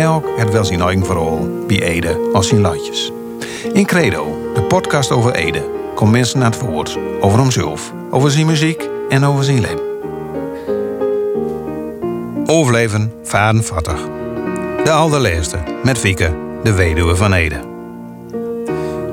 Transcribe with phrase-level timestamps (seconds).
[0.00, 3.12] Elk het wel zijn eigen verhaal, bij Ede als zijn latjes.
[3.72, 5.62] In Credo, de podcast over Ede,
[5.94, 9.82] komt mensen naar het woord over hemzelf, over zijn muziek en over zijn leven.
[12.46, 14.00] Overleven vadenvattig.
[14.84, 17.60] De allerlaatste, met Fieke, de weduwe van Ede.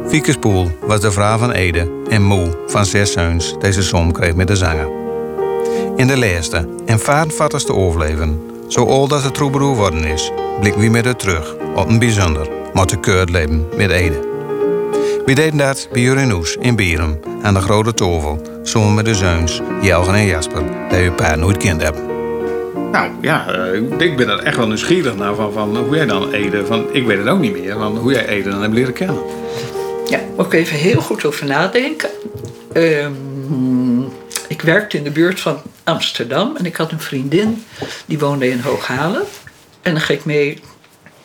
[0.07, 4.35] Fieke Spoel was de vrouw van Ede en moe van zes zeuns deze som kreeg
[4.35, 4.89] met de zanger.
[5.95, 10.89] In de laatste en vadenvattigste overleven, zo oud als de troubadour worden is, blikken we
[10.89, 14.19] met haar terug op een bijzonder, maar te keurd leven met Ede.
[15.25, 19.61] We deden dat bij Jurinoes in Bierum aan de Grote Tovel, samen met de zeuns
[19.81, 22.01] Jelgen en Jasper, die we paar nooit kend hebben.
[22.91, 26.31] Nou ja, eh, ik ben er echt wel nieuwsgierig naar van, van hoe jij dan
[26.31, 28.93] Ede, van, ik weet het ook niet meer, van hoe jij Ede dan hebt leren
[28.93, 29.17] kennen.
[30.09, 32.09] Ja, moet ik even heel goed over nadenken.
[32.73, 33.11] Ehm,
[34.61, 37.65] ik werkte in de buurt van Amsterdam en ik had een vriendin
[38.05, 39.23] die woonde in Hooghalen.
[39.81, 40.59] En dan ging ik mee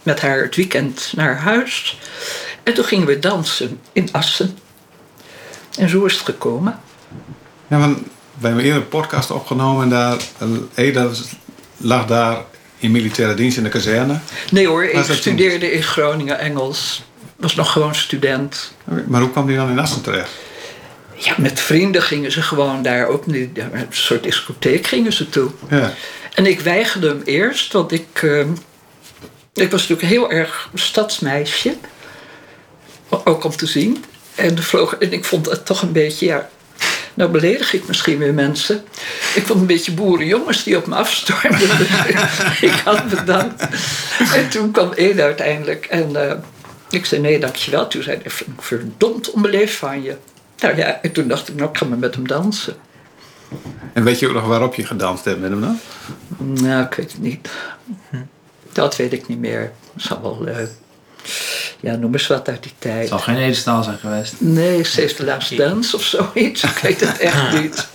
[0.02, 1.98] met haar het weekend naar huis.
[2.62, 4.58] En toen gingen we dansen in Assen.
[5.78, 6.80] En zo is het gekomen.
[7.66, 7.98] Ja, want
[8.38, 10.16] we hebben eerder een podcast opgenomen en daar,
[10.74, 11.10] Ede
[11.76, 12.38] lag daar
[12.78, 14.18] in militaire dienst in de kazerne.
[14.50, 15.14] Nee hoor, ik toen?
[15.14, 17.02] studeerde in Groningen Engels.
[17.36, 18.72] Was nog gewoon student.
[19.06, 20.30] Maar hoe kwam die dan in Assen terecht?
[21.16, 25.50] Ja, met vrienden gingen ze gewoon daar ook ja, een soort discotheek gingen ze toe.
[25.70, 25.94] Ja.
[26.34, 28.40] En ik weigerde hem eerst, want ik, eh,
[29.52, 31.76] ik was natuurlijk heel erg stadsmeisje.
[33.08, 34.04] Ook om te zien.
[34.34, 36.48] En, de vloog, en ik vond het toch een beetje, ja,
[37.14, 38.84] nou beledig ik misschien weer mensen.
[39.34, 41.80] Ik vond een beetje boerenjongens die op me afstormden.
[42.60, 43.66] Ik had bedankt.
[44.34, 45.86] En toen kwam één uiteindelijk.
[45.86, 46.36] En eh,
[46.90, 47.88] ik zei nee, dankjewel.
[47.88, 50.16] Toen zei hij, verdomd onbeleefd van je.
[50.58, 52.76] Nou ja, en toen dacht ik, nou ik ga maar met hem dansen.
[53.92, 55.78] En weet je ook nog waarop je gedanst hebt met hem dan?
[56.36, 57.48] Nou, ik weet het niet.
[58.72, 59.72] Dat weet ik niet meer.
[59.94, 60.56] Het zal wel, eh,
[61.80, 62.98] ja, noem eens wat uit die tijd.
[62.98, 64.34] Het zal geen Edestaal zijn geweest.
[64.38, 66.62] Nee, Save the Last Dance of zoiets.
[66.62, 67.86] Ik weet het echt niet.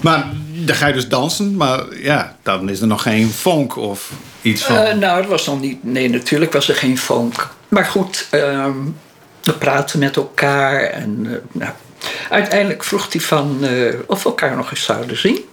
[0.00, 0.26] Maar
[0.64, 4.10] dan ga je dus dansen, maar ja, dan is er nog geen vonk of
[4.42, 4.76] iets van.
[4.76, 5.84] Eh, nou, het was nog niet...
[5.84, 7.48] Nee, natuurlijk was er geen vonk.
[7.68, 8.76] Maar goed, ehm,
[9.44, 10.80] we praten met elkaar.
[10.82, 11.72] En eh, nou,
[12.30, 15.44] uiteindelijk vroeg hij van eh, of we elkaar nog eens zouden zien.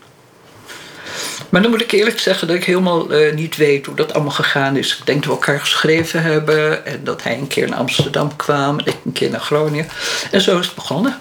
[1.50, 4.31] Maar dan moet ik eerlijk zeggen dat ik helemaal eh, niet weet hoe dat allemaal
[4.31, 4.97] gegaan is.
[4.97, 6.85] Ik denk dat we elkaar geschreven hebben.
[6.85, 8.79] En dat hij een keer naar Amsterdam kwam.
[8.79, 9.88] En ik een keer naar Groningen.
[10.31, 11.19] En zo is het begonnen.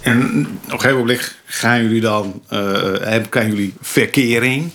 [0.00, 4.72] En op een gegeven moment gaan jullie dan, hebben- jullie verkering,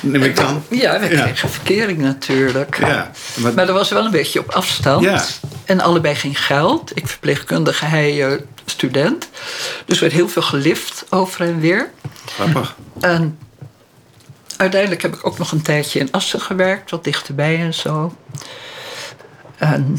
[0.00, 0.62] neem ik dan?
[0.70, 2.78] Ja, we kregen verkering natuurlijk.
[2.78, 5.04] Ja, maar, Maar dat was wel een beetje op afstand.
[5.04, 5.24] Ja.
[5.64, 6.96] En allebei geen geld.
[6.96, 9.28] Ik verpleegkundige, hij eh, student.
[9.84, 11.90] Dus er werd heel veel gelift over en weer.
[12.26, 12.76] grappig.
[13.00, 13.38] En
[14.56, 18.16] uiteindelijk heb ik ook nog een tijdje in Assen gewerkt, wat dichterbij en zo.
[19.56, 19.98] En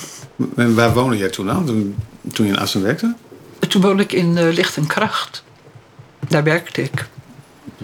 [0.56, 1.96] En waar woonde jij toen dan, toen,
[2.34, 3.16] toen je in Assen werkte?
[3.68, 5.44] toen woonde ik in eh, Licht en Kracht.
[6.28, 7.06] Daar werkte ik.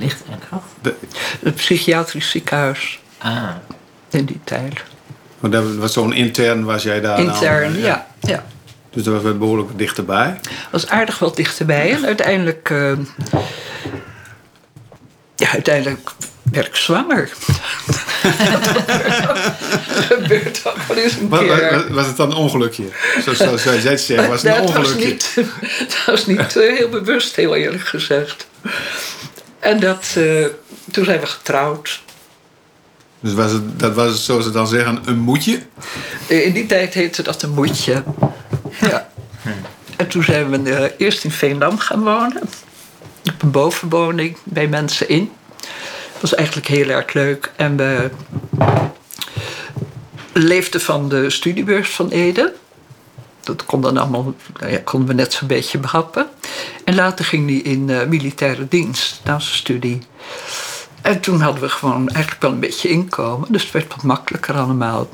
[0.02, 0.64] Licht en kracht.
[0.82, 0.94] De,
[1.44, 3.50] Het psychiatrisch ziekenhuis Ah.
[4.10, 4.74] in die tijd.
[5.40, 8.08] want dat was zo'n intern was jij daar Intern, ja.
[8.20, 8.46] ja.
[8.90, 10.40] Dus dat was wel behoorlijk dichterbij.
[10.72, 11.92] was aardig wat dichterbij.
[11.94, 12.70] En uiteindelijk...
[12.70, 12.92] eh,
[15.36, 16.10] ja, uiteindelijk
[16.44, 17.30] werd ik zwanger.
[18.22, 18.68] dat
[20.06, 21.72] gebeurt ook wel eens een Was, keer.
[21.74, 22.84] was, was het dan een ongelukje?
[23.24, 25.08] Zo, zo, zoals jij het zegt, was het een dat was ongelukje?
[25.08, 25.34] niet,
[25.80, 28.48] dat was niet eh, heel bewust, heel eerlijk gezegd.
[29.62, 30.46] En dat, eh,
[30.92, 32.02] toen zijn we getrouwd.
[33.20, 35.62] Dus was het, dat was, zoals ze dan zeggen, een moedje?
[36.28, 38.04] Eh, In die tijd heette dat een moedje.
[38.82, 39.10] Ja.
[39.96, 42.42] En toen zijn we eh, eerst in Veendam gaan wonen.
[43.34, 45.32] Op een bovenwoning bij mensen in.
[46.12, 47.52] Dat was eigenlijk heel erg leuk.
[47.56, 48.10] En we
[50.34, 52.54] leefden van de studiebeurs van Ede.
[53.44, 56.28] Dat kon dan allemaal, nou ja, konden we net zo'n beetje behappen.
[56.84, 60.02] En later ging hij in eh, militaire dienst, na zijn studie.
[61.02, 63.52] En toen hadden we gewoon eigenlijk wel een beetje inkomen.
[63.52, 65.10] Dus het werd wat makkelijker allemaal.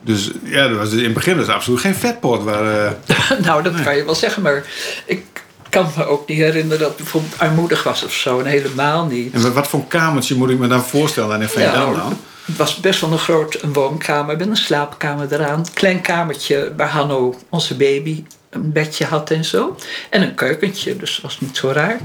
[0.00, 2.42] Dus ja, dat was dus in het begin was het absoluut geen vetpot.
[2.42, 2.92] Waar, eh,
[3.46, 4.66] nou, dat kan je wel zeggen, maar
[5.06, 5.24] ik
[5.68, 8.38] kan me ook niet herinneren dat het bijvoorbeeld armoedig was of zo.
[8.38, 9.34] En helemaal niet.
[9.34, 12.18] en wat, voor kamertje moet ik me dan voorstellen in Veendam Ja, dan?
[12.46, 15.66] Het was best wel een groot een woonkamer met een slaapkamer eraan.
[15.74, 19.76] Klein kamertje waar Hanno, onze baby, een bedje had en zo.
[20.10, 22.00] En een keukentje, dus dat was niet zo raar.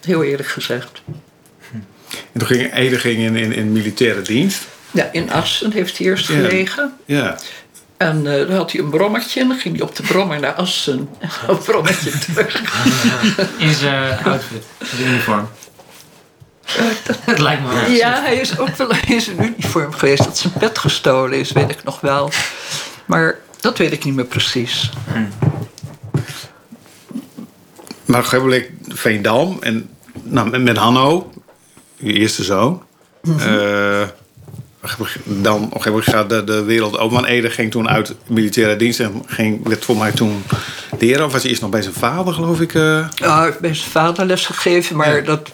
[0.00, 1.02] Heel eerlijk gezegd.
[2.10, 4.66] En toen ging Ede ging in, in, in militaire dienst.
[4.90, 6.96] Ja, in Assen heeft hij eerst gelegen.
[7.04, 7.38] Ja.
[7.96, 10.52] En eh, dan had hij een brommetje en dan ging hij op de brommer naar
[10.52, 11.08] Assen.
[11.20, 12.62] En het brommetje terug.
[13.58, 15.48] In zijn outfit, zijn uniform.
[17.30, 17.90] Het lijkt me wel.
[17.90, 20.24] Ja, hij is ook wel in zijn uniform geweest.
[20.24, 22.30] Dat zijn pet gestolen is, weet ik nog wel.
[23.04, 24.90] Maar dat weet ik niet meer precies.
[28.04, 29.90] Maar op een gegeven moment Veendam en
[30.22, 31.32] nou, met, met Hanno,
[31.96, 32.82] je eerste zoon.
[33.38, 34.02] Eh,
[35.24, 37.14] dan op een gegeven moment gaat de, de wereld open.
[37.14, 40.42] Want Ede ging toen uit militaire dienst en ging, werd voor mij toen
[40.98, 41.24] leraar.
[41.26, 42.74] Of was hij eerst nog bij zijn vader, geloof ik?
[42.74, 43.06] eh?
[43.14, 45.20] Ja, ben zijn vader les gegeven, maar Ja.
[45.22, 45.50] dat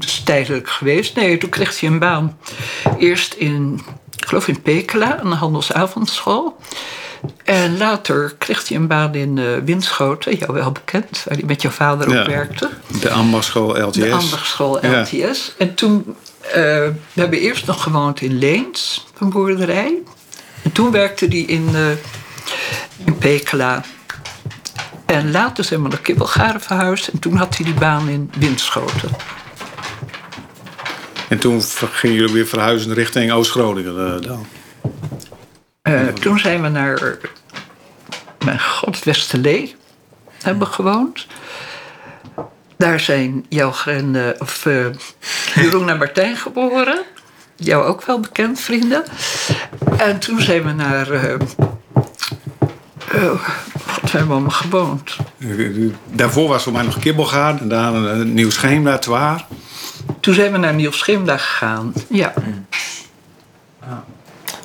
[0.00, 1.16] is tijdelijk geweest.
[1.16, 2.38] Nee, toen kreeg hij een baan.
[2.98, 3.80] Eerst in,
[4.18, 6.56] ik geloof in Pekela, aan de handelsavondschool.
[7.44, 11.62] En later kreeg hij een baan in eh Winschoten, jou wel bekend, waar hij met
[11.62, 12.70] jouw vader ook werkte.
[13.00, 13.96] De ambachtschool LTS.
[13.98, 15.00] De ambachtsschool Ja.
[15.00, 15.54] LTS.
[15.58, 16.14] En toen,
[16.52, 19.98] we hebben eerst nog gewoond in Leens, een boerderij.
[20.62, 21.90] En toen werkte hij in, eh
[23.04, 23.84] in Pekela.
[25.06, 27.08] En later zijn we naar Kibbelgaren verhuisd.
[27.08, 29.10] En toen had hij die baan in Winschoten.
[31.28, 34.46] En toen gingen jullie weer verhuizen richting Oost-Groningen eh, dan.
[35.82, 37.18] Eh, toen zijn we naar,
[38.44, 39.74] mijn god, Westerlee
[40.42, 41.26] hebben gewoond.
[42.76, 43.44] Daar zijn
[43.86, 44.86] en, eh, of uh,
[45.54, 47.02] Jeroen en Martijn geboren.
[47.56, 49.04] Jou ook wel bekend, vrienden.
[49.96, 51.10] En toen zijn we naar...
[51.10, 51.34] eh
[53.86, 55.16] god, waar hebben we allemaal gewoond?
[56.12, 59.46] Daarvoor was voor mij nog Kibbelgaard en daarna een nieuw Scheemda, Twaar.
[60.20, 61.92] Toen zijn we naar Niels Schimda gegaan.
[62.08, 62.34] Ja.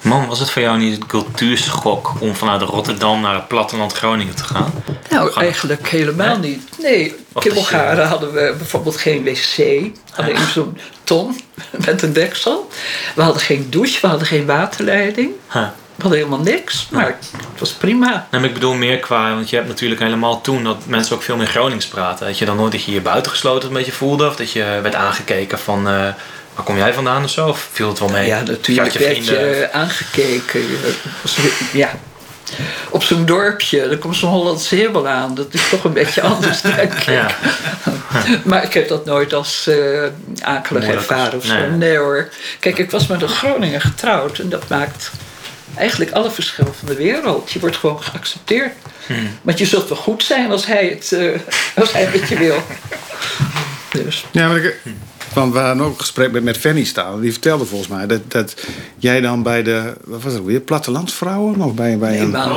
[0.02, 4.36] Man, was het voor jou niet een cultuurschok om vanuit Rotterdam naar het platteland Groningen
[4.36, 4.74] te gaan?
[5.10, 6.50] Nou, Gaan- eigenlijk helemaal Nee?
[6.50, 6.70] niet.
[6.82, 9.82] Nee, kibbelgaren hadden we bijvoorbeeld geen wc.
[10.16, 11.40] Alleen zo'n ton
[11.86, 12.70] met een deksel.
[13.16, 15.32] We hadden geen douche, we hadden geen waterleiding.
[15.52, 15.68] Huh.
[15.96, 18.28] We hadden helemaal niks, maar het was prima.
[18.32, 21.38] Nee, ik bedoel meer qua, want je hebt natuurlijk helemaal toen dat mensen ook veel
[21.38, 22.28] meer Gronings praten.
[22.28, 24.96] Dat je dan nooit dat je je buitengesloten een beetje voelde of dat je werd
[24.96, 26.08] aangekeken van eh,
[26.56, 27.48] waar kom jij vandaan of zo?
[27.48, 28.28] Of viel het wel mee?
[28.28, 30.62] Ja, natuurlijk je werd je aangekeken.
[31.74, 31.92] Ja.
[32.90, 35.36] Op zo'n dorpje, er komt zo'n Hollandse hibbel aan.
[35.36, 37.00] Dat is toch een beetje anders, denk ik.
[37.00, 37.28] Ja.
[38.44, 40.04] Maar ik heb dat nooit als eh
[40.42, 41.54] akelig ervaren of zo.
[41.54, 41.70] Nee.
[41.70, 41.98] Nee.
[41.98, 42.30] hoor.
[42.60, 44.40] Kijk, ik was met een Groninger getrouwd.
[44.40, 45.12] En dat maakt
[45.76, 47.52] eigenlijk alle verschil van de wereld.
[47.52, 48.74] Je wordt gewoon geaccepteerd.
[49.06, 49.40] Hmm.
[49.42, 51.40] Want je zult wel goed zijn als hij het, eh,
[51.76, 52.64] als hij het met je wil.
[53.92, 54.26] Dus.
[54.32, 54.76] Ja, maar ik,
[55.34, 57.22] want we hadden ook een gesprek met, met Fanny staan.
[57.22, 58.56] Die vertelde volgens mij dat, dat
[58.98, 61.62] jij dan bij de, wat was het weer, plattelandsvrouwen?
[61.62, 62.52] Of bij, bij Nee, een maar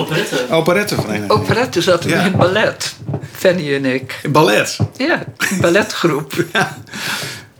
[0.51, 1.31] operettevereniging?
[1.31, 2.21] operette zaten we Ja.
[2.21, 2.95] in het ballet.
[3.33, 4.21] Fanny en ik.
[4.31, 4.79] Ballet.
[4.97, 6.33] Ja, een balletgroep.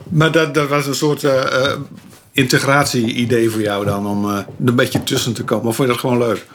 [0.09, 1.77] Maar dat, dat was een soort eh, eh,
[2.31, 5.65] integratie-idee voor jou dan, om eh, er een beetje tussen te komen.
[5.67, 6.45] Of vond je dat gewoon leuk?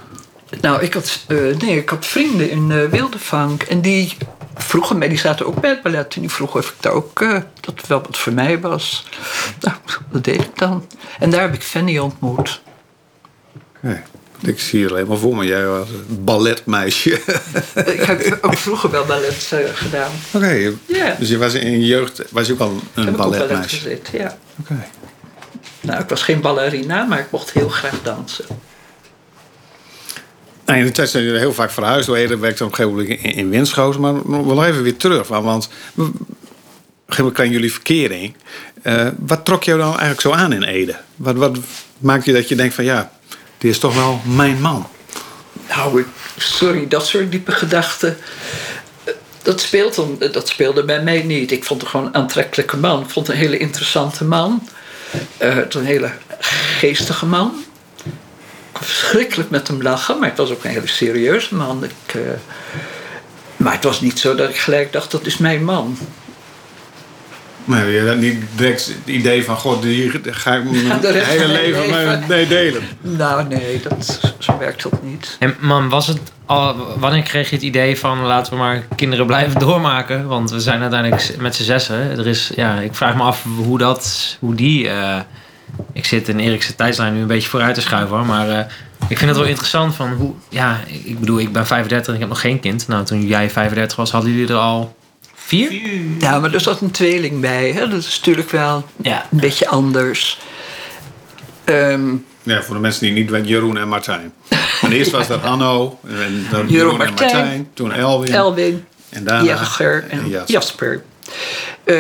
[0.61, 3.63] Nou, ik had, eh, nee, ik had vrienden in eh Wildevank.
[3.63, 4.17] En die
[4.59, 6.15] vroegen mij, die zaten ook bij het ballet.
[6.15, 9.07] En die vroegen of ik daar ook, eh, dat het wel wat voor mij was.
[9.61, 9.77] Nou,
[10.11, 10.87] dat deed ik dan.
[11.19, 12.61] En daar heb ik Fanny ontmoet.
[13.81, 14.01] Nee.
[14.41, 15.45] Ik zie je alleen maar voor me.
[15.45, 17.11] Jij was een balletmeisje.
[17.95, 20.11] ik heb ook vroeger wel ballet eh, gedaan.
[20.33, 20.73] Oké.
[20.87, 21.15] Ja.
[21.19, 23.39] Dus je was in je jeugd was je ook al een heb ik op ballet
[23.39, 23.77] balletmeisje.
[23.77, 24.39] gezeten, ja.
[24.61, 24.87] Oké.
[25.81, 28.45] Nou, ik was geen ballerina, maar ik mocht heel graag dansen.
[30.77, 32.09] In de tijd zijn jullie heel vaak verhuisd.
[32.09, 34.01] Ede werkte op een gegeven moment in, in Winschoten.
[34.01, 35.29] Maar nog even weer terug.
[35.29, 36.25] Want, op een gegeven
[37.17, 38.35] moment kwam jullie verkering.
[38.83, 40.97] Eh, wat trok jou dan eigenlijk zo aan in Ede?
[41.17, 41.59] Wat, wat
[41.99, 43.11] maakt je dat je denkt van ja,
[43.59, 44.87] dit is toch wel mijn man?
[45.69, 46.05] Nou,
[46.37, 48.17] sorry, dat soort diepe gedachten.
[49.05, 51.51] eh, Dat, speelt dan, dat speelde bij mij niet.
[51.53, 53.01] Ik vond het gewoon een aantrekkelijke man.
[53.03, 54.69] Ik vond een hele interessante man.
[55.37, 56.11] Eh, een hele
[56.79, 57.65] geestige man.
[58.81, 61.85] Verschrikkelijk met hem lachen, maar het was ook een hele serieuze man.
[61.85, 62.21] Ik, eh,
[63.57, 65.99] maar het was niet zo dat ik gelijk dacht, dat is mijn man.
[67.65, 71.45] Maar je had niet direct het idee van god, hier ga ik mijn rest hele
[71.45, 72.25] van mijn leven leven.
[72.29, 72.83] mee delen.
[73.01, 75.37] Nou, nee, dat, zo werkt dat niet.
[75.39, 79.27] En man, was het al, wanneer kreeg je het idee van laten we maar kinderen
[79.27, 80.27] blijven doormaken?
[80.27, 81.97] Want we zijn uiteindelijk met z'n zessen.
[82.19, 84.89] Er is, ja, ik vraag me af hoe dat, hoe die.
[84.89, 85.21] eh,
[85.93, 88.59] ik zit in Erikse tijdslijn nu een beetje vooruit te schuiven, hoor, maar eh,
[89.09, 90.35] ik vind het wel interessant van hoe.
[90.49, 92.89] Ja, ik, bedoel, ik ben 35 en ik heb nog geen kind.
[92.89, 94.97] Nou, toen jij 35 was, hadden jullie er al
[95.35, 95.73] vier?
[96.19, 97.73] Ja, maar er zat een tweeling bij.
[97.73, 97.89] Hè?
[97.89, 99.27] Dat is natuurlijk wel Ja.
[99.31, 100.39] een beetje anders.
[101.65, 102.09] Ehm,
[102.43, 104.33] Ja, voor de mensen die niet weten, Jeroen en Martijn.
[104.83, 107.69] En eerst was dat Hanno, en dan Jeroen, en Martijn, Martijn.
[107.75, 108.33] Toen Elwin.
[108.35, 110.53] Elwin, en daarna Jagger en Jasper.
[110.53, 111.03] Jasper.
[111.85, 111.97] Eh,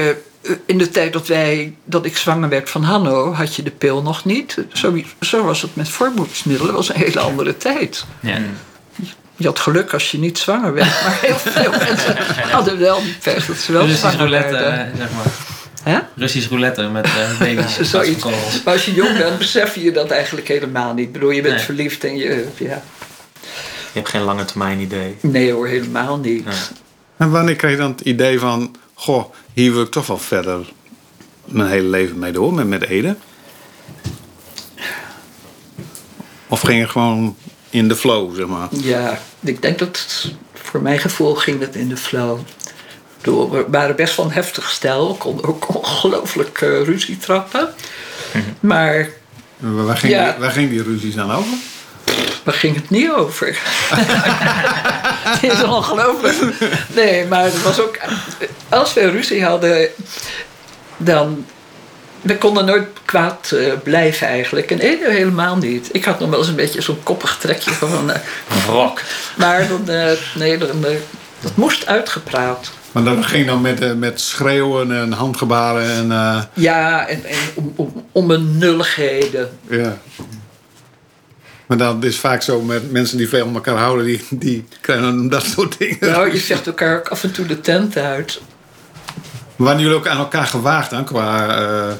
[0.66, 4.02] in de tijd dat, wij, dat ik zwanger werd van Hanno, had je de pil
[4.02, 4.56] nog niet.
[4.72, 6.72] Zo, zo was het met voorboedsmiddelen.
[6.74, 8.04] Dat was een hele andere tijd.
[8.20, 8.38] Ja.
[9.36, 11.02] Je had geluk als je niet zwanger werd.
[11.02, 12.16] Maar heel veel mensen
[12.50, 14.92] hadden wel die pech dat ze wel Russisch zwanger roulette, werden.
[14.92, 15.32] eh, zeg maar.
[15.82, 15.98] Hè?
[16.16, 17.80] Russisch roulette met eh baby's.
[17.80, 18.24] Zoiets.
[18.64, 21.06] Maar als je jong bent, besef je dat eigenlijk helemaal niet.
[21.06, 21.64] Ik bedoel, je bent Nee.
[21.64, 22.46] verliefd en je...
[22.56, 22.82] Ja.
[23.92, 25.16] Je hebt geen lange termijn idee.
[25.20, 26.46] Nee hoor, helemaal niet.
[27.16, 28.76] En wanneer kreeg je dan het idee van...
[29.00, 30.66] Goh, hier wil ik toch wel verder
[31.44, 33.16] mijn hele leven mee door, met, met Ede?
[36.48, 37.36] Of ging het gewoon
[37.70, 38.68] in de flow, zeg maar?
[38.70, 42.38] Ja, ik denk dat voor mijn gevoel ging het in de flow.
[43.16, 45.08] Bedoel, We waren best wel een heftig stel.
[45.12, 47.74] We konden ook ongelooflijk eh, ruzie trappen.
[48.60, 49.08] Maar
[49.56, 50.30] Waar waar ging, Ja.
[50.30, 51.52] die, waar ging die ruzies dan over?
[52.44, 53.46] waar ging het niet over?
[55.28, 56.36] het is ongelooflijk.
[56.94, 57.98] Nee, maar het was ook...
[58.68, 59.88] Als we ruzie hadden,
[60.96, 61.46] dan...
[62.20, 64.70] We konden nooit kwaad eh, blijven eigenlijk.
[64.70, 65.88] En helemaal niet.
[65.92, 68.10] Ik had nog wel eens een beetje zo'n koppig trekje van...
[68.12, 68.18] eh,
[68.66, 69.00] Wrok.
[69.36, 70.68] maar dan, eh, nee, dan,
[71.40, 72.70] dat moest uitgepraat.
[72.92, 76.12] Maar dat ging dan met, eh, met schreeuwen en handgebaren en...
[76.12, 79.48] eh, Ja, en, en om, om, onbenulligheden.
[79.68, 79.98] ja.
[81.66, 84.04] Maar dat is vaak zo met mensen die veel van elkaar houden...
[84.06, 85.96] die, die krijgen dan dat soort dingen.
[86.00, 88.40] Nou, je zegt elkaar ook af en toe de tent uit.
[89.58, 91.04] Waren jullie ook aan elkaar gewaagd dan?
[91.04, 91.94] Qua, eh,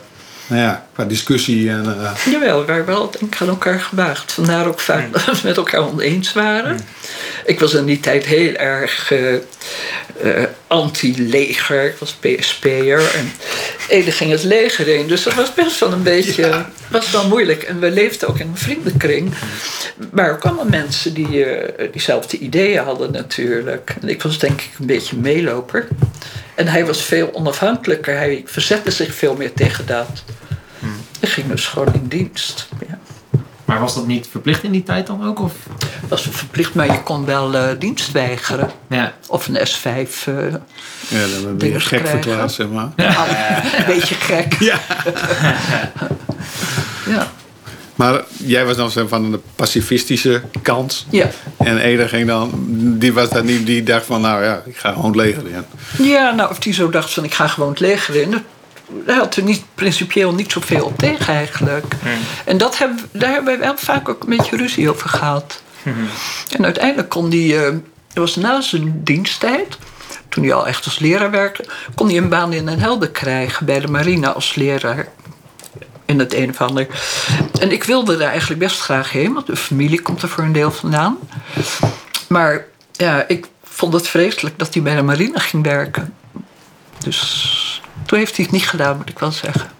[0.46, 1.84] nou ja, qua discussie en...
[2.00, 4.32] eh, Jawel, we waren wel denk ik aan elkaar gewaagd.
[4.32, 6.80] Vandaar ook vaak dat we het met elkaar oneens waren.
[7.44, 11.84] Ik was in die tijd heel erg eh, anti-leger.
[11.84, 13.14] Ik was PSP'er.
[13.14, 13.32] En
[13.88, 15.06] Ede ging het leger in.
[15.06, 17.62] Dus dat was best wel een beetje was wel moeilijk.
[17.62, 19.34] En we leefden ook in een vriendenkring.
[20.12, 23.94] Maar ook allemaal mensen die eh, diezelfde ideeën hadden natuurlijk.
[24.00, 25.88] En ik was denk ik een beetje meeloper.
[26.58, 28.16] En hij was veel onafhankelijker.
[28.16, 30.24] Hij verzette zich veel meer tegen dat.
[31.20, 32.68] Ik ging dus gewoon in dienst.
[32.88, 32.98] Ja.
[33.64, 35.40] Maar was dat niet verplicht in die tijd dan ook?
[35.40, 35.52] Of?
[36.08, 38.70] was verplicht, maar je kon wel eh, dienst weigeren.
[38.88, 39.12] Ja.
[39.26, 39.84] Of een S5.
[39.84, 40.52] eh,
[41.08, 42.90] ja, dan ben je gek verklaard, zeg maar.
[43.76, 44.56] een beetje gek.
[44.58, 44.80] Ja.
[47.98, 51.06] Maar jij was dan zo van de pacifistische kant.
[51.10, 51.30] Ja.
[51.56, 52.50] En Ede ging dan,
[52.98, 55.64] die was dat niet, die dacht van, nou ja, ik ga gewoon het leger in.
[56.06, 58.30] ja, nou, of die zo dacht van ik ga gewoon het leger in.
[58.30, 58.42] Dat-
[59.06, 61.94] Hij had er niet, principieel niet zoveel op tegen eigenlijk.
[62.44, 65.62] En dat hebben, daar hebben wij wel vaak ook een beetje ruzie over gehad.
[66.56, 67.78] En uiteindelijk kon hij, eh, dat
[68.14, 69.78] was na zijn diensttijd,
[70.28, 71.64] toen hij al echt als leraar werkte,
[71.94, 75.08] kon hij een baan in Den Helder krijgen bij de marine als leraar.
[76.08, 76.86] In het een of ander.
[77.60, 80.52] En ik wilde daar eigenlijk best graag heen, want de familie komt er voor een
[80.52, 81.18] deel vandaan.
[82.28, 86.14] Maar ja, ik vond het vreselijk dat hij bij de marine ging werken.
[86.98, 89.70] Dus toen heeft hij het niet gedaan, moet ik wel zeggen.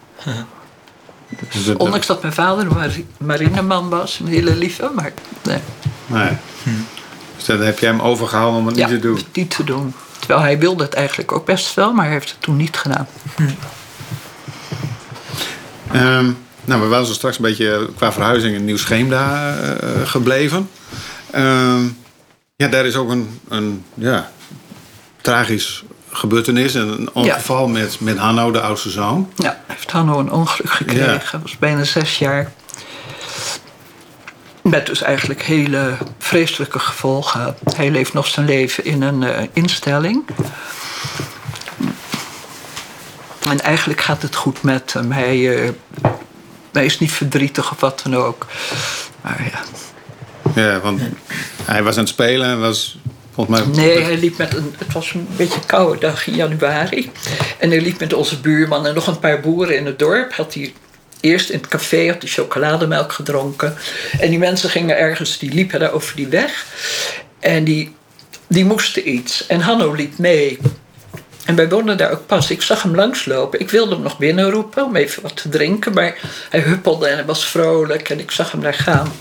[1.53, 5.59] Dus Ondanks dat mijn vader een mari- marineman was, een hele lieve, maar nee.
[6.07, 6.33] nee.
[7.37, 9.21] Dus dan heb jij hem overgehaald om het Ja, niet te doen.
[9.33, 9.95] niet te doen.
[10.19, 13.07] Terwijl hij wilde het eigenlijk ook best wel, maar hij heeft het toen niet gedaan.
[15.93, 16.31] Ehm,
[16.65, 20.69] nou, we waren zo straks een beetje qua verhuizing in Nieuw-Scheemda eh, gebleven.
[21.31, 21.83] Ehm,
[22.57, 24.31] ja, daar is ook een, een ja,
[25.21, 26.75] tragisch gebeurtenis.
[26.75, 29.33] Een ongeval met, met Hanno, de oudste zoon.
[29.37, 31.29] Ja, heeft Hanno een ongeluk gekregen.
[31.33, 31.41] Ja.
[31.43, 32.53] Was bijna zes jaar.
[34.63, 37.57] Met dus eigenlijk hele vreselijke gevolgen.
[37.77, 40.25] Hij leeft nog zijn leven in een eh, instelling.
[43.43, 45.13] En eigenlijk gaat het goed met hem.
[45.13, 45.71] Hij, eh,
[46.73, 48.47] hij is niet verdrietig of wat dan ook.
[49.21, 49.63] Maar ja.
[50.55, 51.01] Ja, want
[51.65, 52.99] hij was aan het spelen en was
[53.35, 53.85] volgens mij...
[53.85, 54.75] Nee, hij liep met een.
[54.79, 57.11] Het was een beetje een koude dag in januari.
[57.59, 60.33] En hij liep met onze buurman en nog een paar boeren in het dorp.
[60.33, 60.73] Had hij
[61.21, 63.77] eerst in het café had hij chocolademelk gedronken.
[64.19, 66.67] En die mensen gingen ergens, die liepen daar over die weg.
[67.41, 67.95] En die,
[68.47, 69.47] die moesten iets.
[69.47, 70.59] En Hanno liep mee.
[71.49, 72.51] En wij woonden daar ook pas.
[72.51, 73.61] Ik zag hem langslopen.
[73.61, 75.93] Ik wilde hem nog binnenroepen om even wat te drinken.
[75.93, 76.17] Maar
[76.49, 78.09] hij huppelde en hij was vrolijk.
[78.09, 79.13] En ik zag hem daar gaan.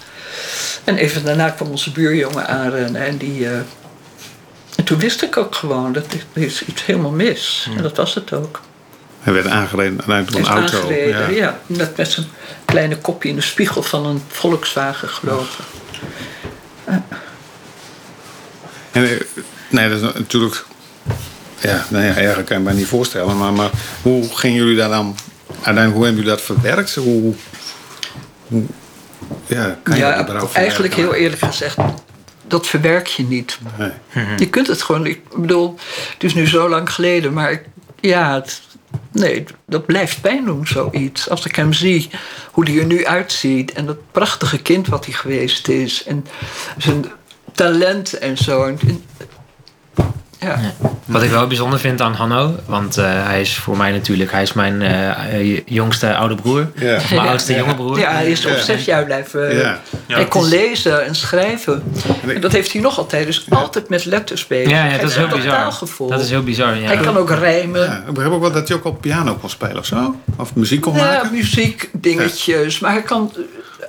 [0.84, 3.06] En even daarna kwam onze buurjongen aanrennen.
[3.06, 3.46] En die...
[3.46, 3.58] eh,
[4.76, 7.70] en toen wist ik ook gewoon dat er is iets helemaal mis.
[7.78, 8.62] En dat was het ook.
[9.20, 10.78] Hij werd aangereden door een auto.
[10.78, 11.28] aangereden, Ja.
[11.30, 11.60] ja.
[11.66, 12.26] Net met zijn
[12.66, 15.66] kleine kopje in de spiegel van een Volkswagen gelopen.
[16.86, 17.04] En,
[18.92, 19.22] eh,
[19.70, 20.66] nee, dat is natuurlijk...
[21.60, 23.38] Ja, nou ja, erger kan je me niet voorstellen.
[23.38, 23.70] Maar, maar
[24.02, 25.16] hoe gingen jullie daar dan...
[25.48, 26.96] Uiteindelijk, hoe hebben jullie dat verwerkt?
[26.96, 27.34] Hoe,
[29.46, 31.78] Ja, kan je ja, dat überhaupt eigenlijk heel eerlijk gezegd,
[32.48, 33.60] dat verwerk je niet.
[33.78, 33.92] Nee.
[34.38, 35.06] Je kunt het gewoon.
[35.06, 35.80] Ik bedoel,
[36.14, 37.62] het is nu zo lang geleden, maar
[38.00, 38.62] ja, het,
[39.12, 41.30] nee, dat blijft pijn doen, zoiets.
[41.30, 42.10] Als ik hem zie,
[42.52, 46.26] hoe hij er nu uitziet en dat prachtige kind wat hij geweest is en
[46.78, 47.06] zijn
[47.52, 48.64] talent en zo.
[48.64, 48.80] En,
[50.40, 50.60] ja.
[51.06, 54.42] Wat ik wel bijzonder vind aan Hanno, want eh, hij is voor mij natuurlijk, hij
[54.42, 56.72] is mijn eh, jongste oude broer.
[56.76, 57.00] Ja.
[57.10, 58.00] Mijn oudste jonge broer.
[58.00, 58.62] Ja, hij is op Ja.
[58.62, 59.56] zes jaar blijven.
[59.58, 59.80] Ja.
[60.08, 61.84] hij kon lezen en schrijven.
[62.28, 63.26] En dat heeft hij nog altijd.
[63.26, 64.70] Dus altijd met letters bezig.
[64.70, 65.74] Ja, ja, Hij dat is heel bizar.
[66.10, 66.88] Dat is heel bizar, ja.
[66.88, 67.82] Hij kan ook rijmen.
[67.82, 70.16] Ja, ik begrijp ook wel dat hij ook op piano kon spelen of zo.
[70.38, 71.32] Of muziek kon Ja, maken.
[71.32, 72.80] muziek, dingetjes.
[72.80, 73.34] Maar hij kan,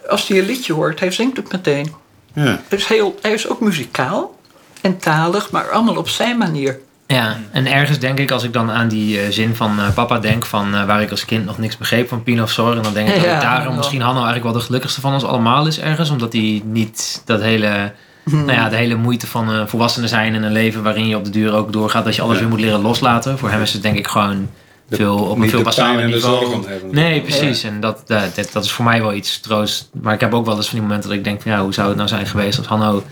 [0.09, 1.95] als hij een liedje hoort, hij zingt het meteen.
[2.35, 2.61] Ja.
[2.69, 4.38] Dus heel, hij is ook muzikaal
[4.81, 6.79] en talig, maar allemaal op zijn manier.
[7.07, 10.19] Ja, en ergens denk ik, als ik dan aan die eh, zin van eh, papa
[10.19, 12.83] denk, van eh, waar ik als kind nog niks begreep van Pino of Sor, en
[12.83, 13.77] dan denk ik dat ik daarom ja.
[13.77, 17.41] misschien Hanno eigenlijk wel de gelukkigste van ons allemaal is ergens, omdat hij niet dat
[17.41, 17.93] hele,
[18.25, 21.25] nou ja, de hele moeite van een volwassene zijn in een leven waarin je op
[21.25, 22.41] de duur ook doorgaat dat je alles Ja.
[22.41, 23.39] weer moet leren loslaten.
[23.39, 24.49] Voor hem is het denk ik gewoon
[24.91, 26.39] veel op een veel de basaler en de niveau.
[26.39, 26.89] zorg ontheffen.
[26.95, 27.63] Nee, precies.
[27.63, 29.89] En dat, dat, dat, is voor mij wel iets troost.
[30.03, 31.89] Maar ik heb ook wel eens van die momenten dat ik denk ja, hoe zou
[31.89, 33.03] het nou zijn geweest als Hanno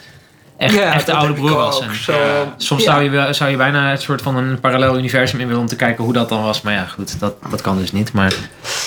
[0.57, 1.81] echt, Ja, echt de oude broer was.
[1.81, 2.13] En, zo.
[2.57, 2.91] Soms Ja.
[2.93, 5.77] zou, je, zou je bijna het soort van een parallel universum in willen om te
[5.77, 6.63] kijken hoe dat dan was.
[6.63, 8.13] Maar ja, goed, dat, dat kan dus niet.
[8.13, 8.35] Maar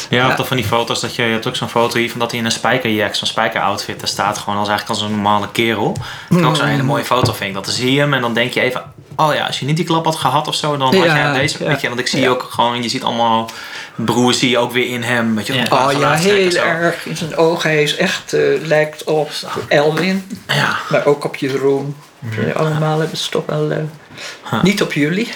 [0.10, 2.30] Ja, toch van die foto's dat je, je hebt ook zo'n foto hier van dat
[2.32, 5.98] hij in een spijkerjack, zo'n spijkeroutfit, daar staat gewoon als eigenlijk als een normale kerel.
[6.30, 7.56] Dat is ook zo'n hele mooie foto vind ik.
[7.56, 8.82] Dat dan zie je hem en dan denk je even,
[9.20, 11.40] oh ja, als je niet die klap had gehad of zo, dan had Ja, jij
[11.40, 11.64] deze.
[11.64, 11.70] ja.
[11.70, 12.30] Weet je, want ik zie Ja.
[12.30, 13.50] ook gewoon, je ziet allemaal
[13.96, 15.36] broers zie je ook weer in hem.
[15.36, 17.06] Weet je, Oh ja, heel erg.
[17.06, 19.32] In zijn ogen, hij is echt, eh, lijkt op
[19.68, 20.28] Elwin.
[20.48, 20.78] Ja.
[20.90, 21.96] Maar ook op Jeroen.
[22.34, 23.72] Ze allemaal hebben ze toch wel...
[23.72, 25.32] eh, Niet op jullie.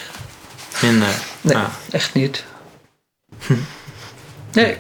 [0.82, 1.08] Minder.
[1.42, 1.58] Nee,
[1.92, 2.44] echt niet.
[4.52, 4.78] Nee.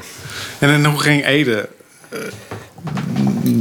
[0.59, 1.69] En, en hoe ging Ede?
[2.09, 2.19] eh,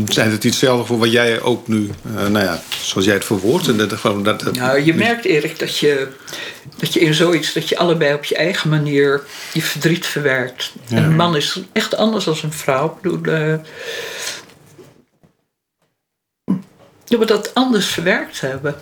[0.09, 3.25] zijn het iets hetzelfde voor wat jij ook nu, eh, nou ja, zoals jij het
[3.25, 3.69] verwoordt?
[3.69, 6.08] En dat, gewoon dat, dat- Nou, je merkt Erik dat je,
[6.78, 10.73] dat je in zoiets, dat je allebei op je eigen manier je verdriet verwerkt.
[10.89, 12.87] En een man is echt anders dan een vrouw.
[12.87, 13.54] Ik bedoel, eh,
[17.04, 18.75] je moet dat anders verwerkt hebben.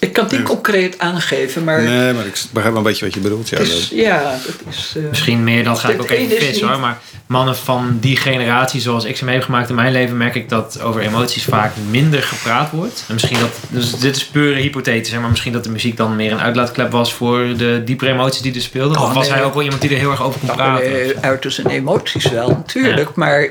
[0.00, 3.14] Ik kan het niet concreet aangeven, maar Nee, maar ik begrijp wel een beetje wat
[3.14, 3.48] je bedoelt.
[3.48, 4.92] Ja, het is, dat- ja, dat is...
[4.96, 6.78] eh, misschien meer dan ga ik ook even vis hoor.
[6.78, 10.34] Maar mannen van die generatie zoals ik ze mee heb gemaakt in mijn leven, merk
[10.34, 13.04] ik dat over emoties vaak minder gepraat wordt.
[13.08, 16.16] En misschien dat, dus dit is pure hypothetisch, hè, maar misschien dat de muziek dan
[16.16, 18.96] meer een uitlaatklep was voor de diepere emoties die er speelden.
[18.98, 19.36] Oh, of was nee.
[19.36, 21.14] hij ook wel iemand die er heel erg over kon Nou, praten?
[21.16, 23.14] eh, uit zijn emoties wel, natuurlijk.
[23.14, 23.48] Maar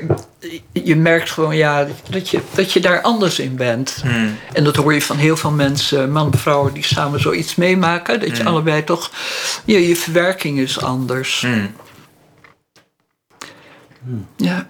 [0.72, 3.98] je merkt gewoon ja, dat, je, dat je daar anders in bent.
[4.02, 4.38] Hmm.
[4.52, 8.20] En dat hoor je van heel veel mensen, mannen en vrouwen, die samen zoiets meemaken.
[8.20, 9.10] Dat je allebei toch,
[9.64, 11.40] je, je verwerking is anders.
[11.40, 11.74] Hmm.
[14.36, 14.68] Ja.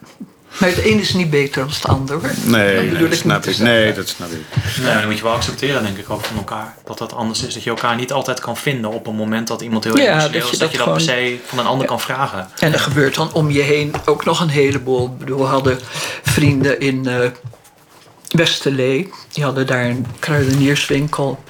[0.58, 2.14] Maar het een is niet beter dan het ander.
[2.16, 2.22] hoor.
[2.28, 3.58] Dat Nee, nee, dat ik snap ik.
[3.58, 4.40] Nee, dat snap ik.
[4.82, 6.74] Nee, dan moet je wel accepteren, denk ik, ook van elkaar.
[6.84, 7.54] Dat dat anders is.
[7.54, 10.32] Dat je elkaar niet altijd kan vinden op een moment dat iemand heel Ja, emotioneel
[10.32, 10.58] dat je is.
[10.58, 12.48] Dat dat je dat per se van een ander kan vragen.
[12.58, 15.06] En er gebeurt dan om je heen ook nog een heleboel.
[15.06, 15.78] Ik bedoel, we hadden
[16.22, 17.30] vrienden in eh
[18.30, 19.10] Westerlee.
[19.32, 21.44] Die hadden daar een kruidenierswinkel.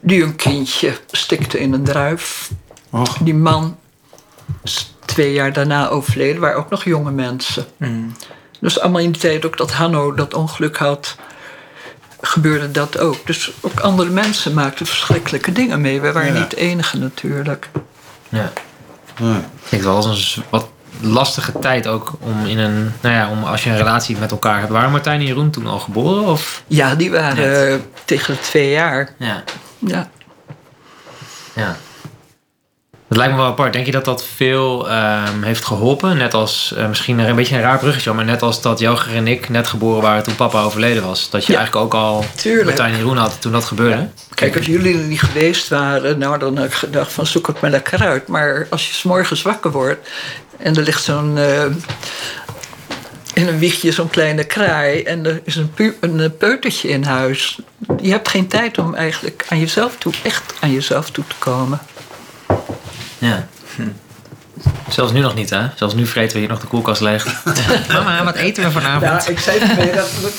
[0.00, 2.50] Die een kindje stikte in een druif.
[2.90, 3.76] Och, Die man
[5.06, 6.40] twee jaar daarna overleden.
[6.40, 7.64] waren ook nog jonge mensen.
[8.60, 11.16] Dus allemaal in die tijd ook dat Hanno dat ongeluk had...
[12.20, 13.26] gebeurde dat ook.
[13.26, 16.00] Dus ook andere mensen maakten verschrikkelijke dingen mee.
[16.00, 16.40] Wij waren Ja.
[16.40, 17.68] niet de enige natuurlijk.
[18.28, 18.52] Ja.
[19.20, 19.36] nee.
[19.38, 20.68] Ik denk wel als een wat
[21.00, 24.58] lastige tijd ook om in een, nou ja, om als je een relatie met elkaar
[24.58, 24.70] hebt.
[24.72, 26.24] Waren Martijn en Jeroen toen al geboren?
[26.24, 26.62] Of?
[26.66, 29.14] Ja, die waren tegen de twee jaar.
[29.18, 29.42] Ja.
[29.78, 30.08] Ja.
[31.52, 31.76] Ja.
[33.08, 33.72] Dat lijkt me wel apart.
[33.72, 36.16] Denk je dat dat veel ehm, heeft geholpen?
[36.16, 39.26] Net als, eh, misschien een beetje een raar bruggetje, maar net als dat Jelger en
[39.26, 41.30] ik net geboren waren toen papa overleden was.
[41.30, 41.58] Dat je Ja.
[41.58, 42.24] eigenlijk ook al.
[42.64, 44.08] Martijn en Jeroen had toen dat gebeurde.
[44.34, 47.60] Kijk, als jullie er niet geweest waren, nou dan had ik gedacht van zoek het
[47.60, 48.28] maar lekker uit.
[48.28, 50.08] Maar als je 's morgens wakker wordt
[50.58, 51.64] en er ligt zo'n eh,
[53.34, 57.02] in een wiegje zo'n kleine kraai en er is een, pu- een eh, peutertje in
[57.04, 57.58] huis.
[58.02, 61.80] Je hebt geen tijd om eigenlijk aan jezelf toe, echt aan jezelf toe te komen.
[63.18, 63.46] Ja.
[64.88, 65.66] Zelfs nu nog niet, hè?
[65.74, 67.44] Zelfs nu vreten we hier nog de koelkast leeg.
[67.92, 69.24] Mama, wat eten we vanavond?
[69.24, 69.76] Ja, ik zei van
[70.22, 70.32] dat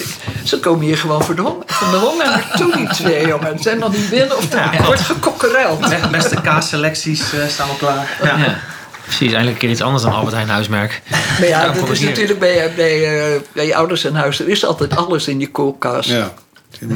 [0.43, 3.57] ze komen hier gewoon voor de honger, van de honger naartoe, die twee jongen.
[3.57, 6.11] Ze zijn nog niet binnen of er wordt gekokkereld.
[6.11, 8.17] Beste kaasselecties uh, staan al klaar.
[8.23, 8.37] Ja.
[8.37, 8.59] Ja.
[9.03, 11.01] Precies, eindelijk een keer iets anders dan Albert Heijn huismerk.
[11.39, 14.39] Maar ja, dat is natuurlijk bij, bij, eh, bij je ouders en huis.
[14.39, 16.09] Er is altijd alles in je koelkast.
[16.09, 16.33] Ja.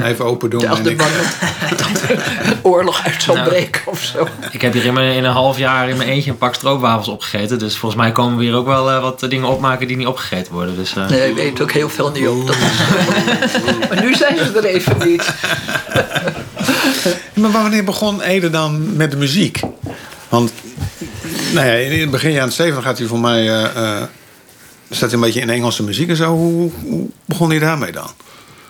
[0.02, 0.60] Even open doen.
[0.60, 0.98] De ik-
[1.78, 2.10] dat er
[2.44, 3.48] een oorlog uit zal Nou.
[3.48, 4.28] breken of zo.
[4.50, 7.08] Ik heb hier in, mijn, in een half jaar in mijn eentje een pak stroopwafels
[7.08, 7.58] opgegeten.
[7.58, 10.52] Dus volgens mij komen we hier ook wel eh, wat dingen opmaken die niet opgegeten
[10.52, 10.76] worden.
[10.76, 12.46] Dus, eh, Nee, ik weet ook heel veel niet op.
[12.46, 15.32] Dat is, maar nu zijn ze er even niet.
[17.34, 19.60] Maar wanneer begon Ede dan met de muziek?
[20.28, 20.52] Want
[21.52, 23.48] nou ja, in het begin jaren 70 gaat hij voor mij.
[23.48, 24.02] eh, eh,
[24.90, 26.28] staat hij een beetje in Engelse muziek en zo.
[26.36, 28.10] Hoe, hoe begon hij daarmee dan?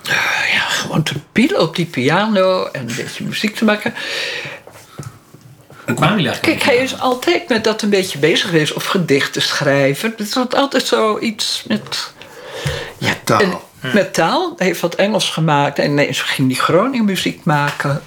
[0.02, 3.94] Ja, gewoon te pielen op die piano en een beetje muziek te maken.
[6.40, 8.72] Kijk, hij is altijd met dat een beetje bezig geweest.
[8.72, 10.14] Of gedichten schrijven.
[10.16, 12.12] Het was altijd zoiets met...
[12.98, 13.40] Ja, Taal.
[13.40, 13.58] en
[13.92, 14.52] met taal.
[14.56, 15.78] Hij heeft wat Engels gemaakt.
[15.78, 18.02] En ineens ging hij Groningen muziek maken.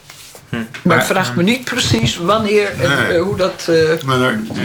[0.81, 3.17] Maar Maar, vraag me niet precies wanneer en Nee.
[3.17, 3.67] eh, hoe dat...
[3.69, 4.17] eh, Maar,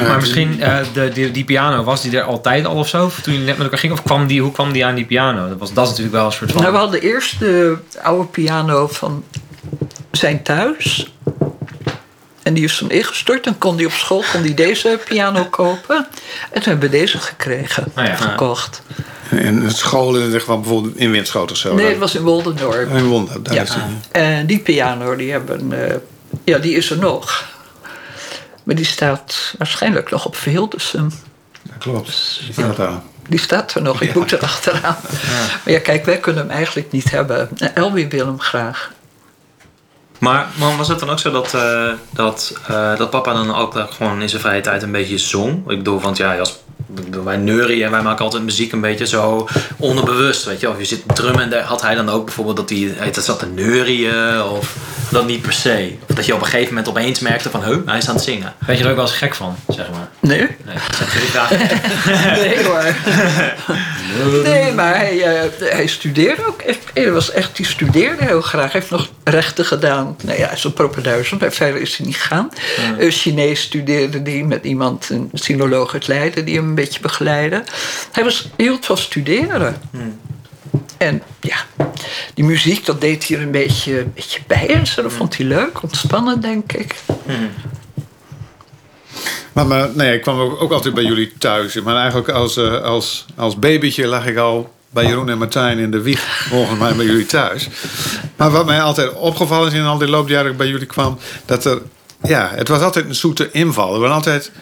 [0.07, 3.11] Maar misschien, eh, de, die, die piano, was die er altijd al of zo?
[3.23, 3.93] Toen je net met elkaar ging?
[3.93, 5.49] Of kwam die, hoe kwam die aan die piano?
[5.49, 6.61] Dat, was, dat is natuurlijk wel een soort van...
[6.61, 9.25] Nou, we hadden eerst de oude piano van
[10.11, 11.13] zijn thuis.
[12.43, 13.45] En die is toen ingestort.
[13.45, 15.97] Dan kon hij op school kon die deze piano kopen.
[16.51, 17.85] En toen hebben we deze gekregen.
[17.95, 18.15] Ah ja.
[18.17, 18.83] gekocht.
[19.31, 21.75] En het scholen is echt wel bijvoorbeeld in Winschoten of zo.
[21.75, 22.91] Nee, het was in Woldendorp.
[22.91, 23.63] In Wonder, daar Ja.
[23.63, 23.77] is.
[24.11, 25.89] En die piano, die hebben...
[25.91, 25.97] eh,
[26.45, 27.45] ja, die is er nog.
[28.65, 31.11] Maar die staat waarschijnlijk nog op Hildersum.
[31.63, 32.41] Ja, klopt.
[32.45, 33.01] Die staat daar.
[33.29, 34.01] Die staat er nog.
[34.01, 34.97] Ik moet er achteraan.
[35.65, 37.49] Maar ja, kijk, wij kunnen hem eigenlijk niet hebben.
[37.57, 38.93] En Elwie wil hem graag.
[40.19, 43.77] Maar, maar was het dan ook zo dat, eh, dat, eh, dat papa dan ook
[43.77, 45.71] eh, gewoon in zijn vrije tijd een beetje zong?
[45.71, 46.59] Ik bedoel, want ja, als,
[47.25, 50.69] wij neuren en wij maken altijd muziek een beetje zo onderbewust, weet je.
[50.69, 53.11] Of je zit te drummen en daar had hij dan ook bijvoorbeeld dat hij hij
[53.11, 54.77] dat zat te neurien of
[55.11, 55.93] dat niet per se.
[56.09, 58.25] Of dat je op een gegeven moment opeens merkte van, huh, hij is aan het
[58.25, 58.55] zingen.
[58.67, 60.09] Weet je er ook wel eens gek van, zeg maar?
[60.21, 60.49] Nee?
[60.65, 60.77] Nee,
[61.33, 61.51] dat.
[62.37, 62.95] Nee hoor.
[64.43, 66.79] Nee, maar hij, eh, hij studeerde ook echt.
[66.95, 68.73] Hij was echt, die studeerde heel graag.
[68.73, 70.17] Hij heeft nog rechten gedaan.
[70.25, 72.51] Nou ja, zo'n propenduizend, maar verder is hij niet gegaan.
[72.99, 77.65] Eh, Chinees studeerde die met iemand, een sinoloog uit Leiden, die hem een beetje begeleidde.
[78.13, 79.77] Hij was, hield van studeren.
[80.97, 81.57] En ja,
[82.35, 84.69] die muziek, dat deed hij er een beetje, een beetje bij.
[84.69, 86.95] En zo, dat vond hij leuk, ontspannen, denk ik.
[89.53, 91.81] Maar, maar nee, ik kwam ook, ook altijd bij jullie thuis.
[91.81, 95.91] Maar eigenlijk als, eh, als, als babytje lag ik al bij Jeroen en Martijn in
[95.91, 96.47] de wieg.
[96.49, 97.69] Volgens mij bij jullie thuis.
[98.37, 101.19] Maar wat mij altijd opgevallen is in al die loopjaren dat ik bij jullie kwam...
[101.45, 101.83] dat er,
[102.23, 103.95] ja, het was altijd een zoete inval.
[103.95, 104.53] Er waren altijd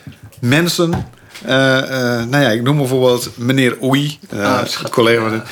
[0.41, 1.11] mensen...
[1.45, 5.43] eh, eh, nou ja, ik noem bijvoorbeeld meneer Oei, eh, Ah, collega van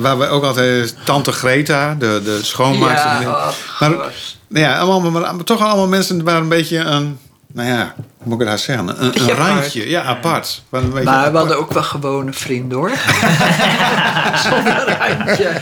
[0.00, 3.10] waar we ook altijd tante Greta, de, de schoonmaakster.
[3.10, 4.38] Ja, oh, maar, gast.
[4.48, 7.18] ja, allemaal, maar, maar toch allemaal mensen waar een beetje een,
[7.52, 10.62] nou ja, hoe moet ik het zeggen, een, randje, ja, apart.
[10.70, 12.90] Een Maar we hadden ook wel gewone vrienden hoor.
[14.48, 15.60] Zonder randje.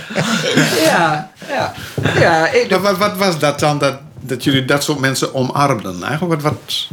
[0.84, 1.72] Ja, ja.
[2.18, 6.02] ja Maar wat, wat was dat dan, dat, dat jullie dat soort mensen omarmden?
[6.02, 6.88] Eigenlijk, wat, wat,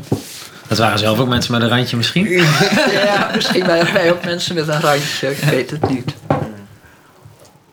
[0.68, 2.30] Dat waren zelf ook mensen met een randje misschien.
[2.92, 5.32] ja, misschien waren wij ook mensen met een randje.
[5.32, 6.14] Ik weet het niet.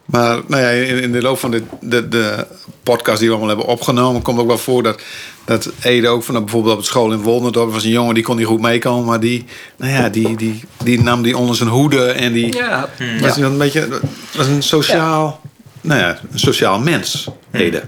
[0.04, 2.46] maar nou ja, in, in de loop van de, de, de
[2.83, 5.00] podcast die we allemaal hebben opgenomen, komt ook wel voor dat,
[5.44, 8.37] dat Ede ook van bijvoorbeeld op het school in Woldendorp was een jongen die kon
[8.37, 9.44] niet goed meekomen, maar die,
[9.76, 12.88] nou ja, die, die, die nam die onder zijn hoede en die Ja,
[13.20, 13.44] was ja.
[13.44, 14.00] een beetje
[14.37, 15.40] was een sociaal,
[15.80, 17.83] nou ja, een sociaal mens, Ede.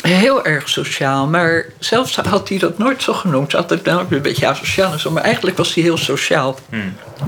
[0.00, 1.26] Heel erg sociaal.
[1.26, 3.54] Maar zelfs had hij dat nooit zo genoemd.
[3.54, 5.10] Altijd nou, een beetje asociaal en zo.
[5.10, 6.58] Maar eigenlijk was hij heel sociaal.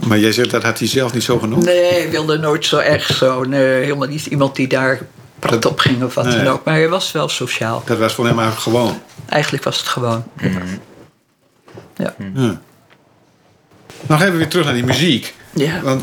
[0.06, 1.64] Maar jij zegt dat had hij zelf niet zo genoemd.
[1.64, 3.42] Nee, hij wilde nooit zo erg zo.
[3.44, 5.00] Nee, helemaal niet iemand die daar
[5.38, 6.36] prat op ging of wat Nee.
[6.36, 6.64] dan ook.
[6.64, 7.82] Maar hij was wel sociaal.
[7.86, 9.02] Dat was voor hem eigenlijk gewoon.
[9.28, 10.24] Eigenlijk was het gewoon.
[11.96, 12.14] Ja.
[12.34, 12.60] Ja.
[14.06, 15.34] Nog even weer terug naar die muziek.
[15.54, 15.80] Ja.
[15.80, 16.02] Want,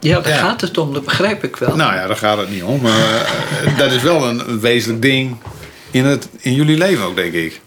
[0.00, 0.38] ja, daar Ja.
[0.38, 0.92] gaat het om.
[0.92, 1.76] Dat begrijp ik wel.
[1.76, 2.80] nou ja, daar gaat het niet om.
[2.80, 2.98] Maar
[3.64, 5.36] eh, dat is wel een wezenlijk ding
[5.94, 7.60] in, het, in jullie leven ook, denk ik.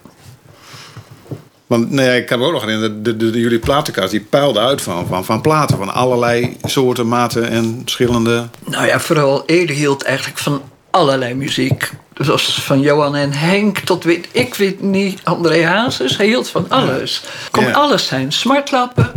[1.67, 4.59] Want ja, ik kan me ook nog herinneren, de, de, de- jullie platenkast die puilde
[4.59, 5.77] uit van, van, van platen.
[5.77, 8.47] Van allerlei soorten, maten en verschillende...
[8.65, 10.61] Nou ja, vooral Ede hield eigenlijk van
[10.91, 11.91] allerlei muziek.
[12.13, 16.17] Zoals van Johan en Henk tot weet ik weet niet, André Hazes.
[16.17, 17.23] Hij hield van alles.
[17.51, 17.71] Kon Ja.
[17.71, 18.31] alles zijn.
[18.31, 19.11] Smartlappen.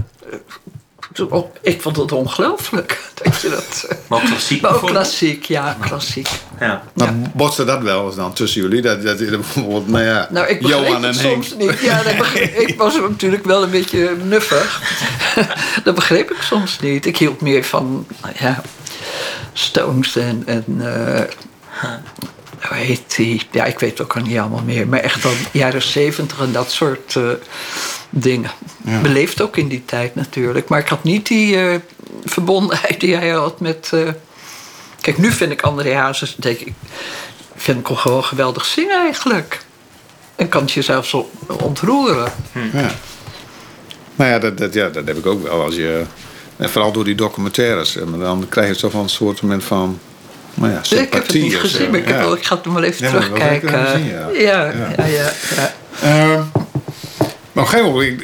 [1.20, 3.00] Eh, oh, Ik vond het ongelooflijk.
[3.22, 6.28] Dat je dat, eh, Maar ook klassiek maar ook klassiek, ja, klassiek.
[6.60, 6.82] Ja.
[6.94, 7.14] Maar Ja.
[7.34, 8.82] botste dat wel eens dan tussen jullie?
[8.82, 11.14] Dat, dat, bijvoorbeeld, nou ja, Nou, ik Johan en Henk.
[11.14, 11.78] soms niet.
[11.80, 14.82] Ja, dat begreep- ik was natuurlijk wel een beetje nuffig.
[15.84, 17.06] dat begreep ik soms niet.
[17.06, 18.62] Ik hield meer van, nou ja,
[19.52, 20.42] Stones en...
[20.46, 21.22] en eh,
[22.68, 23.42] hoe heet die?
[23.50, 24.88] Ja, ik weet het ook al niet allemaal meer.
[24.88, 27.22] Maar echt van jaren zeventig en dat soort eh,
[28.10, 28.50] dingen.
[29.02, 30.68] Beleefd ook in die tijd natuurlijk.
[30.68, 31.74] Maar ik had niet die eh,
[32.24, 33.88] verbondenheid die hij had met...
[33.92, 34.00] eh,
[35.00, 36.72] Kijk, nu vind ik André Hazes, denk ik...
[37.56, 39.60] vind ik hem gewoon geweldig zingen eigenlijk.
[40.36, 42.32] En kan het je zelfs zo ontroeren.
[42.72, 42.90] Ja.
[44.16, 45.62] Nou ja dat, dat, ja, dat heb ik ook wel.
[45.62, 46.02] Als je,
[46.56, 47.96] en vooral door die documentaires.
[47.96, 49.98] eh, maar Dan krijg je toch wel een soort moment van...
[50.54, 51.90] Nou ja, Ik heb het niet gezien, zo.
[51.90, 52.22] maar ik, heb Ja.
[52.22, 53.70] wel, ik ga het nog wel even Ja, terugkijken.
[53.70, 53.96] ja.
[53.96, 54.30] ja.
[54.32, 54.72] Ja.
[54.96, 55.72] Ja, ja, ja.
[56.02, 56.42] Ehm,
[57.52, 58.22] maar op een gegeven moment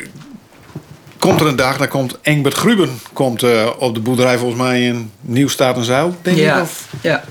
[1.19, 4.83] komt er een dag, dan komt Engbert Gruben komt, eh, op de boerderij volgens mij
[4.83, 6.61] in Nieuwstaat en Zuil, denk ik.
[6.61, 7.25] Of ja.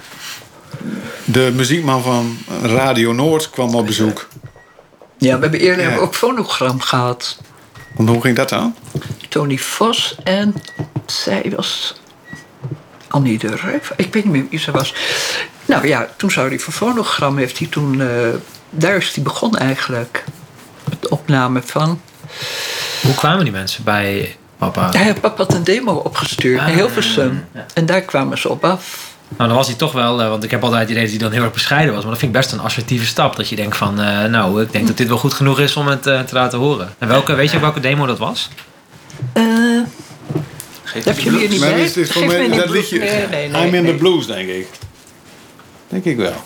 [1.26, 4.28] de muziekman van Radio Noord kwam op bezoek.
[5.18, 5.98] ja, we hebben eerder Ja.
[5.98, 7.38] ook fonogram gehad.
[7.96, 8.76] Want hoe ging dat dan?
[9.30, 10.56] Tony Vos en
[11.06, 11.96] zij was
[13.08, 13.92] Annie de Ruif.
[13.96, 14.94] Ik weet niet meer wie ze was.
[15.66, 18.02] Nou ja, toen zou hij voor fonogram heeft hij toen...
[18.02, 18.08] eh,
[18.70, 20.24] daar is hij begonnen eigenlijk.
[20.90, 22.02] Met de opname van...
[23.02, 24.90] Hoe kwamen die mensen bij papa?
[24.92, 27.46] Hij had papa had een demo opgestuurd Ah, in Hilversum.
[27.54, 27.66] ja.
[27.74, 29.14] En daar kwamen ze op af.
[29.38, 31.20] Nou, dan was hij toch wel, eh, want ik heb altijd het idee dat hij
[31.20, 32.02] dan heel erg bescheiden was.
[32.02, 33.36] Maar dat vind ik best een assertieve stap.
[33.36, 35.88] Dat je denkt van, eh, nou, ik denk dat dit wel goed genoeg is om
[35.88, 36.94] het eh, te laten horen.
[36.98, 38.50] En welke, weet je welke demo dat was?
[39.34, 39.44] Eh
[40.84, 41.82] Geef heb je hier niet bij?
[41.82, 43.00] is dit voor mij dat liedje?
[43.00, 43.68] Nee, nee, nee.
[43.68, 43.92] I'm in nee.
[43.92, 44.68] the blues, denk ik.
[45.88, 46.44] Denk ik wel.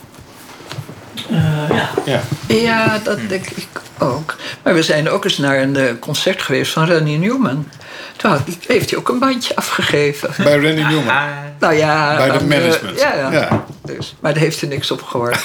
[1.70, 1.90] ja.
[2.06, 2.22] ja.
[2.48, 3.68] Ja, dat denk ik
[4.00, 4.36] ook.
[4.64, 7.68] Maar we zijn ook eens naar een eh, concert geweest van Randy Newman.
[8.16, 10.30] Toen had- heeft hij ook een bandje afgegeven.
[10.44, 11.24] Bij Randy Newman.
[11.60, 13.00] Nou ja, Bij de eh, management.
[13.00, 13.32] ja, ja.
[13.32, 13.66] Ja.
[13.86, 15.40] Dus, maar daar heeft hij niks op gehoord.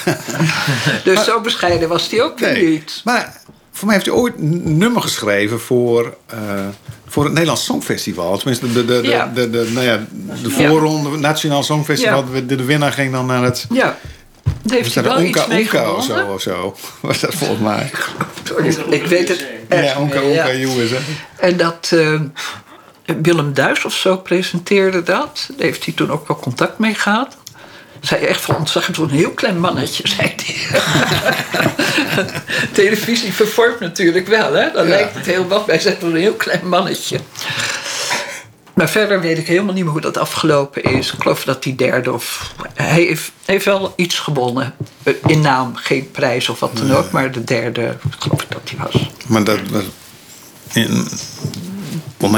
[1.03, 2.69] dus zo bescheiden was hij ook Nee.
[2.69, 3.01] niet.
[3.03, 3.41] Maar
[3.71, 6.37] voor mij heeft hij ooit een nummer geschreven voor, eh,
[7.07, 8.37] voor het Nederlands Songfestival.
[8.37, 9.31] Tenminste, de, de, de, Ja.
[9.33, 9.99] de, de, nou ja,
[10.43, 12.25] de voorronde, Nationaal Songfestival.
[12.31, 13.65] De, de winnaar ging dan naar het...
[13.69, 13.97] Ja,
[14.71, 16.75] heeft Was hij dat wel Onka iets mee Onka of zo, of zo?
[17.01, 17.91] Was dat volgens mij?
[18.89, 20.77] Ik weet het echt Ja, Onka Onka ja.
[20.77, 20.97] USA.
[21.37, 22.19] En dat eh,
[23.21, 25.49] Willem Duis of zo presenteerde dat.
[25.57, 27.37] Daar heeft hij toen ook wel contact mee gehad.
[27.99, 30.81] Zei echt van, het een heel klein mannetje, zei hij.
[32.71, 34.71] Televisie vervormt natuurlijk wel, hè?
[34.71, 35.65] Dan lijkt het heel wat.
[35.65, 37.19] Wij zijn een heel klein mannetje.
[38.75, 41.13] Maar verder weet ik helemaal niet meer hoe dat afgelopen is.
[41.13, 42.53] Ik geloof dat hij derde of...
[42.73, 44.73] Hij heeft, heeft wel iets gewonnen.
[45.03, 47.11] Eh, In naam, geen prijs of wat dan ook.
[47.11, 49.09] Maar de derde, geloof ik dat hij was.
[49.27, 49.59] Maar dat.
[50.73, 51.07] In,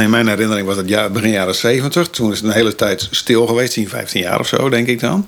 [0.10, 2.10] mijn herinnering was dat jaar, begin jaren 70.
[2.10, 3.74] Toen is het een hele tijd stil geweest.
[3.74, 5.28] 10, 15 jaar of zo, denk ik dan.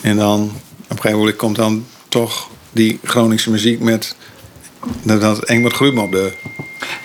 [0.00, 4.16] En dan op een gegeven moment komt dan toch die Groningse muziek met...
[5.02, 6.32] Dat, Engbert Grubem op de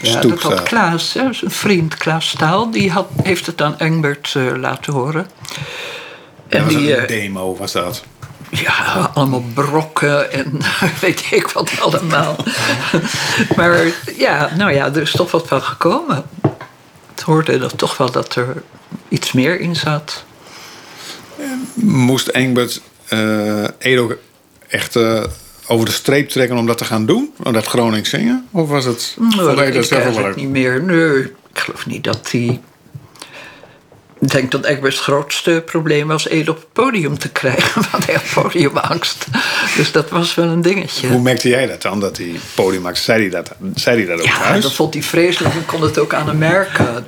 [0.02, 0.64] Ja, stoep dat had.
[0.64, 5.28] Klaas, zijn vriend Klaas Staal, die had, heeft het aan Engbert eh, laten horen.
[6.50, 8.04] Ja, En was die, een eh, demo was dat.
[8.50, 10.60] ja, allemaal brokken en
[11.02, 12.36] weet ik wat allemaal.
[13.56, 13.86] maar
[14.18, 16.24] ja, nou ja, er is toch wat van gekomen.
[17.12, 18.64] Het hoorde dat toch wel dat er
[19.10, 20.24] iets meer in zat.
[21.74, 24.18] Moest Engbert eh Edo
[24.68, 25.24] echt eh,
[25.68, 27.34] over de streep trekken om dat te gaan doen?
[27.44, 28.48] Om dat Gronings zingen?
[28.52, 29.16] Of was het...
[29.20, 30.36] Nou, dat ik zelf leuk?
[30.36, 30.84] niet meer.
[30.84, 32.62] Nee, ik geloof niet dat hij...
[34.20, 37.82] Ik denk dat Egbert's grootste probleem was Ede op het podium te krijgen.
[37.92, 39.26] Want hij had podiumangst.
[39.78, 41.08] Dus dat was wel een dingetje.
[41.08, 43.04] Hoe merkte jij dat dan, dat hij podiummax?
[43.04, 44.64] Zei hij dat, zei hij dat ook Ja, thuis?
[44.64, 45.56] dat vond hij vreselijk.
[45.56, 47.06] Ik kon het ook aan hem merken.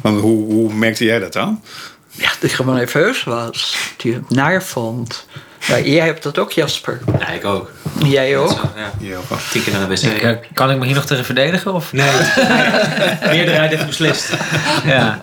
[0.00, 1.62] Want hoe, hoe merkte jij dat dan?
[2.10, 3.76] Ja, dat hij gewoon nerveus was.
[3.96, 5.26] Dat hij het naar vond.
[5.66, 7.00] Jij hebt dat ook, Jasper.
[7.18, 7.70] Ja, ik ook.
[8.04, 8.50] Jij ook.
[8.50, 8.92] Zo, ja.
[8.98, 10.02] Ja, Tien keer naar de wc.
[10.02, 11.74] Ik, eh, kan ik me hier nog tegen verdedigen?
[11.74, 11.92] Of?
[11.92, 12.10] Nee.
[13.32, 14.32] Meerderheid heeft beslist.
[14.84, 15.20] Ja.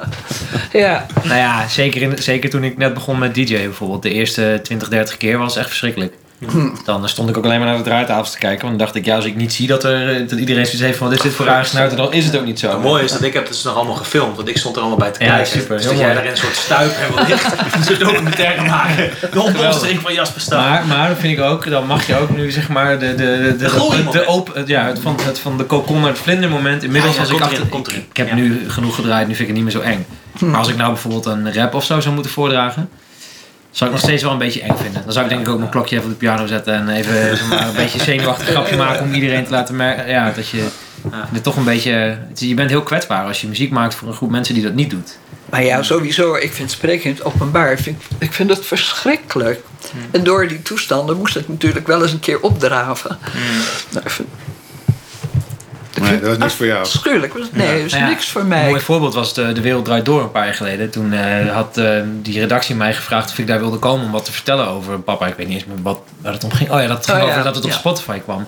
[0.71, 1.06] Ja.
[1.24, 4.02] Nou ja, zeker, in, zeker toen ik net begon met DJ bijvoorbeeld.
[4.02, 6.13] De eerste 20, 30 keer was echt verschrikkelijk.
[6.86, 8.65] Dan stond ik ook alleen maar naar de draaitafels te kijken.
[8.65, 10.98] Want dan dacht ik, ja, als ik niet zie dat, er, dat iedereen zoiets heeft
[10.98, 11.10] van...
[11.10, 12.69] dit is dit voor gesnuiten, dan is het ook niet zo.
[12.69, 14.82] Het mooie is dat ik heb het dus nog allemaal gefilmd, want ik stond er
[14.82, 15.52] allemaal bij te Ja, kijken.
[15.60, 16.15] super, dus dat jij mooi.
[16.15, 17.45] daar in een soort stuip en licht
[17.89, 19.10] een documentaire maken.
[19.32, 20.58] De ontmonstering van Jasper.
[20.58, 23.56] Maar, maar dat vind ik ook, dan mag je ook nu zeg maar de, de,
[23.58, 23.69] de,
[24.12, 26.84] de, open, ja, het van, het van de kokon naar het vlindermoment.
[26.84, 28.36] Inmiddels Ah, ja, als ik achter, ik, heb Ja.
[28.36, 30.06] nu genoeg gedraaid, nu vind ik het niet meer zo eng.
[30.39, 32.89] Maar als ik nou bijvoorbeeld een rap of zo zou moeten voordragen,
[33.76, 35.02] zou ik nog steeds wel een beetje eng vinden.
[35.04, 37.14] Dan zou ik denk ik ook mijn klokje even op de piano zetten en even
[37.38, 40.10] zeg maar, een beetje zenuwachtig grapje maken om iedereen te laten merken.
[40.10, 40.68] Ja, dat je
[41.34, 42.18] er toch een beetje.
[42.34, 44.90] Je bent heel kwetsbaar als je muziek maakt voor een groep mensen die dat niet
[44.90, 45.18] doet.
[45.50, 46.36] Maar ja, sowieso.
[46.36, 47.78] Ik vind spreken in het openbaar.
[47.80, 49.62] Vind, ik- ik vind het verschrikkelijk.
[50.12, 53.18] En door die toestanden moest het natuurlijk wel eens een keer opdraven.
[53.90, 54.28] Nou, ik vind-
[56.01, 56.79] Nee, dat was niks voor jou.
[56.81, 57.34] Afschuwelijk.
[57.34, 58.65] was- Nee, dat is Nou ja, niks voor Een mij.
[58.69, 60.89] mooi voorbeeld was de, de Wereld Draait Door een paar jaar geleden.
[60.89, 64.25] Toen eh, had eh, die redactie mij gevraagd of ik daar wilde komen om wat
[64.25, 65.27] te vertellen over papa.
[65.27, 66.69] Ik weet niet eens meer wat, waar het om ging.
[66.71, 67.77] Oh ja, dat ging Oh ja, over dat het op ja.
[67.77, 68.47] Spotify kwam.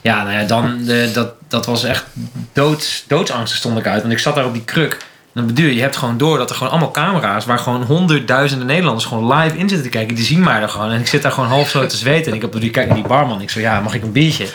[0.00, 2.04] Ja, nou ja, dan, eh, dat, dat was echt
[2.52, 4.00] doods, doodsangsten stond ik uit.
[4.00, 4.96] Want ik zat daar op die kruk.
[5.36, 7.44] Dan bedoel je, je hebt gewoon door dat er gewoon allemaal camera's...
[7.44, 10.14] waar gewoon honderdduizenden Nederlanders gewoon live in zitten te kijken.
[10.14, 10.90] Die zien mij er gewoon.
[10.90, 12.30] En ik zit daar gewoon half zo te zweten.
[12.30, 13.40] En ik heb die kijk naar die barman.
[13.40, 14.46] Ik zo, ja, mag ik een biertje?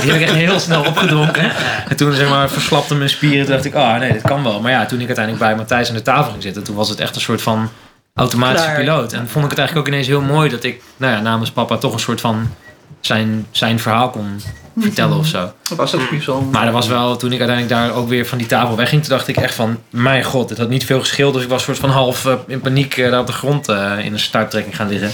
[0.00, 1.52] Die heb ik echt heel snel opgedronken.
[1.88, 3.44] En toen zeg maar verslapte mijn spieren.
[3.44, 4.60] Toen dacht ik, ah nee, dit kan wel.
[4.60, 6.62] Maar ja, toen ik uiteindelijk bij Matthijs aan de tafel ging zitten...
[6.64, 7.70] toen was het echt een soort van
[8.14, 8.78] automatische Klaar.
[8.78, 9.12] piloot.
[9.12, 10.50] En vond ik het eigenlijk ook ineens heel mooi...
[10.50, 12.54] dat ik nou ja, namens papa toch een soort van
[13.00, 14.40] zijn, zijn verhaal kon
[14.82, 15.52] vertellen of zo.
[15.68, 16.52] Dat was ook bijzonder.
[16.52, 19.16] Maar er was wel, toen ik uiteindelijk daar ook weer van die tafel wegging, toen
[19.16, 21.34] dacht ik echt van, mijn god, het had niet veel gescheeld.
[21.34, 24.12] Dus ik was soort van half eh, in paniek daar op de grond eh, in
[24.12, 25.12] een starttrekking gaan liggen.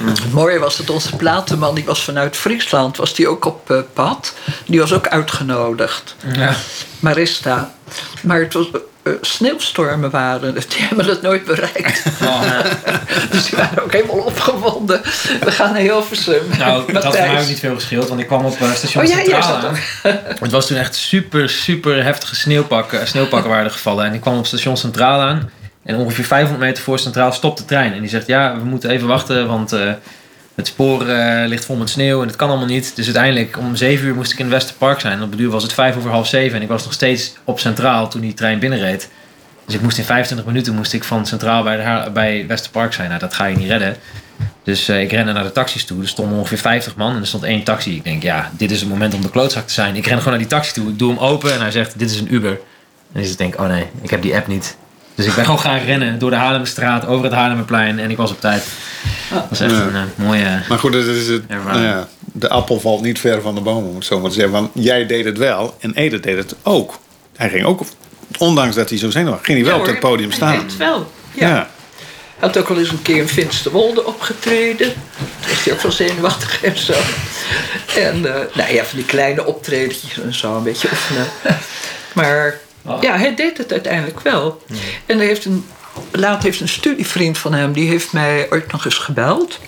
[0.00, 4.34] Het mooie was dat onze platenman, die was vanuit Friesland, was die ook op pad.
[4.66, 6.16] Die was ook uitgenodigd.
[6.32, 6.54] Ja.
[7.00, 7.72] Marista.
[8.22, 8.66] Maar het was,
[9.20, 10.54] sneeuwstormen waren.
[10.68, 12.04] Die hebben het nooit bereikt.
[13.30, 15.00] dus die waren ook helemaal opgewonden.
[15.40, 16.42] We gaan naar Hilversum.
[16.58, 19.04] Nou, dat had voor mij ook niet veel gescheeld, want ik kwam op eh, station
[19.04, 19.76] Oh Centraal aan.
[20.40, 24.04] Het was toen echt super, super heftige sneeuwpakken, sneeuwpakken waren er gevallen.
[24.04, 25.50] En ik kwam op station Centraal aan.
[25.84, 27.92] En ongeveer 500 meter voor Centraal stopt de trein.
[27.92, 29.90] En die zegt, ja, we moeten even wachten, want eh,
[30.58, 32.96] het spoor eh, ligt vol met sneeuw en het kan allemaal niet.
[32.96, 35.22] Dus uiteindelijk om 7 uur moest ik in het Westerpark zijn.
[35.22, 37.60] Op de duur was het 5 over half 7 en ik was nog steeds op
[37.60, 39.08] Centraal toen die trein binnenreed.
[39.64, 43.08] Dus ik moest in 25 minuten moest ik van Centraal bij, bij Westerpark zijn.
[43.08, 43.96] Nou, dat ga je niet redden.
[44.62, 46.00] Dus eh, ik rende naar de taxis toe.
[46.00, 47.96] Er stonden ongeveer 50 man en er stond één taxi.
[47.96, 49.96] Ik denk, ja, dit is het moment om de klootzak te zijn.
[49.96, 50.88] Ik ren gewoon naar die taxi toe.
[50.88, 52.58] Ik doe hem open en hij zegt, dit is een Uber.
[53.12, 54.76] En dus ik denk, oh nee, ik heb die app niet.
[55.18, 57.98] Dus ik ben gewoon gaan rennen door de Haarlemmerstraat, over het Haarlemmerplein.
[57.98, 58.64] En ik was op tijd.
[59.32, 59.80] Dat was echt Ja.
[59.80, 60.62] een eh, mooie...
[60.68, 61.82] Maar goed, dat is het, Ervaring.
[61.84, 64.34] nou ja, de appel valt niet ver van de boom, om het zo maar te
[64.36, 64.52] zeggen.
[64.52, 66.98] Want jij deed het wel en Ede deed het ook.
[67.36, 67.80] Hij ging ook,
[68.38, 70.52] ondanks dat hij zo zenuwachtig ging hij wel Ja, op het podium Hij staan.
[70.52, 71.12] deed het wel.
[71.32, 71.48] Ja.
[71.48, 71.54] Ja.
[72.38, 74.92] Hij had ook al eens een keer in Finsterwolde opgetreden.
[75.16, 76.92] Toen was hij ook wel zenuwachtig en zo.
[77.96, 81.26] En eh, nou ja, van die kleine optredentjes en zo, een beetje oefenen.
[82.12, 83.02] Maar Oh.
[83.02, 84.62] ja, hij deed het uiteindelijk wel.
[85.06, 85.66] En er heeft een,
[86.10, 89.58] laat heeft een studievriend van hem, die heeft mij ooit nog eens gebeld.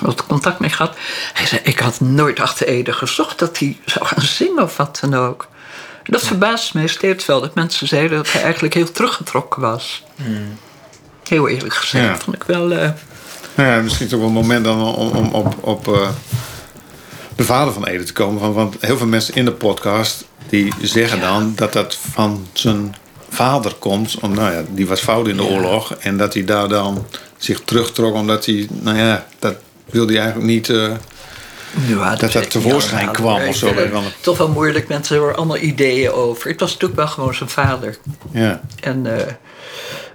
[0.00, 0.96] Wat contact mee gehad.
[1.32, 4.98] Hij zei, ik had nooit achter Ede gezocht dat hij zou gaan zingen of wat
[5.00, 5.48] dan ook.
[6.04, 10.04] Dat verbaasde me steeds wel, dat mensen zeiden dat hij eigenlijk heel teruggetrokken was.
[11.28, 12.18] Heel eerlijk gezegd, Ja.
[12.18, 12.70] vond ik wel...
[12.72, 12.90] eh,
[13.54, 16.08] Nou ja, misschien ook wel een moment dan om, om op, op eh,
[17.40, 18.40] de vader van Ede te komen.
[18.40, 22.94] Want, want heel veel mensen in de podcast die zeggen dan dat dat van zijn
[23.28, 24.18] vader komt.
[24.20, 25.94] Om, nou ja, die was fout in de oorlog.
[25.94, 29.54] En dat hij daar dan zich terugtrok omdat hij, nou ja, dat
[29.90, 30.68] wilde hij eigenlijk niet.
[30.68, 30.90] eh,
[31.86, 33.72] Ja, dat weet ik tevoorschijn niet kwam of zo.
[34.20, 36.50] Toch wel moeilijk, mensen hebben er allemaal ideeën over.
[36.50, 37.98] Het was natuurlijk wel gewoon zijn vader.
[38.32, 39.26] ja, En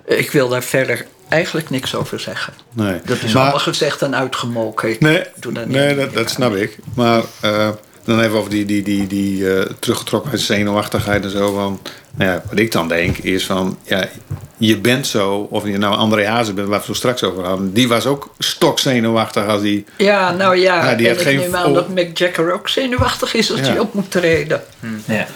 [0.05, 2.53] eh, ik wil daar verder eigenlijk niks over zeggen.
[2.73, 2.99] nee.
[3.05, 4.89] Dat is Maar- allemaal gezegd en uitgemolken.
[4.89, 6.77] Ik Nee, doe daar niet nee dat, dat snap ik.
[6.95, 7.69] Maar eh,
[8.03, 11.53] dan even over die, die, die, die eh, teruggetrokkenheid, zenuwachtigheid en zo.
[11.53, 14.07] Want, nou ja, wat ik dan denk is van, ja,
[14.57, 17.43] je bent zo, of je nou André Hazen bent, waar we het zo straks over
[17.45, 19.85] hadden, die was ook stokzenuwachtig als die.
[19.97, 23.33] Ja, nou ja, Ja, die en ik geen neem aan dat Mick Jagger ook zenuwachtig
[23.33, 23.65] is als Ja.
[23.65, 24.63] hij op moet treden.
[25.05, 25.27] Ja.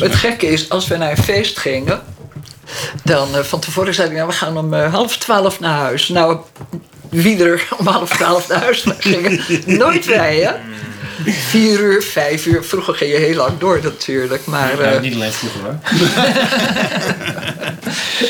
[0.00, 2.02] Het gekke is, als we naar een feest gingen...
[3.02, 6.08] dan eh, van tevoren zeiden we, nou, we gaan om eh, half twaalf naar huis.
[6.08, 6.38] Nou,
[7.08, 10.52] wie er om half twaalf naar huis gingen, nooit wij, hè?
[11.32, 12.64] Vier uur, vijf uur.
[12.64, 14.46] Vroeger ging je heel lang door natuurlijk.
[14.46, 15.78] Maar, Nou, eh, niet alleen vroeger hoor.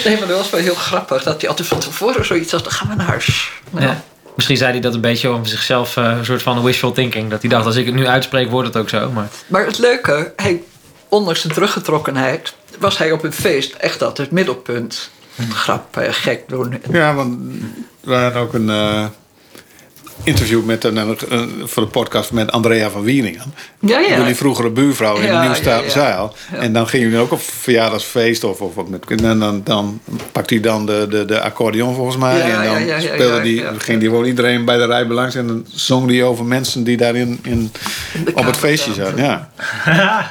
[0.04, 1.22] nee, maar dat was wel heel grappig.
[1.22, 3.50] Dat hij altijd van tevoren zoiets had, dan gaan we naar huis.
[3.70, 4.02] Nou, Ja.
[4.34, 7.30] Misschien zei hij dat een beetje om zichzelf, een soort van wishful thinking.
[7.30, 9.10] Dat hij dacht, als ik het nu uitspreek, wordt het ook zo.
[9.10, 10.62] Maar Maar het leuke, hij,
[11.10, 12.54] ondanks zijn teruggetrokkenheid...
[12.78, 15.10] was hij op een feest echt altijd het middelpunt.
[15.48, 16.82] Grap, eh, gek doen.
[16.90, 17.38] Ja, want
[18.00, 19.06] we hadden ook een eh,
[20.22, 23.54] interview met een, een- voor de podcast met Andrea van Wieningen.
[23.78, 24.16] Ja, ja.
[24.16, 25.88] Jullie vroegere buurvrouw in Ja, de Nieuwste ja, ja.
[25.88, 26.34] Zeil.
[26.52, 30.00] En dan gingen jullie ook op verjaardagsfeest of, of, met en dan, dan
[30.32, 32.36] pakt hij dan de, de, de accordeon volgens mij.
[32.38, 33.72] Ja, en dan ja, ja, ja, speelde ja, die, ja.
[33.78, 36.96] ging die gewoon iedereen bij de rij belangs en dan zong die over mensen die
[36.96, 37.72] daarin in,
[38.24, 39.16] de op het feestje zaten.
[39.22, 39.50] Ja.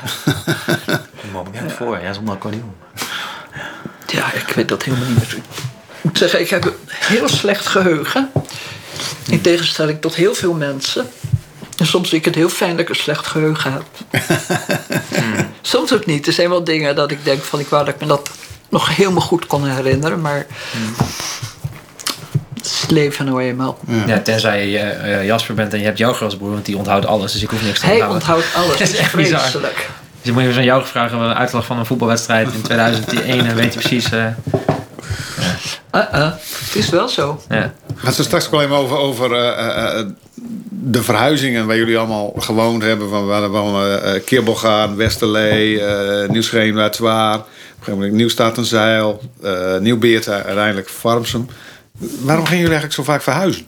[1.51, 2.73] Ik voor, ja, zonder accordeon.
[4.07, 5.35] Ja, ik weet dat helemaal niet meer.
[5.37, 5.43] Ik
[6.01, 8.29] moet zeggen, ik heb een heel slecht geheugen.
[9.29, 11.09] In tegenstelling tot heel veel mensen.
[11.77, 13.83] En soms vind ik het heel fijn dat ik een slecht geheugen heb.
[15.61, 16.27] Soms ook niet.
[16.27, 17.59] Er zijn wel dingen dat ik denk van...
[17.59, 18.29] ik wou dat ik me dat
[18.69, 20.21] nog helemaal goed kon herinneren.
[20.21, 20.45] Maar
[22.53, 23.79] het is het leven nou eenmaal.
[24.07, 27.31] ja, tenzij je eh, Jasper bent en je hebt jouw grootbroer, want die onthoudt alles.
[27.31, 28.19] Dus ik hoef niks te Hij onthouden.
[28.21, 28.77] onthoudt alles.
[28.77, 29.39] Dat is echt bizar.
[29.39, 29.75] vreselijk.
[29.75, 29.85] Dus
[30.21, 33.73] je moet je aan jou vragen, de uitslag van een voetbalwedstrijd in 2001 en weet
[33.73, 34.11] je precies.
[34.11, 34.25] eh,
[35.91, 36.31] Uh-uh.
[36.65, 37.41] Het is wel zo.
[37.49, 37.73] ja.
[37.95, 40.05] Gaat ze straks wel even over, over eh, eh,
[40.69, 43.09] de verhuizingen waar jullie allemaal gewoond hebben.
[43.09, 47.37] Van waar we eh Kibbelgaan, Westerlee, eh Nieuwsgeen, Waar.
[47.69, 51.47] gegeven moment Nieuw Statenzeil, eh Nieuw Beerta, uiteindelijk Farmsum.
[51.99, 53.65] Waarom gingen jullie eigenlijk zo vaak verhuizen?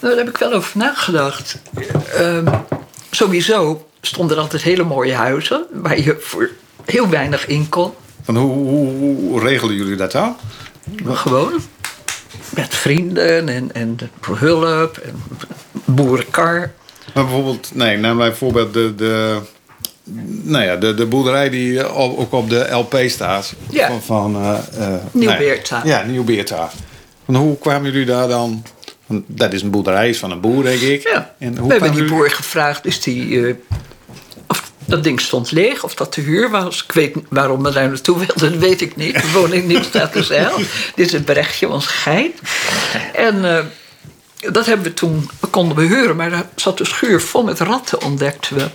[0.00, 1.58] Nou, daar heb ik wel over nagedacht.
[2.14, 2.46] Ehm,
[3.10, 6.50] sowieso stonden er altijd hele mooie huizen waar je voor
[6.84, 7.92] heel weinig in kon.
[8.22, 10.36] Van hoe, hoe, hoe regelden jullie dat dan?
[11.04, 11.52] Maar gewoon
[12.54, 15.22] met vrienden en, en hulp en
[15.84, 16.72] boerenkar.
[17.14, 19.38] Maar bijvoorbeeld, nee, neem bijvoorbeeld de, de,
[20.42, 23.54] nou ja, de, de boerderij die op- ook op de LP staat.
[23.70, 23.86] Ja.
[23.88, 24.58] Van, van eh,
[24.94, 25.38] eh, Nieuw nee.
[25.38, 25.80] Beerta.
[25.84, 26.70] Ja, Nieuw Beerta.
[27.24, 28.62] Van hoe kwamen jullie daar dan?
[29.06, 31.02] Want dat is een boerderij, is van een boer, denk ik.
[31.08, 31.34] Ja.
[31.38, 33.54] En We hoe hebben kwamen die boer gevraagd dus die, eh,
[34.84, 36.84] dat ding stond leeg of dat te huur was.
[36.84, 39.12] Ik weet niet waarom we daar naartoe wilden, dat weet ik niet.
[39.22, 40.56] We wonen in Nieuw-Statenzeil.
[40.94, 42.40] Dit is het berechtje, ons geit.
[43.14, 43.64] En eh,
[44.52, 47.60] dat hebben we toen, we konden we huren, maar daar zat de schuur vol met
[47.60, 48.68] ratten, ontdekten we.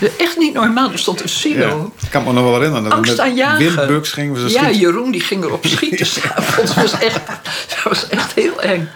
[0.24, 1.92] Echt niet normaal, er stond een silo.
[1.98, 2.90] Ja, ik kan me nog wel herinneren.
[2.90, 4.04] Angst aan jagen.
[4.04, 4.80] Gingen we ze Ja, schieten.
[4.80, 6.74] Jeroen die ging erop schieten s'avonds.
[6.74, 7.20] Dat was echt,
[7.68, 8.88] dat was echt heel eng.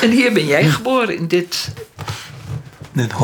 [0.00, 1.68] En hier ben jij geboren, in dit,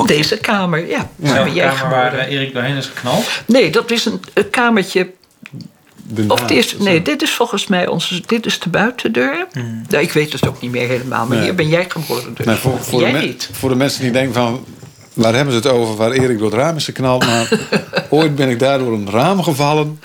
[0.07, 0.89] deze kamer.
[0.89, 1.09] Ja,
[1.55, 3.25] jij kamer waar eh, Erik doorheen is geknald.
[3.47, 5.11] Nee, dat is een, een kamertje.
[6.29, 8.23] Of het is, nee, dit is volgens mij onze.
[8.27, 9.47] Dit is de buitendeur.
[9.89, 11.45] Ja, ik weet het ook niet meer helemaal, maar Nee.
[11.47, 12.35] hier ben jij geboren.
[12.35, 12.47] Dus.
[12.47, 13.49] Nee, voor, voor, jij de niet.
[13.53, 14.65] voor de mensen die denken van...
[15.15, 15.97] Waar hebben ze het over?
[15.97, 17.27] Waar Erik door het raam is geknald.
[17.27, 17.49] Maar
[18.11, 20.01] ooit ben ik daar door een raam gevallen.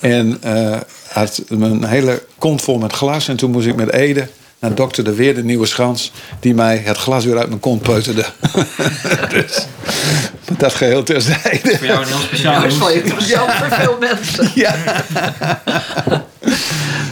[0.00, 0.80] En eh
[1.14, 3.28] had mijn hele kont vol met glas.
[3.28, 4.28] En toen moest ik met Ede
[4.58, 6.12] naar dokter De Weer, de Nieuwe Schans.
[6.40, 8.24] Die mij het glas weer uit mijn kont peuterde.
[9.34, 9.66] dus
[10.58, 11.76] dat geheel terzijde.
[11.76, 14.52] Voor jou een heel speciaal Dat is wel interessant voor veel mensen.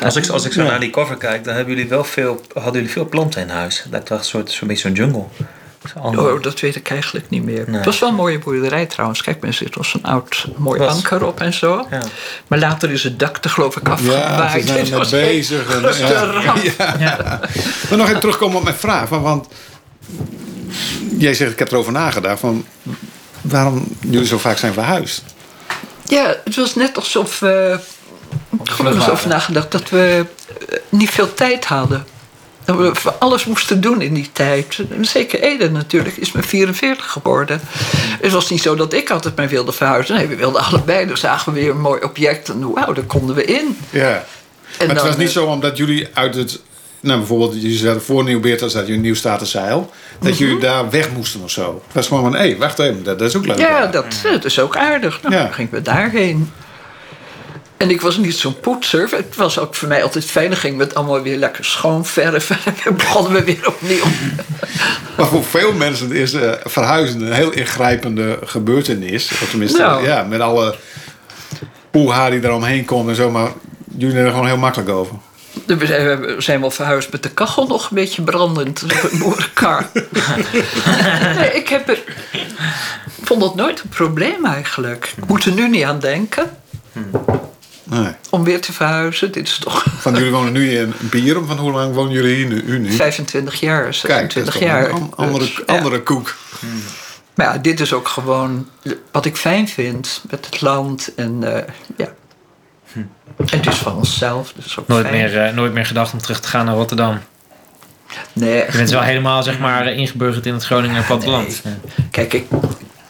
[0.03, 2.73] Als ik, als ik zo naar die cover kijk, dan hebben jullie wel veel, hadden
[2.73, 3.85] jullie veel planten in huis.
[3.91, 5.25] Dat was een soort, zo'n beetje zo'n jungle.
[6.03, 7.65] Oh, dat weet ik eigenlijk niet meer.
[7.67, 7.77] Nee.
[7.77, 9.23] Het was wel een mooie boerderij trouwens.
[9.23, 11.87] Kijk, er zit was een oud mooi Was- anker op en zo.
[11.91, 12.03] Ja.
[12.47, 14.61] Maar later is het dak er geloof ik Ja, afgewaaid.
[14.67, 15.71] ze zijn Het er bezig.
[15.75, 16.57] en- ramp.
[16.79, 16.95] ja.
[16.99, 17.41] Ja.
[17.89, 19.09] Maar nog even terugkomen op mijn vraag.
[19.09, 19.47] Van, want
[21.19, 22.41] jij zegt, ik heb erover nagedacht.
[22.41, 22.65] Van,
[23.41, 25.23] waarom jullie zo vaak zijn verhuisd?
[26.05, 27.79] Ja, het was net alsof we.
[28.63, 30.27] Ik heb er eens over nagedacht dat we
[30.69, 32.07] eh, niet veel tijd hadden.
[32.65, 34.79] Dat we alles moesten doen in die tijd.
[35.01, 37.61] Zeker Ede natuurlijk, is mijn 44 geworden.
[38.21, 40.15] Het was niet zo dat ik altijd maar wilde verhuizen.
[40.17, 41.07] Nee, we wilden allebei.
[41.07, 43.79] Dan zagen we weer een mooi object en wauw, daar konden we in.
[43.91, 44.25] Ja.
[44.79, 46.61] En maar het was niet eh, zo omdat jullie uit het...
[47.01, 49.91] Nou, bijvoorbeeld, jullie zaten voor Nieuw-Beerta, zat je Nieuw Statenzeil.
[50.21, 51.83] Dat jullie daar weg moesten of zo.
[51.87, 53.59] Het was gewoon van, hé, wacht even, dat, dat is ook leuk.
[53.59, 55.23] Ja, dat, dat is ook aardig.
[55.23, 55.43] Nou, Ja.
[55.43, 56.53] dan gingen we daarheen.
[57.83, 59.09] En ik was niet zo'n poetser.
[59.11, 60.51] Het was ook voor mij altijd fijn.
[60.51, 62.57] Dan gingen we het allemaal weer lekker schoonverven.
[62.65, 64.05] En dan begonnen we weer opnieuw.
[65.17, 69.31] Maar voor veel mensen is eh, verhuizen een heel ingrijpende gebeurtenis.
[69.31, 70.07] Of tenminste, Nou.
[70.07, 70.75] ja, met alle
[71.91, 73.31] poeha die eromheen komt en zo.
[73.31, 73.51] Maar
[73.97, 75.15] jullie zijn er gewoon heel makkelijk over.
[75.67, 79.19] We zijn, we zijn wel verhuisd met de kachel nog een beetje brandend op een
[79.19, 79.91] boerenkar.
[81.39, 82.03] nee, ik heb er...
[83.21, 85.13] Ik vond dat nooit een probleem eigenlijk.
[85.17, 86.51] Ik moet er nu niet aan denken
[87.85, 88.13] Nee.
[88.31, 89.33] om weer te verhuizen.
[89.33, 91.47] Dit is toch Van jullie wonen nu in Bierum.
[91.47, 92.63] Van hoe lang wonen jullie hier nu?
[92.63, 92.93] U nu?
[92.93, 94.89] 25 jaar, Kijk, 26 dat is toch jaar.
[94.89, 95.75] een an- andere, Dus, ja.
[95.77, 96.37] andere koek.
[97.35, 98.69] Maar ja, dit is ook gewoon
[99.13, 101.13] wat ik fijn vind met het land.
[101.17, 101.63] En eh,
[101.97, 102.09] ja.
[103.37, 105.17] En het is van onszelf, dus ook Nooit fijn.
[105.17, 107.19] meer, eh, nooit meer gedacht om terug te gaan naar Rotterdam.
[108.33, 111.61] Nee, Je bent wel helemaal zeg maar, ingeburgerd in het Groninger platteland.
[111.65, 111.71] Ja.
[112.11, 112.47] Kijk, ik,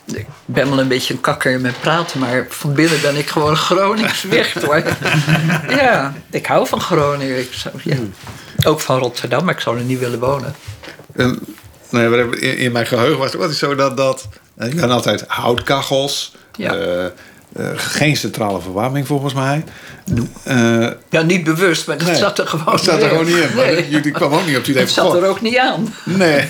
[0.04, 3.56] ik ben wel een beetje een kakker met praten, maar van binnen ben ik gewoon
[3.56, 4.82] Gronings weg hoor.
[5.80, 7.38] ja, ik hou van Groningen.
[7.38, 7.96] Ik zou, ja.
[8.64, 10.54] Ook van Rotterdam, maar ik zou er niet willen wonen.
[11.12, 11.38] En,
[11.90, 13.96] nee, in, in mijn geheugen was het wat is zo dat...
[13.96, 16.34] dat eh, je had altijd houtkachels.
[16.56, 16.74] Ja.
[16.74, 17.10] eh, eh,
[17.76, 19.64] geen centrale verwarming volgens mij.
[20.44, 23.26] Eh, Ja, niet bewust, maar dat Nee, zat er gewoon dat zat er niet gewoon
[23.26, 23.56] niet in.
[23.56, 23.88] Maar Nee.
[23.88, 25.04] jullie kwamen ook niet op idee Het van...
[25.12, 25.94] zat er ook niet aan.
[26.04, 26.44] Nee.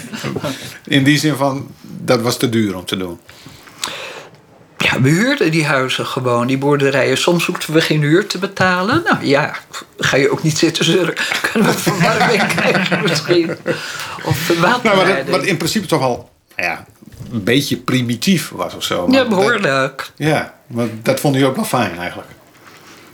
[0.84, 1.70] In die zin van,
[2.05, 3.20] dat was te duur om te doen.
[4.78, 7.18] Ja, we huurden die huizen gewoon, die boerderijen.
[7.18, 9.03] Soms hoefden we geen huur te betalen.
[9.05, 9.55] Nou ja,
[9.98, 11.14] ga je ook niet zitten zeuren.
[11.53, 13.50] Kunnen we verwarming krijgen misschien?
[14.24, 15.36] Of Nou, waterleiding.
[15.36, 16.84] wat in principe toch wel nou ja,
[17.32, 19.07] een beetje primitief was of zo.
[19.11, 19.62] ja, behoorlijk.
[19.62, 22.28] dat- ja, maar dat vond je ook wel fijn eigenlijk.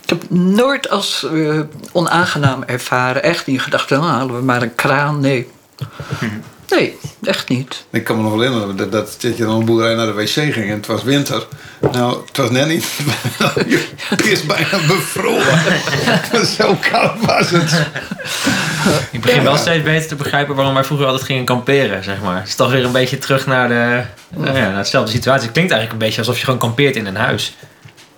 [0.02, 1.60] Ik heb nooit als eh,
[1.92, 3.22] onaangenaam ervaren.
[3.22, 5.20] Echt niet gedacht, nou halen we maar een kraan.
[5.20, 5.48] Nee.
[6.68, 7.84] Nee, echt niet.
[7.90, 10.12] Ik kan me nog wel herinneren dat, dat, dat je dan een boerderij naar de
[10.12, 11.46] wc ging en het was winter.
[11.92, 12.84] Nou, het was net niet.
[14.24, 15.60] je is bijna bevroren.
[16.58, 17.86] Zo koud was het.
[19.10, 22.38] Ik begin wel steeds beter te begrijpen waarom wij vroeger altijd gingen kamperen, zeg maar.
[22.38, 24.02] Het is toch weer een beetje terug naar, de,
[24.36, 25.42] nou ja, naar dezelfde situatie.
[25.42, 27.56] Het klinkt eigenlijk een beetje alsof je gewoon kampeert in een huis.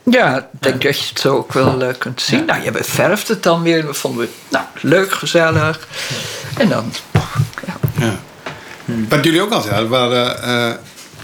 [0.05, 2.45] Ja, ik denk dat je het zo ook wel eh, kunt zien.
[2.45, 3.87] Nou, je verft het dan weer.
[3.87, 5.89] We vonden het nou, leuk, gezellig.
[6.59, 6.93] En dan,
[7.99, 8.19] Ja.
[9.09, 10.75] Wat jullie ook altijd hadden, waren eh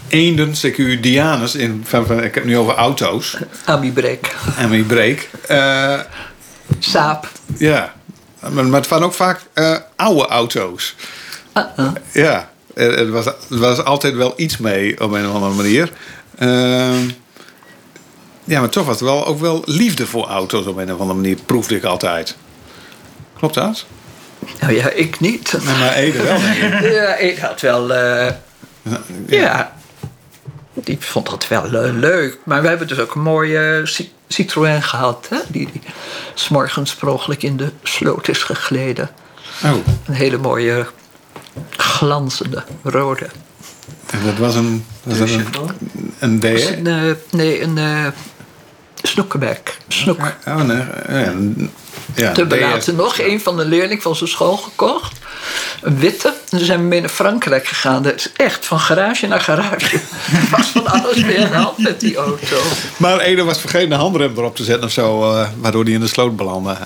[0.09, 1.55] eenden, CQ Dianus.
[1.55, 3.37] In, van, van- ik heb het nu over auto's.
[3.65, 5.29] Amibrek, En mijn break.
[5.49, 6.01] Eh,
[6.79, 7.29] saap.
[7.59, 7.95] ja,
[8.51, 10.95] maar, maar het waren ook vaak eh, oude auto's.
[11.55, 11.91] Uh-uh.
[12.13, 15.93] Ja, er, er was, er was altijd wel iets mee op een of andere manier.
[16.39, 17.09] Ehm,
[18.45, 21.19] ja, maar toch was er wel, ook wel liefde voor auto's op een of andere
[21.21, 22.37] manier, proefde ik altijd.
[23.39, 23.85] Klopt dat?
[24.61, 25.53] Nou ja, ik niet.
[25.65, 26.39] Nee, maar Ede wel.
[26.93, 27.95] Ja, ik had wel.
[27.95, 28.33] eh,
[29.27, 29.73] ja.
[30.85, 32.39] ik vond dat wel eh, leuk.
[32.45, 35.27] Maar we hebben dus ook een mooie Ci- Citroën gehad.
[35.31, 35.39] Hè?
[35.49, 35.83] Die, die
[36.35, 39.11] s'morgens per ongeluk in de sloot is gegleden.
[39.65, 39.71] Oh,
[40.07, 40.87] Een hele mooie,
[41.77, 43.27] glanzende rode.
[44.25, 45.47] dat was een, was dat een,
[46.19, 46.41] een
[46.79, 47.79] een, eh, nee, een
[49.03, 49.77] snoekenbek.
[49.89, 50.33] Snoek.
[50.47, 50.77] Oh, nee.
[51.09, 51.71] Ja, een-
[52.15, 52.49] ja, Te DS.
[52.49, 55.19] belaten nog een van de leerlingen van zijn school gekocht.
[55.83, 56.29] Een witte.
[56.29, 58.03] En toen zijn we mee naar Frankrijk gegaan.
[58.03, 60.01] Dat is echt van garage naar garage.
[60.51, 62.57] Was van alles weer aan de hand met die auto.
[62.97, 66.01] Maar Ede was vergeten de handrem erop te zetten of zo, eh, waardoor hij in
[66.01, 66.77] de sloot belandde.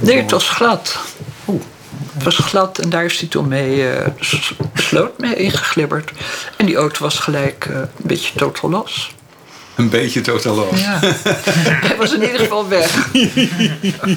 [0.00, 0.98] Nee, het was glad.
[2.12, 4.12] Het was glad en daar is hij toen mee de
[4.74, 6.10] sloot mee ingeglibberd.
[6.56, 9.14] En die auto was gelijk eh, een beetje totaal los.
[9.76, 10.80] Een beetje totaal los.
[10.80, 10.98] Ja.
[11.86, 13.08] Hij was in ieder geval weg.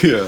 [0.00, 0.22] Ja.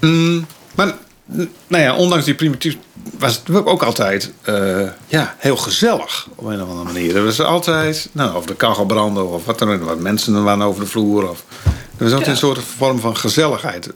[0.00, 0.94] Mm, maar,
[1.36, 2.76] n- nou ja, ondanks die primitief
[3.18, 7.16] was het ook altijd eh, ja, heel gezellig op een of andere manier.
[7.16, 10.42] Er was altijd, nou, of de kachel branden of wat dan ook, wat mensen er
[10.42, 11.28] waren over de vloer.
[11.30, 11.70] Of, er
[12.04, 12.32] was altijd Ja.
[12.32, 13.90] een soort vorm van gezelligheid.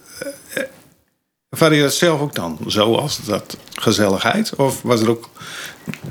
[1.50, 4.54] Ervaar je dat zelf ook dan zo als dat gezelligheid?
[4.56, 5.28] Of was het ook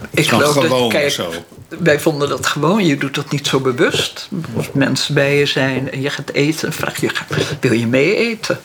[0.09, 1.31] Ik geloof gewoon dat, kijk, zo?
[1.67, 2.85] wij vonden dat gewoon.
[2.85, 4.29] Je doet dat niet zo bewust.
[4.55, 7.11] Als mensen bij je zijn en je gaat eten, vraag je,
[7.59, 8.59] wil je mee eten?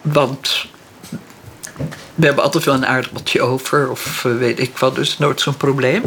[0.00, 0.66] Want
[2.14, 5.56] we hebben altijd wel een aardappeltje over of eh, weet ik wat, dus nooit zo'n
[5.56, 6.02] probleem.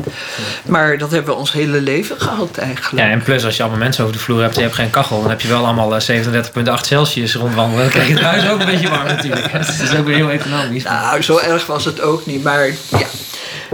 [0.66, 3.04] Maar dat hebben we ons hele leven gehad eigenlijk.
[3.04, 4.90] Ja, en plus als je allemaal mensen over de vloer hebt en je hebt geen
[4.90, 7.84] kachel, dan heb je wel allemaal eh, 37,8 Celsius rondwandelen.
[7.84, 9.52] Dan krijg je het huis ook een beetje warm natuurlijk.
[9.54, 10.84] Dat is ook weer heel economisch.
[10.84, 12.44] Nou, zo erg was het ook niet.
[12.44, 13.08] Maar ja,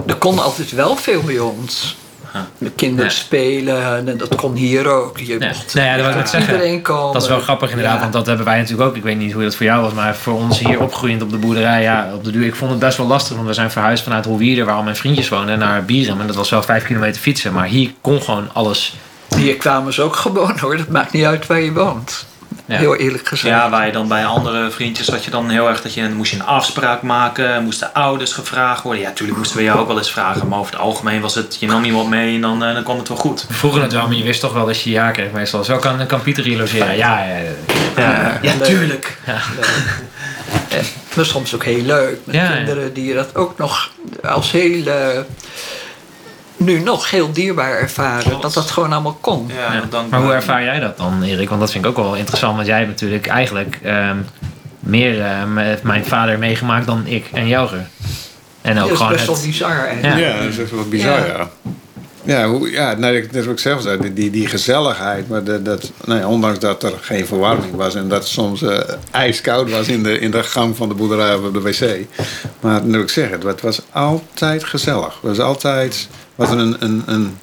[0.08, 1.96] er kon altijd wel veel bij ons.
[2.58, 3.18] De kinderen Ja.
[3.18, 5.18] spelen en dat kon hier ook.
[5.18, 5.48] Je Ja.
[5.48, 7.14] mocht Nou ja, dat iedereen komen.
[7.14, 8.96] Dat is wel grappig inderdaad, want dat hebben wij natuurlijk ook.
[8.96, 11.38] Ik weet niet hoe dat voor jou was, maar voor ons hier opgroeiend op de
[11.38, 12.46] boerderij, ja, op de duur.
[12.46, 14.96] Ik vond het best wel lastig, want we zijn verhuisd vanuit Holwierde, waar al mijn
[14.96, 16.22] vriendjes woonden, naar Bierum.
[16.22, 18.94] En dat was wel vijf kilometer fietsen, maar hier kon gewoon alles.
[19.36, 20.78] Hier kwamen ze ook gewoon hoor.
[20.78, 22.26] Dat maakt niet uit waar je woont.
[22.72, 22.78] Ja.
[22.78, 23.56] Heel eerlijk gezegd.
[23.56, 26.32] Ja, waar je dan bij andere vriendjes had je dan heel erg dat je moest
[26.32, 29.02] je een afspraak maken, moesten ouders gevraagd worden.
[29.02, 31.58] Ja, natuurlijk moesten we jou ook wel eens vragen, maar over het algemeen was het
[31.60, 33.46] je nam iemand mee en dan, eh, dan kwam het wel goed.
[33.48, 35.64] We vroegen het wel, maar je wist toch wel dat je ja kreeg meestal.
[35.64, 36.98] Zo kan, kan Pieter hier logeren.
[36.98, 37.52] Ja, ja, ja.
[38.02, 39.18] Ja, ja tuurlijk.
[40.70, 42.18] En, maar soms ook heel leuk.
[42.24, 42.56] Met Ja, ja.
[42.56, 43.90] kinderen die dat ook nog
[44.24, 44.84] als heel...
[46.62, 48.24] nu nog heel dierbaar ervaren.
[48.24, 48.42] Klopt.
[48.42, 49.50] Dat dat gewoon allemaal kon.
[49.56, 49.82] Ja, Ja.
[49.90, 51.50] dan, Maar hoe ervaar jij dat dan, Erik?
[51.50, 54.18] Want dat vind ik ook wel interessant, want jij hebt natuurlijk eigenlijk ehm,
[54.80, 57.88] meer eh, met mijn vader meegemaakt dan ik en Jouger.
[58.62, 60.20] En ook dat is gewoon best wel bizar eigenlijk.
[60.20, 60.28] Ja.
[60.28, 61.50] Ja, dat is echt wel bizar, ja.
[62.24, 62.58] Ja.
[62.72, 65.30] Ja, nou, ik- net wat ik zelf zei, die, die, die gezelligheid.
[65.30, 68.80] Maar de, dat, ja, ondanks dat er geen verwarming was en dat het soms eh,
[69.12, 72.06] ijskoud was in de, in de gang van de boerderij of op de wc.
[72.60, 75.14] Maar nu ik zeg het, was altijd gezellig.
[75.22, 77.38] Het was altijd was een, een, een,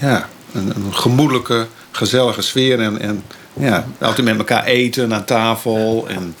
[0.00, 2.80] ja, een, een gemoedelijke, gezellige sfeer.
[2.80, 3.22] En, en
[3.52, 6.06] ja, altijd met elkaar eten aan tafel.
[6.08, 6.34] En,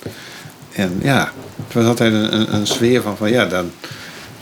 [0.72, 1.32] en ja,
[1.64, 3.70] het was altijd een, een, een sfeer van, van ja, dan,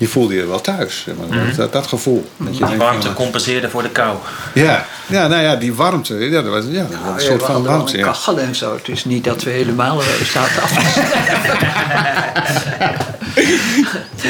[0.03, 1.03] je voelde je wel thuis.
[1.07, 1.47] zeg maar.
[1.47, 2.29] dat, dat, dat gevoel.
[2.37, 4.17] Dat je die denkt warmte van, compenseerde voor de kou.
[4.55, 6.15] ja, ja, nou ja, die warmte.
[6.15, 7.93] Ja, dat was ja, Nou, een ja, soort van warmte.
[7.93, 8.05] een Ja.
[8.05, 8.75] kachel en zo.
[8.75, 10.73] Het is niet dat we helemaal eh, zaten af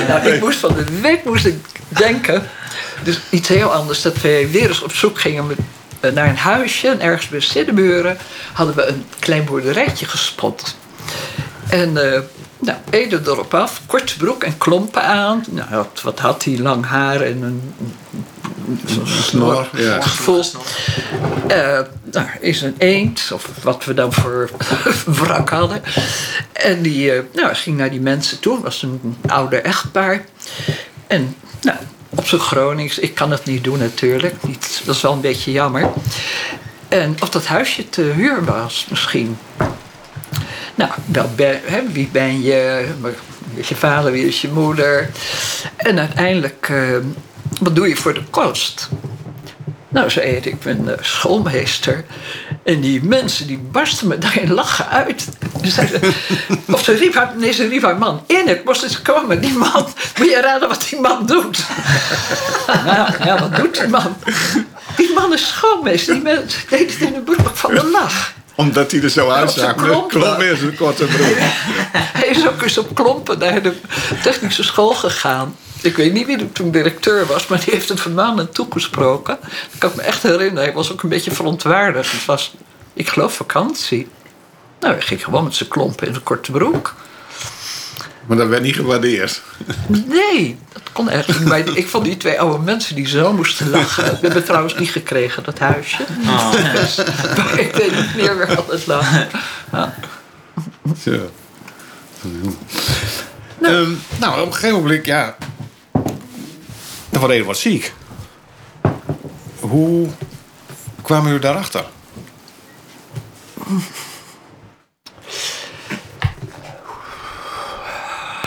[0.08, 1.54] nou, ik moest van de week moest ik
[1.88, 2.42] denken.
[3.04, 4.02] Dus iets heel anders.
[4.02, 5.58] Dat we weer eens op zoek gingen met,
[6.00, 6.88] eh, naar een huisje.
[6.88, 8.16] En ergens bij Siddeburen
[8.52, 10.76] hadden we een klein boerderijtje gespot.
[11.68, 12.20] En eh
[12.62, 15.44] nou, Ede erop af, korte broek en klompen aan.
[15.50, 16.58] Nou, wat, wat had hij?
[16.58, 17.74] Lang haar en een,
[19.04, 19.68] snor.
[19.76, 20.00] ja.
[20.00, 20.44] Gevoel.
[21.48, 21.80] Eh,
[22.12, 24.50] nou, is een eend, of wat we dan voor
[25.20, 25.82] wrak hadden.
[26.52, 28.62] En die eh, nou, ging naar die mensen toe.
[28.62, 30.24] Was een ouder echtpaar.
[31.06, 34.42] En nou, op zijn Gronings, ik kan het niet doen natuurlijk.
[34.42, 35.90] Niet, dat is wel een beetje jammer.
[36.88, 39.36] En of dat huisje te huur was misschien.
[40.74, 41.30] Nou, wel
[41.64, 42.86] hè, wie ben je?
[43.00, 44.12] Wie is je vader?
[44.12, 45.10] Wie is je moeder?
[45.76, 46.96] En uiteindelijk, eh,
[47.60, 48.88] wat doe je voor de kost?
[49.92, 52.04] Nou, zei Erik, ik ben eh, schoolmeester.
[52.64, 55.28] En die mensen die barsten me daarin lachen uit.
[55.62, 56.00] Zeiden,
[56.70, 58.24] of ze riep haar, nee, ze riep haar man.
[58.26, 59.40] Erik, moest eens komen.
[59.40, 59.86] Die man,
[60.18, 61.64] moet je raden wat die man doet?
[62.86, 64.16] nou, ja, wat doet die man?
[64.96, 66.14] Die man is schoolmeester.
[66.14, 68.32] Die mensen deed het in een boek van de lach.
[68.54, 69.76] Omdat hij er zo uitzag.
[69.76, 71.36] Met een klomp in zijn korte broek.
[72.18, 73.74] Hij is ook eens op klompen naar de
[74.22, 75.56] technische school gegaan.
[75.82, 79.38] Ik weet niet wie er toen directeur was, maar die heeft het vermaandend toegesproken.
[79.40, 80.62] Dat kan ik me echt herinneren.
[80.62, 82.12] Hij was ook een beetje verontwaardigd.
[82.12, 82.54] Het was,
[82.92, 84.08] ik geloof, vakantie.
[84.80, 86.94] Nou, hij ging gewoon met zijn klompen in zijn korte broek.
[88.26, 89.42] Maar dat werd niet gewaardeerd.
[89.86, 91.44] Nee, dat kon echt niet.
[91.48, 94.04] Maar ik vond die twee oude mensen die zo moesten lachen.
[94.04, 96.04] We hebben trouwens niet gekregen, dat huisje.
[96.72, 96.96] Dus,
[97.36, 99.26] maar ik weet niet meer waar het lag.
[99.72, 99.94] Ja.
[101.02, 101.30] Zo.
[103.60, 105.36] Ehm, nou, op een gegeven moment, ja.
[107.10, 107.92] Dan was wat ziek.
[109.60, 110.08] Hoe
[111.02, 111.84] kwamen jullie daarachter?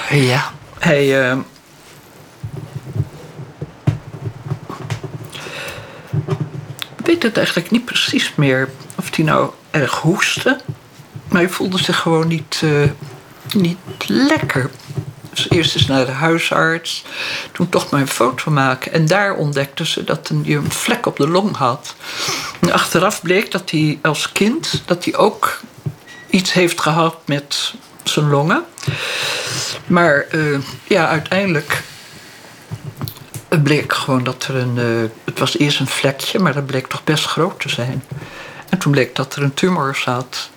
[0.09, 1.29] Ja, hij.
[1.31, 1.37] eh,
[6.97, 10.59] Ik weet het eigenlijk niet precies meer of hij nou erg hoestte.
[11.27, 12.89] Maar hij voelde zich gewoon niet, eh,
[13.53, 13.77] niet
[14.07, 14.69] lekker.
[15.33, 17.03] Dus eerst eens naar de huisarts.
[17.51, 18.91] Toen toch maar een foto maken.
[18.91, 21.95] En daar ontdekten ze dat hij een vlek op de long had.
[22.59, 25.59] En achteraf bleek dat hij als kind dat hij ook
[26.29, 28.65] iets heeft gehad met zijn longen.
[29.87, 31.81] Maar eh, ja, uiteindelijk
[33.63, 34.77] bleek gewoon dat er een.
[34.77, 38.03] eh, het was eerst een vlekje, maar dat bleek toch best groot te zijn.
[38.69, 40.49] En toen bleek dat er een tumor zat.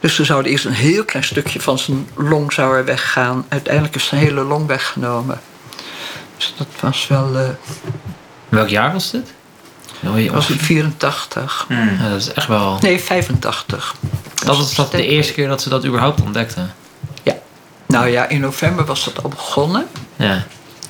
[0.00, 3.46] Dus ze zouden eerst een heel klein stukje van zijn long zou er weggaan.
[3.48, 5.40] Uiteindelijk is zijn hele long weggenomen.
[6.36, 7.38] Dus dat was wel.
[7.38, 7.48] eh
[8.48, 9.32] Welk jaar was dit?
[10.00, 11.66] Je- was in 84.
[11.68, 12.78] Ja, dat is echt wel...
[12.80, 13.94] Nee, 85.
[14.44, 16.74] Dat was dat de eerste keer dat ze dat überhaupt ontdekten.
[17.90, 17.98] Ja.
[17.98, 19.86] Nou ja, in november was dat al begonnen.
[20.16, 20.42] Ja.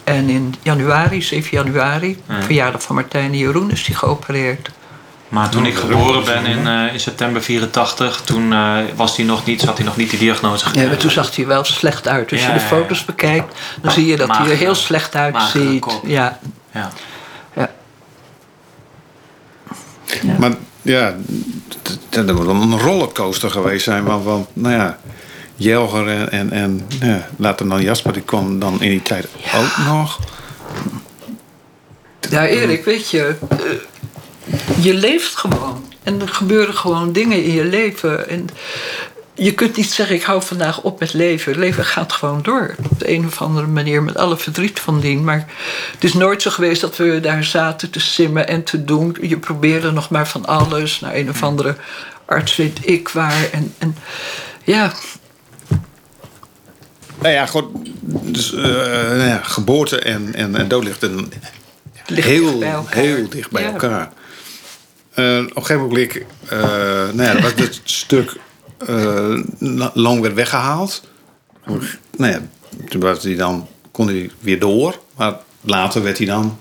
[0.04, 4.70] En in januari, 7 januari, verjaardag van Martijn en Jeroen, is die geopereerd.
[5.28, 9.44] Maar toen ik geboren ben in, eh, in september 84, toen eh, was hij nog
[9.46, 10.88] niet, had hij nog niet die diagnose Ja, gekregen.
[10.88, 12.32] maar toen zag hij wel slecht uit.
[12.32, 12.68] Als Ja, je de ja, ja.
[12.76, 15.84] foto's bekijkt, dan zie je dat hij er heel slecht uitziet.
[16.04, 16.38] Ja,
[16.72, 16.90] Ja.
[17.54, 17.70] ja.
[20.38, 21.14] Maar ja,
[22.10, 24.04] dat moet een rollercoaster geweest zijn.
[24.04, 24.98] Want, want nou ja,
[25.60, 29.76] Jelger en, en, en ja, later dan Jasper, die kwam dan in die tijd ook
[29.86, 30.18] nog.
[32.30, 33.58] ja, Erik, weet je, eh,
[34.84, 35.88] je leeft gewoon.
[36.02, 38.28] En er gebeuren gewoon dingen in je leven.
[38.28, 38.48] En
[39.34, 41.58] je kunt niet zeggen, ik hou vandaag op met leven.
[41.58, 42.74] Leven gaat gewoon door.
[42.90, 45.24] Op de een of andere manier, met alle verdriet van dien.
[45.24, 45.46] Maar
[45.92, 49.16] het is nooit zo geweest dat we daar zaten te simmen en te doen.
[49.20, 51.00] Je probeerde nog maar van alles.
[51.00, 51.76] Naar een of andere
[52.24, 53.48] arts weet ik waar.
[53.52, 53.96] En, en
[54.64, 54.92] ja,
[57.22, 57.64] Nou ja, goed,
[58.34, 61.32] dus, eh, nou ja, geboorte en, en, en dood ligt een,
[62.06, 62.94] ligt heel, dicht bij elkaar.
[63.02, 63.70] heel dicht bij Ja.
[63.70, 64.10] elkaar.
[65.14, 66.12] Eh, op een gegeven moment,
[66.48, 66.58] eh,
[67.12, 68.36] nou ja, dat was dit stuk
[69.58, 71.08] la- lang werd weggehaald.
[72.16, 72.40] Nou ja,
[72.88, 74.98] toen was hij dan, kon hij weer door.
[75.16, 76.58] Maar later werd hij dan,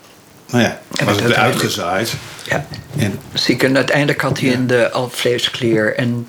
[0.49, 2.13] nou ja, was het weer uitgezaaid.
[2.45, 2.65] Ja,
[2.97, 3.63] En ziek.
[3.63, 5.95] En uiteindelijk had hij in de alvleesklier.
[5.95, 6.27] En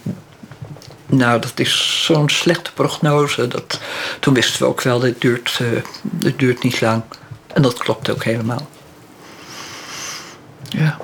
[1.10, 3.48] nou, dat is zo'n slechte prognose.
[3.48, 3.80] Dat,
[4.20, 5.66] toen wisten we ook wel, dit duurt, eh,
[6.02, 7.02] dit duurt niet lang.
[7.46, 8.68] En dat klopt ook helemaal.
[10.68, 10.98] Ja.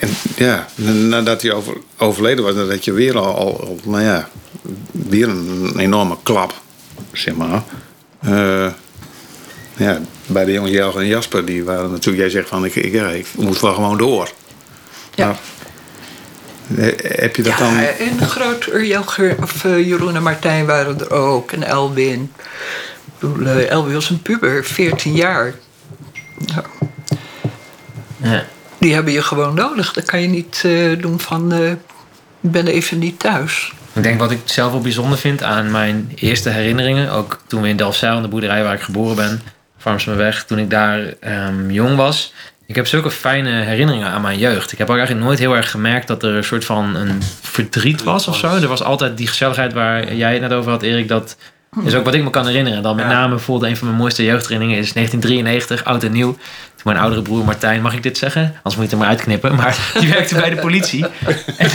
[0.00, 4.28] En ja, nadat hij over, overleden was, had je weer al, al, al, nou ja,
[4.90, 6.54] weer een enorme klap,
[7.12, 7.62] zeg maar.
[8.20, 8.72] Eh,
[9.76, 12.92] ja, bij de jongen Jelger en Jasper, die waren natuurlijk, jij zegt van, ik, ik,
[12.92, 14.30] ja, ik moet wel gewoon door.
[15.14, 15.26] Ja.
[15.26, 15.38] Maar,
[17.02, 17.76] heb je dat Ja, dan...
[17.78, 21.52] en groot Jelger, of eh, Jeroen en Martijn waren er ook.
[21.52, 22.32] En Elwin.
[23.44, 25.54] Eh, Elwin was een puber, 14 jaar.
[26.36, 26.64] Nou,
[28.16, 28.44] Ja.
[28.78, 29.92] die hebben je gewoon nodig.
[29.92, 33.72] Dat kan je niet eh, doen van, eh, ik ben even niet thuis.
[33.92, 37.10] Ik denk wat ik zelf wel bijzonder vind aan mijn eerste herinneringen.
[37.10, 39.42] Ook toen we in Delfzijl, in de boerderij waar ik geboren ben,
[39.78, 42.32] Farmsmeweg, toen ik daar ehm, jong was.
[42.66, 44.72] Ik heb zulke fijne herinneringen aan mijn jeugd.
[44.72, 48.02] Ik heb ook eigenlijk nooit heel erg gemerkt dat er een soort van een verdriet
[48.02, 48.46] was of zo.
[48.56, 51.08] Er was altijd die gezelligheid waar jij het net over had, Erik.
[51.08, 51.36] Dat
[51.84, 52.82] is ook wat ik me kan herinneren.
[52.82, 56.32] Dan met name bijvoorbeeld een van mijn mooiste jeugdherinneringen is 1993, oud en nieuw.
[56.32, 58.42] Toen mijn oudere broer Martijn, mag ik dit zeggen?
[58.42, 59.54] Anders moet je het er maar uitknippen.
[59.54, 61.04] Maar die werkte bij de politie.
[61.56, 61.70] En,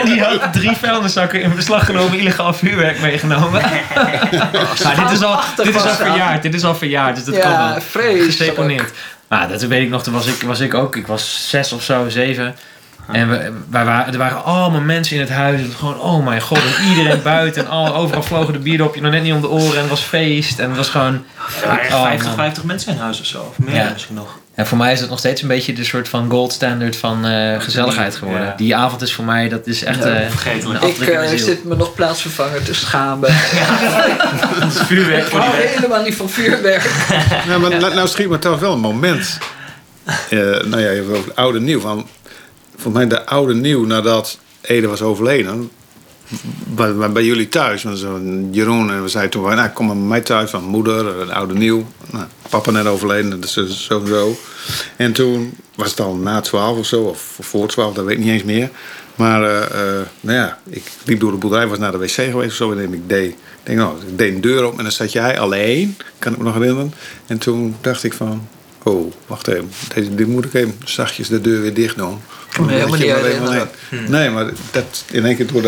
[0.00, 3.60] en die had drie vuilniszakken in beslag genomen, illegaal vuurwerk meegenomen.
[4.84, 6.42] maar dit is al, dit is al verjaard.
[6.42, 7.80] Dit is al verjaard, dus dat Ja, kan wel.
[7.80, 8.24] vreselijk.
[8.24, 8.92] Geseponeerd.
[9.42, 10.96] Ah, dat weet ik nog, toen was ik, was ik ook.
[10.96, 12.54] Ik was zes of zo, zeven.
[13.12, 15.66] En we, wij waren, er waren allemaal mensen in het huis.
[15.66, 16.58] Was gewoon, oh mijn god.
[16.58, 17.64] En iedereen buiten.
[17.64, 19.74] En al, overal vlogen de bierdopje nog net niet om de oren.
[19.74, 20.58] En het was feest.
[20.58, 21.24] En het was gewoon...
[21.80, 22.34] Echt Oh, 50, man.
[22.36, 23.40] 50 mensen in huis of zo.
[23.42, 23.90] Of meer Ja.
[23.92, 24.38] misschien nog.
[24.54, 27.26] En voor mij is het nog steeds een beetje de soort van gold standard van
[27.26, 28.46] eh, gezelligheid geworden.
[28.46, 28.54] Ja.
[28.56, 30.04] Die avond is voor mij, dat is echt...
[30.04, 30.82] eh, Vergetelijk.
[30.82, 33.28] een Ik eh, zit me nog plaatsvervanger te schamen.
[33.34, 36.90] Het is vuurwerk voor die helemaal niet van vuurwerk.
[37.48, 39.38] Ja, maar nou, nou schiet me toch wel een moment.
[40.04, 41.80] eh, nou ja, je hebt ook oude nieuw.
[41.80, 42.08] Van,
[42.72, 45.70] volgens mij de oude nieuw nadat Ede was overleden.
[46.66, 47.82] Bij, bij, bij jullie thuis.
[47.82, 47.98] Want
[48.50, 50.50] Jeroen en we zeiden toen, nou, kom maar bij mij thuis.
[50.50, 51.86] Van moeder, een oude nieuw.
[52.10, 54.38] Nou, papa net overleden, dus eh, zo en zo.
[54.96, 58.24] En toen was het al na twaalf of zo, of voor twaalf, dat weet ik
[58.24, 58.70] niet eens meer.
[59.14, 59.62] Maar eh,
[59.98, 62.72] eh, nou ja, ik liep door de boerderij, was naar de wc geweest of zo.
[62.72, 65.38] En ik deed, ik denk, nou, ik deed een deur op en dan zat jij
[65.38, 66.94] alleen, kan ik me nog herinneren.
[67.26, 68.48] En toen dacht ik van,
[68.82, 72.18] oh, wacht even, deze, dit moet ik even zachtjes de deur weer dicht doen.
[72.60, 73.42] me helemaal niet alleen-
[74.08, 75.62] Nee, maar dat, in één keer door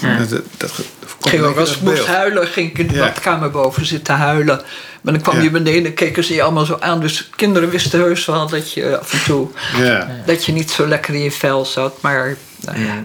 [0.00, 0.18] dat...
[0.18, 0.78] dat, dat, dat,
[1.24, 3.00] Ik ging ook als ik dat moest huilen, ging ik in de Ja.
[3.04, 4.60] badkamer boven zitten huilen.
[5.00, 5.42] Maar dan kwam Ja.
[5.42, 7.00] je beneden en keken ze je allemaal zo aan.
[7.00, 10.86] Dus kinderen wisten heus wel dat je af en toe Ja, dat je niet zo
[10.86, 12.02] lekker in je vel zat.
[12.02, 13.02] Maar nou ja,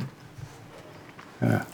[1.42, 1.66] ja.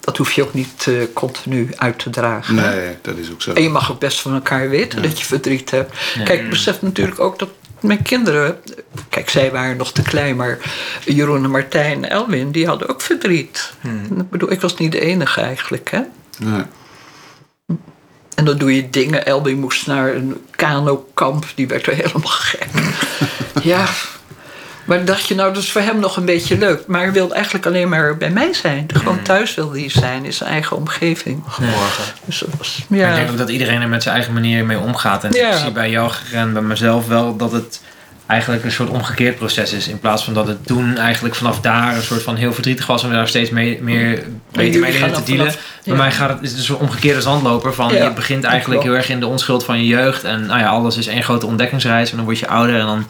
[0.00, 2.54] dat hoef je ook niet eh, continu uit te dragen.
[2.54, 3.52] Nee, dat is ook zo.
[3.52, 5.96] En je mag ook best van elkaar weten dat je verdriet hebt.
[6.24, 7.48] Kijk, ik besef natuurlijk ook dat
[7.82, 8.60] mijn kinderen...
[9.08, 10.58] Kijk, zij waren nog te klein, maar
[11.04, 12.50] Jeroen en Martijn en Elwin...
[12.52, 13.72] die hadden ook verdriet.
[14.18, 16.00] Ik bedoel, ik was niet de enige eigenlijk, hè?
[16.38, 16.62] Nee.
[18.34, 19.26] En dan doe je dingen.
[19.26, 21.46] Elwin moest naar een kanokamp.
[21.54, 22.68] Die werd er helemaal gek.
[23.62, 23.88] ja.
[24.84, 26.86] Maar dan dacht je, nou, dat is voor hem nog een beetje leuk.
[26.86, 28.86] Maar hij wilde eigenlijk alleen maar bij mij zijn.
[28.94, 31.42] Gewoon thuis wilde hij zijn, in zijn eigen omgeving.
[31.58, 32.04] Morgen.
[32.24, 33.08] Dus dat was, Maar ja.
[33.08, 35.24] ik denk ook dat iedereen er met zijn eigen manier mee omgaat.
[35.24, 35.50] En Ja.
[35.50, 37.80] ik zie bij jou en bij mezelf wel dat het
[38.26, 39.88] eigenlijk een soort omgekeerd proces is.
[39.88, 43.02] In plaats van dat het toen eigenlijk vanaf daar een soort van heel verdrietig was
[43.02, 44.22] en we daar steeds mee, meer
[44.52, 45.46] beter mee leren te dealen.
[45.52, 48.44] vanaf- Bij mij gaat het, is het een soort omgekeerde zandloper van Ja, je begint
[48.44, 50.24] eigenlijk heel erg in de onschuld van je jeugd.
[50.24, 53.06] En nou ja, alles is één grote ontdekkingsreis en dan word je ouder en dan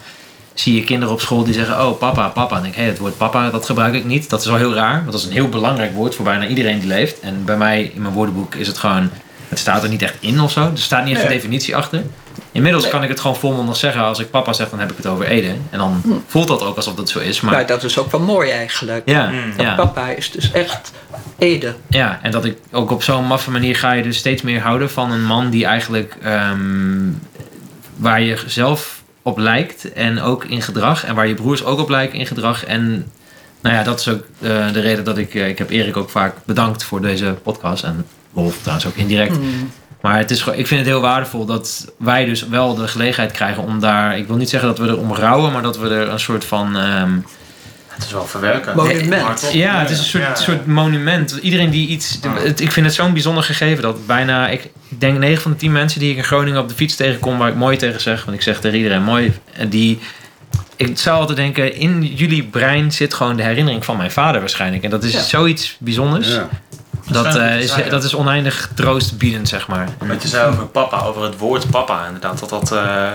[0.53, 2.55] zie je kinderen op school die zeggen, oh papa, papa.
[2.55, 4.29] En denk ik, hé, het woord papa, dat gebruik ik niet.
[4.29, 6.79] Dat is wel heel raar, want dat is een heel belangrijk woord voor bijna iedereen
[6.79, 7.19] die leeft.
[7.19, 9.09] En bij mij in mijn woordenboek is het gewoon,
[9.49, 10.61] het staat er niet echt in of zo.
[10.61, 11.37] Er staat niet echt een Nee.
[11.37, 12.03] definitie achter.
[12.51, 14.03] Inmiddels kan ik het gewoon volmondig zeggen.
[14.03, 15.53] Als ik papa zeg, dan heb ik het over Ede.
[15.69, 17.41] En dan voelt dat ook alsof dat zo is.
[17.41, 19.01] Maar Nou, dat is ook wel mooi eigenlijk.
[19.09, 19.53] ja, Mm.
[19.57, 19.75] ja.
[19.75, 20.91] Papa is dus echt
[21.37, 21.75] Ede.
[21.87, 24.89] Ja, en dat ik ook op zo'n maffe manier ga je dus steeds meer houden
[24.89, 27.09] van een man die eigenlijk ehm,
[27.95, 31.89] waar je zelf op lijkt en ook in gedrag en waar je broers ook op
[31.89, 32.65] lijken in gedrag.
[32.65, 33.11] En
[33.61, 36.09] nou ja, dat is ook eh, de reden dat ik, eh, ik heb Erik ook
[36.09, 39.37] vaak bedankt voor deze podcast en Wolf trouwens ook indirect.
[40.01, 43.63] Maar het is, ik vind het heel waardevol dat wij dus wel de gelegenheid krijgen
[43.63, 46.09] om daar, ik wil niet zeggen dat we er om rouwen, maar dat we er
[46.09, 47.11] een soort van ehm,
[47.95, 48.75] Het is wel verwerken.
[48.75, 49.49] Monument.
[49.53, 50.35] Ja, het is een soort, Ja.
[50.35, 51.31] soort monument.
[51.41, 52.19] Iedereen die iets.
[52.27, 54.47] Het, ik vind het zo'n bijzonder gegeven dat bijna.
[54.49, 57.37] Ik, denk 9 van de 10 mensen die ik in Groningen op de fiets tegenkom,
[57.37, 59.99] waar ik mooi tegen zeg, want ik zeg tegen iedereen mooi, en die.
[60.75, 64.83] Ik zou altijd denken, in jullie brein zit gewoon de herinnering van mijn vader waarschijnlijk.
[64.83, 65.21] En dat is Ja.
[65.21, 66.27] zoiets bijzonders.
[66.27, 66.49] Ja.
[67.11, 69.87] Dat, eh, is, dat is oneindig troostbiedend, zeg maar.
[70.07, 72.39] Wat je zei over papa, over het woord papa, inderdaad.
[72.39, 73.07] Dat, dat, eh,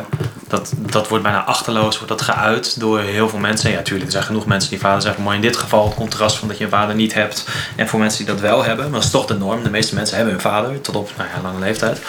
[0.49, 3.71] dat, dat wordt bijna achterloos, wordt dat geuit door heel veel mensen.
[3.71, 5.23] Ja, natuurlijk, er zijn genoeg mensen die vader zeggen.
[5.23, 7.47] Maar in dit geval het contrast van dat je een vader niet hebt.
[7.77, 9.63] En voor mensen die dat wel hebben, maar dat is toch de norm.
[9.63, 12.03] De meeste mensen hebben hun vader, tot op nou ja, lange leeftijd.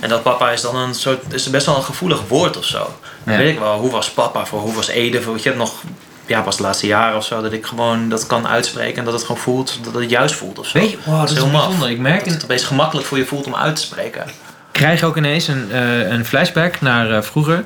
[0.00, 2.94] En dat papa is dan een soort, is best wel een gevoelig woord of zo.
[3.24, 3.36] Ja.
[3.36, 5.74] Weet ik wel, hoe was papa voor, hoe was Ede voor, je hebt nog...
[6.26, 9.12] Ja, pas de laatste jaren of zo, dat ik gewoon dat kan uitspreken en dat
[9.14, 10.78] het gewoon voelt, dat het juist voelt of zo.
[10.78, 11.90] Weet je, wow, dat is heel bijzonder.
[11.90, 14.24] Ik merk Dat het opeens gemakkelijk voor je voelt om uit te spreken.
[14.72, 17.64] krijg ook ineens een, eh, een flashback naar eh, vroeger.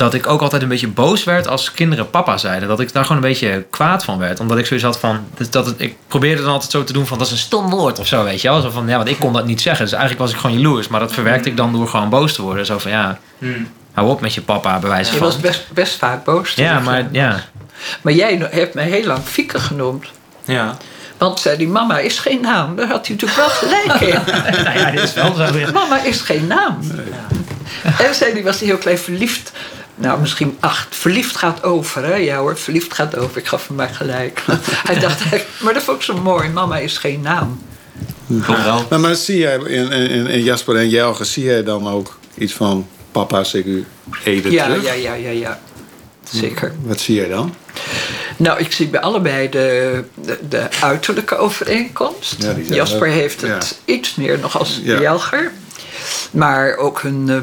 [0.00, 2.68] Dat ik ook altijd een beetje boos werd als kinderen papa zeiden.
[2.68, 4.40] Dat ik daar gewoon een beetje kwaad van werd.
[4.40, 5.24] Omdat ik zoiets had van.
[5.50, 7.98] Dat, het, ik probeerde dan altijd zo te doen van dat is een stom woord
[7.98, 8.60] of zo, weet je wel.
[8.60, 9.84] Zo van ja, want ik kon dat niet zeggen.
[9.84, 10.88] Dus eigenlijk was ik gewoon jaloers.
[10.88, 12.66] Maar dat verwerkte ik dan door gewoon boos te worden.
[12.66, 13.18] Zo van ja,
[13.92, 15.26] hou op met je papa, bij wijze Je van.
[15.26, 16.54] was best, best vaak boos.
[16.54, 17.44] Ja, maar ja.
[18.00, 20.06] Maar jij hebt mij heel lang Fieke genoemd.
[20.44, 20.76] Ja.
[21.18, 22.76] Want zei die mama is geen naam.
[22.76, 24.32] Daar had hij natuurlijk wel gelijk in.
[24.64, 25.72] nou ja, dit is wel zo.
[25.72, 26.78] Mama is geen naam.
[27.98, 29.52] En zei die was hij heel klein verliefd.
[30.00, 30.86] Nou, misschien acht.
[30.96, 32.14] Verliefd gaat over, hè?
[32.14, 33.36] Ja hoor, verliefd gaat over.
[33.38, 34.42] Ik gaf hem maar gelijk.
[34.88, 35.22] hij dacht,
[35.62, 36.48] maar dat vond ik zo mooi.
[36.48, 37.62] Mama is geen naam.
[38.26, 38.86] Wel.
[38.90, 42.52] Maar, maar zie jij in, in, in Jasper en Jelge, zie jij dan ook iets
[42.52, 43.66] van papa, CQ,
[44.24, 44.84] Ede Ja, terug?
[44.84, 45.60] ja, ja, ja, ja.
[46.30, 46.74] Zeker.
[46.82, 47.54] Wat zie jij dan?
[48.36, 52.36] Nou, ik zie bij allebei de, de, de uiterlijke overeenkomst.
[52.38, 55.00] Ja, Jasper wel- heeft het iets meer nog als Ja.
[55.00, 55.52] Jelger.
[56.30, 57.36] Maar ook hun eh,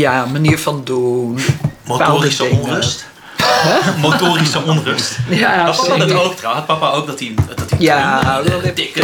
[0.00, 1.38] ja, manier van doen.
[1.84, 3.06] Motorische onrust.
[4.00, 5.18] Motorische onrust.
[5.28, 6.22] Ja, papa dat zeker.
[6.22, 6.42] ook trouwens?
[6.42, 8.42] Had papa ook dat hij, dat hij Ja,
[8.74, 9.02] Dikke,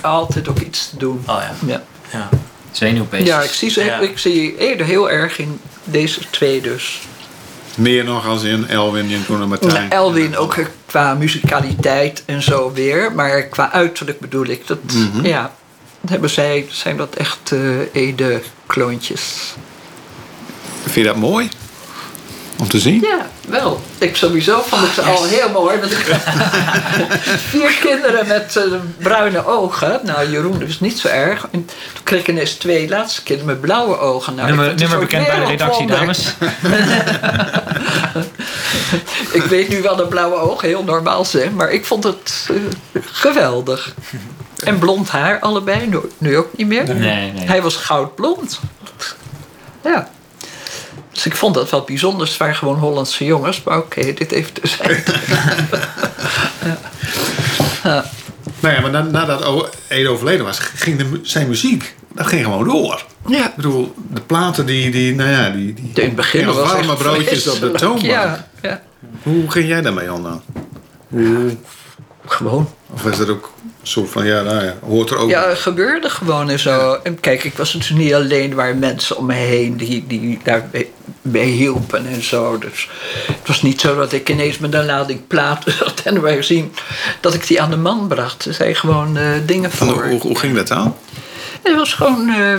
[0.00, 1.22] altijd ook iets te doen.
[1.26, 1.54] Oh ja.
[1.66, 2.28] Ja, ja.
[2.70, 3.28] Zenuwpeestjes.
[3.34, 3.98] ja ik, zie ze, Ja.
[3.98, 6.98] ik zie Ede heel erg in deze twee dus.
[7.74, 9.72] Meer nog als in Elwin en Koen en Martijn.
[9.72, 10.56] Nou, Elwin ook
[10.86, 13.12] qua muzikaliteit en zo weer.
[13.12, 14.66] Maar qua uiterlijk bedoel ik.
[14.66, 15.26] Dat, Mhm.
[15.26, 15.52] ja,
[16.00, 17.58] dat hebben zij, zijn dat echt eh
[18.02, 19.54] Ede-kloontjes.
[20.82, 21.48] Vind je dat mooi?
[22.58, 23.00] Om te zien?
[23.00, 23.80] Ja, wel.
[23.98, 25.78] Ik sowieso vond ik ze al heel mooi.
[25.78, 25.98] Want ik
[27.50, 28.62] vier kinderen met eh,
[28.98, 30.00] bruine ogen.
[30.04, 31.48] Nou, Jeroen dus niet zo erg.
[31.50, 34.34] En toen kreeg ik ineens twee laatste kinderen met blauwe ogen.
[34.34, 36.26] Nou, nummer nummer bekend bij de redactie, dames.
[39.32, 41.54] Ik weet nu wel dat blauwe ogen heel normaal zijn.
[41.54, 42.56] Maar ik vond het eh,
[43.12, 43.94] geweldig.
[44.64, 45.86] En blond haar allebei.
[45.86, 46.94] Nu, nu ook niet meer.
[46.94, 47.46] Nee, nee.
[47.46, 48.60] Hij was goudblond.
[49.84, 50.10] Ja.
[51.18, 52.26] Dus ik vond dat wel bijzonder.
[52.26, 53.62] Het waren gewoon Hollandse jongens.
[53.62, 55.02] Maar oké, dit even terzijde.
[58.60, 62.64] Nou ja, maar na- nadat Ede overleden was, ging de, zijn muziek, dat ging gewoon
[62.64, 63.04] door.
[63.26, 63.48] Ja.
[63.48, 66.92] Ik bedoel, de platen die, die nou ja, die, die In het begin was warme
[66.92, 68.04] echt broodjes op de toonbank.
[68.04, 68.82] Ja, ja,
[69.22, 70.42] Hoe ging jij daarmee om dan?
[72.26, 72.68] Gewoon.
[72.92, 75.58] of is dat ook een soort van, ja, nou ja, hoort er ook Ja, het
[75.58, 76.98] gebeurde gewoon en zo.
[77.02, 78.50] En kijk, ik was natuurlijk niet alleen.
[78.50, 80.88] Er waren mensen om me heen die, die daarbij
[81.30, 82.58] bij hielpen en zo.
[82.58, 82.88] Dus
[83.26, 86.72] het was niet zo dat ik ineens met een lading platen zat en wij zien
[87.20, 88.44] dat ik die aan de man bracht.
[88.44, 90.06] Er zijn gewoon eh, dingen Van, voor.
[90.06, 90.96] hoe, hoe ging dat dan?
[91.62, 92.56] Het was gewoon, eh,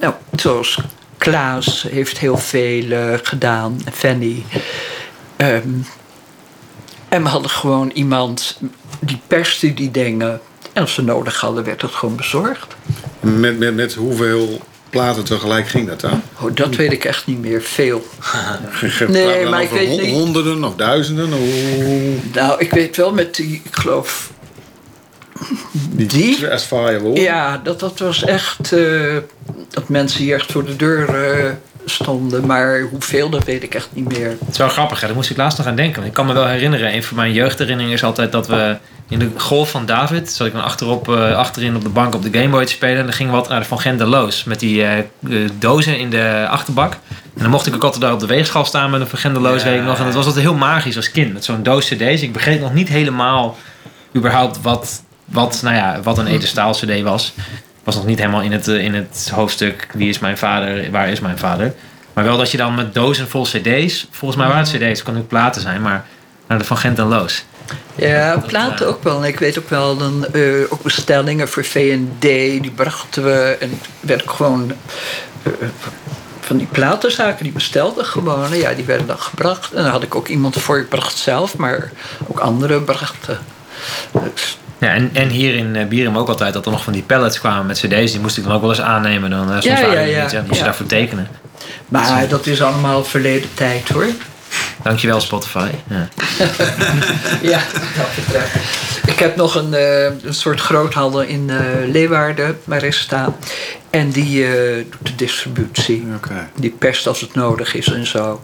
[0.00, 0.78] nou, zoals
[1.18, 4.44] Klaas heeft heel veel eh, gedaan, Fanny.
[5.36, 5.68] Ehm,
[7.08, 8.58] en we hadden gewoon iemand
[9.00, 10.40] die perste die dingen.
[10.72, 12.76] En als ze nodig hadden, werd het gewoon bezorgd.
[13.20, 14.60] Met, met, met hoeveel
[14.90, 16.22] platen tegelijk ging dat dan?
[16.40, 17.62] Oh, dat weet ik echt niet meer.
[17.62, 18.06] Veel.
[19.08, 21.28] Nee, maar ik weet hon- niet- Honderden of duizenden?
[22.34, 24.30] Nou, ik weet wel met die, ik geloof.
[25.72, 26.48] die, Die?
[26.48, 27.20] As Firewall?
[27.20, 28.72] Ja, dat, dat was echt.
[28.72, 29.16] eh,
[29.70, 31.50] dat mensen hier echt voor de deur eh,
[31.90, 32.46] stonden.
[32.46, 34.28] Maar hoeveel, dat weet ik echt niet meer.
[34.28, 35.06] Het is wel grappig, hè?
[35.06, 36.04] daar moest ik laatst nog aan denken.
[36.04, 38.76] Ik kan me wel herinneren, een van mijn jeugdherinneringen is altijd dat we
[39.08, 42.22] in de golf van David, zat ik dan achterop, eh, achterin op de bank op
[42.22, 42.96] de Gameboy te spelen.
[42.98, 45.04] En dan gingen we wat naar de Van Gendeloos met die eh, eh,
[45.58, 46.92] dozen in de achterbak.
[47.12, 49.62] En dan mocht ik ook altijd daar op de weegschaal staan met een Van Gendeloos,
[49.62, 49.98] weet ik nog.
[49.98, 52.22] En dat was altijd heel magisch als kind, met zo'n doos cd's.
[52.22, 53.56] Ik begreep nog niet helemaal
[54.16, 57.32] überhaupt wat, wat, nou ja, wat een Ede Staal cd was.
[57.86, 61.08] Was nog niet helemaal in het, eh, in het hoofdstuk wie is mijn vader, waar
[61.08, 61.74] is mijn vader.
[62.12, 65.18] Maar wel dat je dan met dozen vol cd's, volgens mij waren het cd's, kon
[65.18, 66.04] ook platen zijn, maar
[66.46, 67.44] naar de Van Gent en Loos.
[67.94, 69.24] Ja, platen ook wel.
[69.24, 72.20] Ik weet ook wel, dan, eh, ook bestellingen voor V&D,
[72.60, 73.56] die brachten we.
[73.60, 74.72] En werd ik gewoon
[75.42, 75.52] eh,
[76.40, 78.56] van die platenzaken, die bestelden gewoon.
[78.56, 79.72] Ja, die werden dan gebracht.
[79.72, 81.92] En dan had ik ook iemand voor, ik bracht zelf, maar
[82.26, 83.38] ook anderen brachten.
[84.12, 87.02] Dus, Ja, en, en hier in uh, Bierum ook altijd dat er nog van die
[87.02, 88.12] pallets kwamen met cd's.
[88.12, 89.30] Die moest ik dan ook wel eens aannemen.
[89.30, 90.22] Dan, uh, soms Ja, waren ja, ja.
[90.22, 90.64] niet, ja, moest je Ja.
[90.64, 91.28] daarvoor tekenen.
[91.88, 94.06] maar dat is allemaal verleden tijd hoor.
[94.82, 95.68] Dankjewel Spotify.
[95.88, 96.08] Ja.
[97.42, 97.60] Ja,
[97.96, 98.54] dat betreft.
[99.06, 101.58] Ik heb nog een, eh, een soort groothandel in eh,
[101.92, 103.34] Leeuwarden waar ik sta.
[103.90, 106.06] En die eh, doet de distributie.
[106.16, 106.48] Oké.
[106.54, 108.42] Die perst als het nodig is en zo.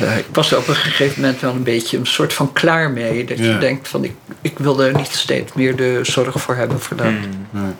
[0.00, 2.90] Eh, ik was er op een gegeven moment wel een beetje een soort van klaar
[2.90, 3.24] mee.
[3.24, 3.44] Dat Ja.
[3.44, 6.96] je denkt van ik, ik wil er niet steeds meer de zorg voor hebben voor
[6.96, 7.06] dat.
[7.50, 7.72] Nee.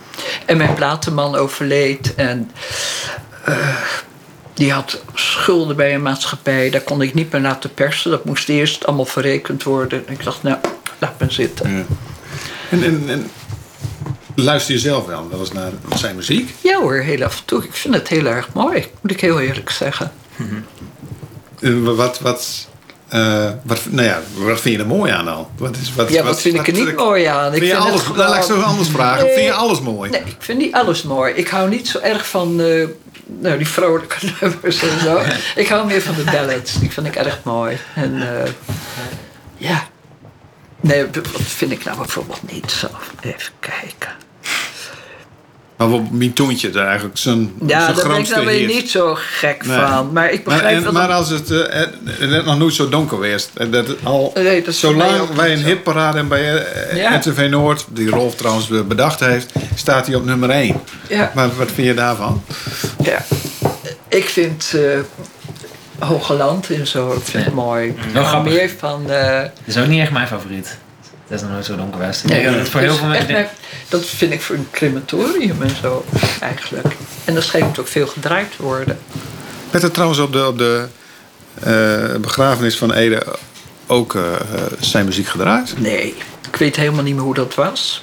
[0.46, 2.50] En mijn platenman overleed en
[3.44, 3.76] eh,
[4.54, 6.70] die had schulden bij een maatschappij.
[6.70, 8.10] Daar kon ik niet meer laten persen.
[8.10, 10.06] Dat moest eerst allemaal verrekend worden.
[10.06, 10.56] En ik dacht, nou,
[10.98, 11.70] laat me zitten.
[11.76, 11.84] Ja.
[12.70, 13.30] En, en, en
[14.34, 16.54] luister je zelf wel wel eens naar zijn muziek?
[16.60, 17.64] Ja hoor, heel af en toe.
[17.64, 20.12] Ik vind het heel erg mooi, moet ik heel eerlijk zeggen.
[20.36, 20.66] En
[21.70, 22.68] wat, wat,
[23.08, 25.48] eh, wat, nou ja, wat vind je er mooi aan dan?
[25.56, 27.52] Wat, is, wat, Ja, wat vind ik er niet mooi aan?
[27.52, 29.24] Ik Vind je alles, het nou, laat ik gewoon- zo anders vragen.
[29.24, 29.34] Nee.
[29.34, 30.10] Vind je alles mooi?
[30.10, 31.32] Nee, ik vind niet alles mooi.
[31.34, 32.86] Ik hou niet zo erg van eh,
[33.26, 35.20] nou, die vrolijke nummers en zo.
[35.56, 36.78] Ik hou meer van de ballads.
[36.80, 37.78] Die vind ik erg mooi.
[37.94, 38.50] En eh,
[39.56, 39.86] ja.
[40.80, 42.86] Nee, wat vind ik nou bijvoorbeeld niet zo?
[43.20, 44.12] Even kijken.
[45.82, 48.68] Maar wat mijn toontje daar eigenlijk zijn, Ja, zijn daar ben ik nou weer hit.
[48.68, 49.78] niet zo gek Nee.
[49.78, 50.12] van.
[50.12, 51.88] Maar ik Maar, begrijp en, maar dat- als het eh, eh,
[52.20, 55.58] net nog nooit zo donker was, en dat het al Nee, dat zolang wij een
[55.58, 55.64] zo.
[55.66, 57.16] hitparade en bij eh, Ja.
[57.16, 60.80] RTV Noord, die Rolf trouwens eh, bedacht heeft, staat hij op nummer 1.
[61.08, 61.32] Ja.
[61.34, 62.42] Maar wat vind je daarvan?
[63.02, 63.24] Ja.
[64.08, 64.98] Ik vind eh
[66.08, 67.94] Hoge Land en zo, ik vind het mooi.
[68.14, 68.52] Grappig.
[68.52, 69.10] meer van...
[69.10, 70.76] eh, Dat is ook niet echt mijn favoriet.
[71.32, 72.24] Dat is nog nooit zo donker geweest.
[72.24, 73.48] Nee, denk dat voor heel veel mensen...
[73.88, 76.04] dat vind ik voor een crematorium en zo
[76.40, 76.86] eigenlijk.
[77.24, 78.98] En dan schijnt het ook veel gedraaid te worden.
[79.70, 80.86] Werd er trouwens op de, op de
[81.60, 83.26] eh, begrafenis van Ede
[83.86, 84.22] ook eh,
[84.80, 85.74] zijn muziek gedraaid?
[85.78, 86.14] Nee,
[86.48, 88.02] ik weet helemaal niet meer hoe dat was.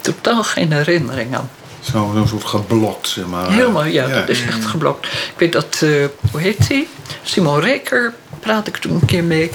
[0.00, 1.50] Totaal geen herinnering aan.
[1.80, 3.52] Zo, Zo'n soort geblokt, zeg maar.
[3.52, 5.06] Helemaal, ja, dat is echt geblokt.
[5.06, 5.90] Ik weet dat, eh,
[6.30, 6.88] hoe heet die?
[7.22, 9.50] Simon Reker praat ik toen een keer mee.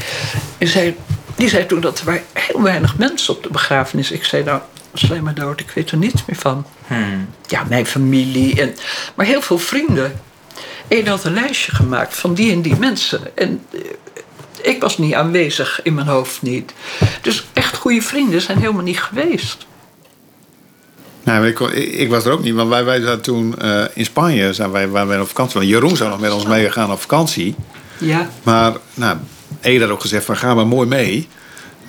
[0.57, 0.95] En zei,
[1.39, 4.11] die zei toen dat er waren heel weinig mensen op de begrafenis.
[4.11, 4.61] Ik zei, nou,
[4.93, 6.65] slijm maar dood, ik weet er niets meer van.
[7.47, 8.75] Ja, mijn familie, en,
[9.15, 10.19] maar heel veel vrienden.
[10.87, 13.37] En had een lijstje gemaakt van die en die mensen.
[13.37, 13.79] En eh,
[14.61, 16.73] ik was niet aanwezig, in mijn hoofd niet.
[17.21, 19.67] Dus echt goede vrienden zijn helemaal niet geweest.
[21.23, 24.53] Nou, ik, ik, was er ook niet, want wij, wij zaten toen eh, in Spanje,
[24.53, 25.59] zijn wij, waren wij op vakantie.
[25.59, 27.55] Want Jeroen zou nog met ons meegaan op vakantie.
[27.97, 29.17] Ja, Maar nou,
[29.61, 31.27] Ede had ook gezegd van ga maar mooi mee.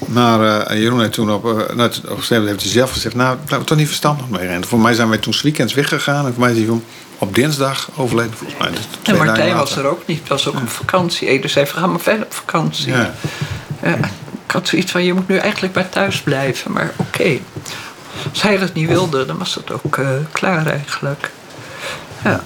[0.06, 3.36] Maar eh, Jeroen heeft toen op, uh, nou, op een heeft hij zelf gezegd, nou
[3.40, 4.68] laten we toch niet verstandig mee rennen.
[4.68, 6.80] Voor mij zijn wij toen weekends weggegaan en voor mij is hij
[7.18, 8.70] op dinsdag overleden volgens mij.
[8.70, 10.28] Dus en Martijn was er ook niet.
[10.28, 11.28] Was ook op vakantie.
[11.28, 12.92] Ede zei, we gaan maar verder op vakantie.
[12.92, 13.14] Ja.
[14.46, 16.72] Ik had zoiets van, je moet nu eigenlijk maar thuis blijven.
[16.72, 17.38] Maar oké,
[18.30, 21.30] als hij dat niet wilde, dan was het ook eh, klaar eigenlijk.
[22.24, 22.44] Ja.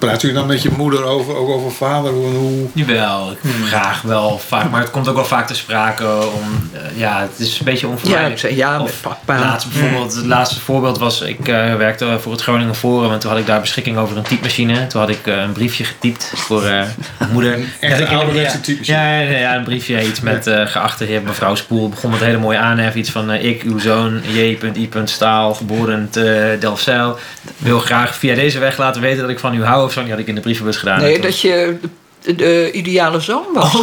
[0.00, 2.10] Praat u dan met je moeder over, ook over vader?
[2.12, 2.66] Hoe, hoe...
[2.74, 6.80] Jawel, ik vraag wel vaak, maar het komt ook wel vaak te sprake om, eh,
[6.98, 8.54] ja, het is een beetje Ja, onvermijdelijk.
[8.54, 9.38] ja Of met papa.
[9.40, 13.30] Laatst bijvoorbeeld, het laatste voorbeeld was, ik eh, werkte voor het Groningen Forum en toen
[13.30, 14.86] had ik daar beschikking over een typemachine.
[14.86, 16.70] Toen had ik eh, een briefje getypt voor eh,
[17.18, 17.52] mijn moeder.
[17.80, 18.98] Echt Ja, een ik- ouderwetse ja, typemachine.
[18.98, 21.88] Ja, ja, ja, een briefje, iets met eh, geachte heer mevrouw Spoel.
[21.88, 24.88] Begon met een hele mooie aanhef, iets van ik, uw zoon, J.I.
[25.04, 27.18] Staal, geboren te Delfzijl.
[27.56, 30.02] Wil graag via deze weg laten weten dat ik van u hou of zo.
[30.02, 31.00] Die had ik in de brievenbus gedaan.
[31.00, 31.76] Nee, dat je
[32.22, 33.72] de, de ideale zoon was.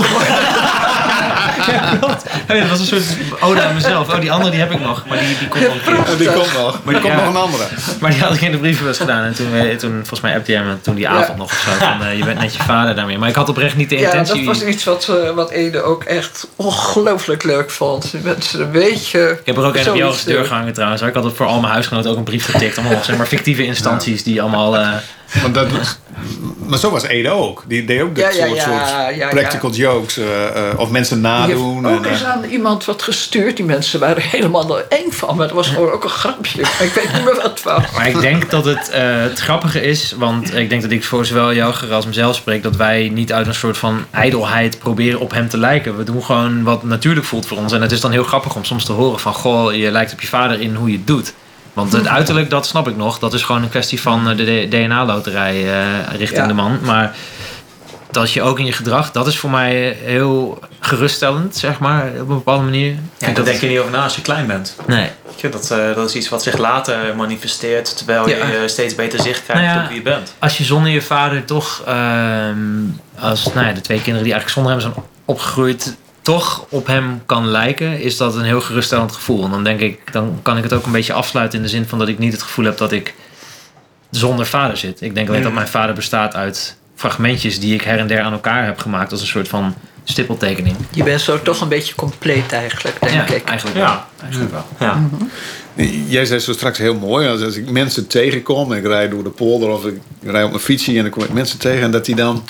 [1.71, 2.23] Ja, klopt.
[2.49, 3.03] Oh ja, dat was een soort
[3.39, 4.13] ode aan mezelf.
[4.13, 5.97] Oh, die andere die heb ik nog, maar die, die komt nog een keer.
[5.97, 6.79] Oh, die komt nog.
[6.83, 7.19] Maar er komt Ja.
[7.19, 7.63] nog een andere.
[7.99, 9.23] Maar die had ik in de brievenbus gedaan.
[9.23, 11.85] En toen, eh, toen volgens mij appte jij me toen die avond nog of zo.
[11.85, 13.17] Van, eh, je bent net je vader daarmee.
[13.17, 14.45] Maar ik had oprecht niet de Ja, intentie.
[14.45, 18.11] dat was iets wat, eh, wat Ede ook echt ongelooflijk leuk vond.
[18.11, 19.29] Die mensen een beetje...
[19.39, 21.01] Ik heb er ook een op deur gehangen trouwens.
[21.01, 22.77] Ik had het voor al mijn huisgenoten ook een brief getikt.
[22.77, 24.77] Allemaal zeg maar fictieve instanties die allemaal...
[24.77, 24.89] eh,
[25.41, 25.67] Want dat,
[26.57, 27.63] maar zo was Ede ook.
[27.67, 28.63] Die deed ook Ja, ja, soort, ja,
[29.05, 30.17] soort ja, practical jokes.
[30.17, 31.85] eh, eh, of mensen Die nadoen.
[31.85, 33.55] heeft ook en, eens eh, aan iemand wat gestuurd.
[33.57, 35.35] Die mensen waren er helemaal eng van.
[35.35, 36.61] Maar dat was gewoon ook een grapje.
[36.61, 37.83] Ik weet niet meer wat het was.
[37.95, 41.25] Maar ik denk dat het, eh, het grappige is, want ik denk dat ik voor
[41.25, 45.31] zowel jou als mezelf spreek, dat wij niet uit een soort van ijdelheid proberen op
[45.31, 45.97] hem te lijken.
[45.97, 47.71] We doen gewoon wat natuurlijk voelt voor ons.
[47.73, 50.21] En het is dan heel grappig om soms te horen van, goh, je lijkt op
[50.21, 51.33] je vader in hoe je het doet.
[51.77, 53.19] Want het uiterlijk, dat snap ik nog.
[53.19, 56.47] Dat is gewoon een kwestie van eh, de DNA-loterij eh, richting Ja.
[56.47, 56.79] de man.
[56.81, 57.15] Maar
[58.11, 62.17] dat je ook in je gedrag, dat is voor mij heel geruststellend, zeg maar, op
[62.19, 62.95] een bepaalde manier.
[63.17, 64.75] Ja, daar denk je niet over na als je klein bent.
[64.87, 65.09] Nee.
[65.35, 68.35] Je, Dat, eh, dat is iets wat zich later manifesteert, terwijl Ja.
[68.45, 70.33] je steeds beter zicht krijgt Nou ja, op wie je bent.
[70.39, 72.57] als je zonder je vader toch, ehm,
[73.19, 74.93] als nou ja, de twee kinderen die eigenlijk zonder hem zijn
[75.25, 75.95] opgegroeid,
[76.27, 79.43] toch op hem kan lijken, is dat een heel geruststellend gevoel.
[79.43, 81.85] En dan denk ik, dan kan ik het ook een beetje afsluiten in de zin
[81.85, 83.13] van dat ik niet het gevoel heb dat ik
[84.09, 85.01] zonder vader zit.
[85.01, 88.31] Ik denk alleen dat mijn vader bestaat uit fragmentjes die ik her en der aan
[88.31, 90.75] elkaar heb gemaakt als een soort van stippeltekening.
[90.91, 93.43] Je bent zo toch een beetje compleet eigenlijk, denk ja, ik.
[93.43, 93.85] eigenlijk wel.
[93.85, 94.65] Ja, Eigenlijk wel.
[94.79, 95.01] ja.
[96.07, 99.23] Jij zei zo straks heel mooi, als, als ik mensen tegenkom, en ik rijd door
[99.23, 101.91] de polder of ik rijd op mijn fietsje en dan kom ik mensen tegen en
[101.91, 102.43] dat die dan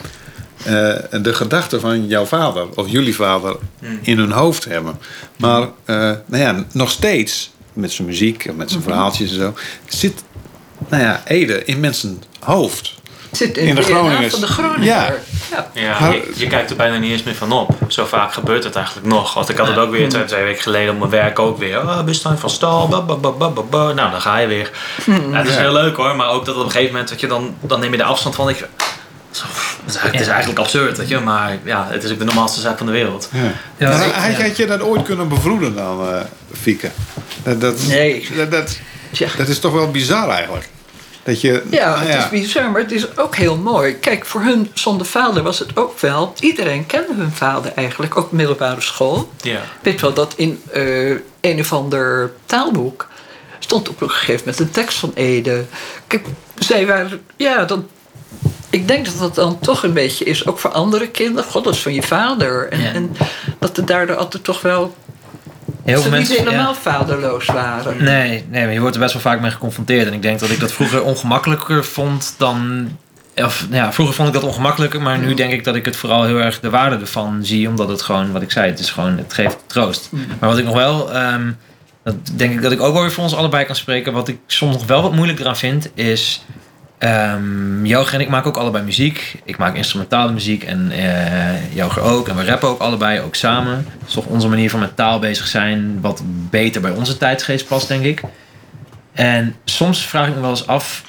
[0.64, 0.74] eh,
[1.22, 3.56] de gedachten van jouw vader of jullie vader
[4.02, 5.00] in hun hoofd hebben.
[5.38, 5.96] Maar eh,
[6.26, 9.54] nou ja, nog steeds met zijn muziek en met zijn verhaaltjes en zo
[9.88, 10.24] zit
[10.90, 12.96] nou ja, Ede in mensen hoofd.
[13.32, 13.88] Zit in, In de de
[14.30, 14.84] van Groninger.
[14.84, 15.16] Ja.
[15.74, 16.12] ja.
[16.12, 17.72] Je, je kijkt er bijna niet eens meer van op.
[17.88, 19.34] Zo vaak gebeurt het eigenlijk nog.
[19.34, 21.82] Want ik had het ook weer twee, twee weken geleden op mijn werk ook weer.
[21.82, 22.88] Oh, bestand van stal.
[22.88, 23.94] ba, ba, ba, ba, ba, ba.
[23.94, 24.72] Nou, dan ga je weer.
[25.06, 25.60] Ja, het is Ja.
[25.60, 26.16] heel leuk hoor.
[26.16, 28.36] Maar ook dat op een gegeven moment, dat je dan, dan neem je de afstand
[28.36, 28.50] van.
[28.50, 28.68] Ik,
[29.42, 29.50] het,
[29.88, 31.20] is, eigenlijk- het is eigenlijk absurd, weet je.
[31.20, 33.30] Maar ja, het is ook de normaalste zaak van de wereld.
[33.32, 33.40] Ja.
[33.78, 36.22] Ja, Maar ik- had, je dat ooit kunnen bevroeden dan, eh
[36.62, 36.90] Fieke?
[37.44, 38.28] Dat, dat, Nee.
[38.36, 38.78] Dat, dat,
[39.38, 40.70] dat is toch wel bizar eigenlijk.
[41.24, 43.94] Dat je, Ja, nou het is bizar, maar het is ook heel mooi.
[43.94, 46.34] Kijk, voor hun zonder vader was het ook wel.
[46.40, 49.32] Iedereen kende hun vader eigenlijk, ook middelbare school.
[49.42, 49.58] Ja.
[49.58, 51.10] Ik weet wel dat in eh,
[51.42, 53.08] een of ander taalboek
[53.60, 55.66] stond op een gegeven moment een tekst van Ede.
[56.08, 56.26] Kijk,
[56.56, 57.88] zij waren, ja, dan,
[58.70, 61.50] ik denk dat dat dan toch een beetje is, ook voor andere kinderen.
[61.52, 62.70] God, dat is van je vader.
[62.70, 62.94] En, Ja.
[62.94, 63.12] en
[63.60, 64.96] dat er daardoor altijd toch wel,
[65.84, 66.36] Heel veel niet mensen.
[66.36, 66.50] ja.
[66.50, 68.04] helemaal vaderloos waren.
[68.04, 70.08] Nee, nee, maar je wordt er best wel vaak mee geconfronteerd.
[70.08, 72.90] En ik denk dat ik dat vroeger ongemakkelijker vond dan.
[73.36, 76.24] Of, ja, vroeger vond ik dat ongemakkelijker, maar nu denk ik dat ik het vooral
[76.24, 77.68] heel erg de waarde ervan zie.
[77.68, 80.10] Omdat het gewoon, wat ik zei, het is gewoon, het geeft troost.
[80.40, 81.52] Maar wat ik nog wel, ehm,
[82.04, 84.14] dat denk ik dat ik ook wel weer voor ons allebei kan spreken.
[84.14, 86.44] Wat ik soms nog wel wat moeilijk eraan vind, is
[87.84, 89.40] Joger en ik maken ook allebei muziek.
[89.44, 90.92] Ik maak instrumentale muziek en
[91.74, 92.28] Joger ook.
[92.28, 93.86] En we rappen ook allebei, ook samen.
[94.00, 96.02] Dat is toch onze manier van met taal bezig zijn...
[96.02, 98.22] wat beter bij onze tijdsgeest past, denk ik.
[99.14, 101.07] En soms vraag ik me wel eens af...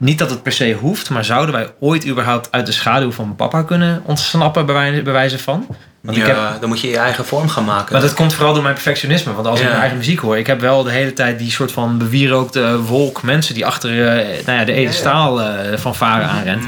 [0.00, 1.10] niet dat het per se hoeft...
[1.10, 4.66] maar zouden wij ooit überhaupt uit de schaduw van papa kunnen ontsnappen...
[4.66, 5.66] bij wijze, bij wijze van?
[6.00, 7.92] Want ja, ik heb, dan moet je je eigen vorm gaan maken.
[7.92, 9.32] maar dat komt vooral door mijn perfectionisme.
[9.32, 10.38] Want als ik mijn eigen muziek hoor...
[10.38, 13.22] ik heb wel de hele tijd die soort van bewierookte wolk...
[13.22, 16.64] mensen die achter eh, nou ja, de Ede Staal eh, van varen aanrent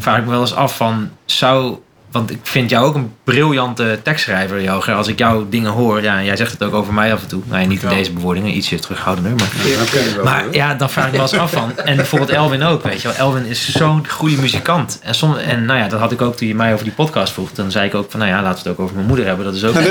[0.00, 1.78] vraag ik me wel eens af van zou.
[2.10, 4.94] Want ik vind jou ook een briljante tekstschrijver, Joger.
[4.94, 7.28] Als ik jouw dingen hoor, ja, en jij zegt het ook over mij af en
[7.28, 7.42] toe.
[7.46, 9.32] Nou ja, niet in deze bewoordingen, ietsje terughoudender.
[9.34, 11.78] Maar, maar ja, dan vraag ik me wel eens af van.
[11.78, 13.16] En bijvoorbeeld Elwin ook, weet je wel.
[13.16, 15.00] Elwin is zo'n goede muzikant.
[15.02, 15.14] En,
[15.46, 17.52] en nou ja, dat had ik ook toen je mij over die podcast vroeg.
[17.52, 19.44] Dan zei ik ook van, nou ja, laten we het ook over mijn moeder hebben.
[19.44, 19.74] Dat is ook...
[19.74, 19.90] De,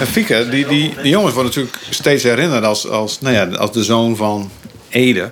[0.00, 3.72] en Fieke, die, die, die jongens worden natuurlijk steeds herinnerd als, als, nou ja, als
[3.72, 4.50] de zoon van
[4.88, 5.30] Ede.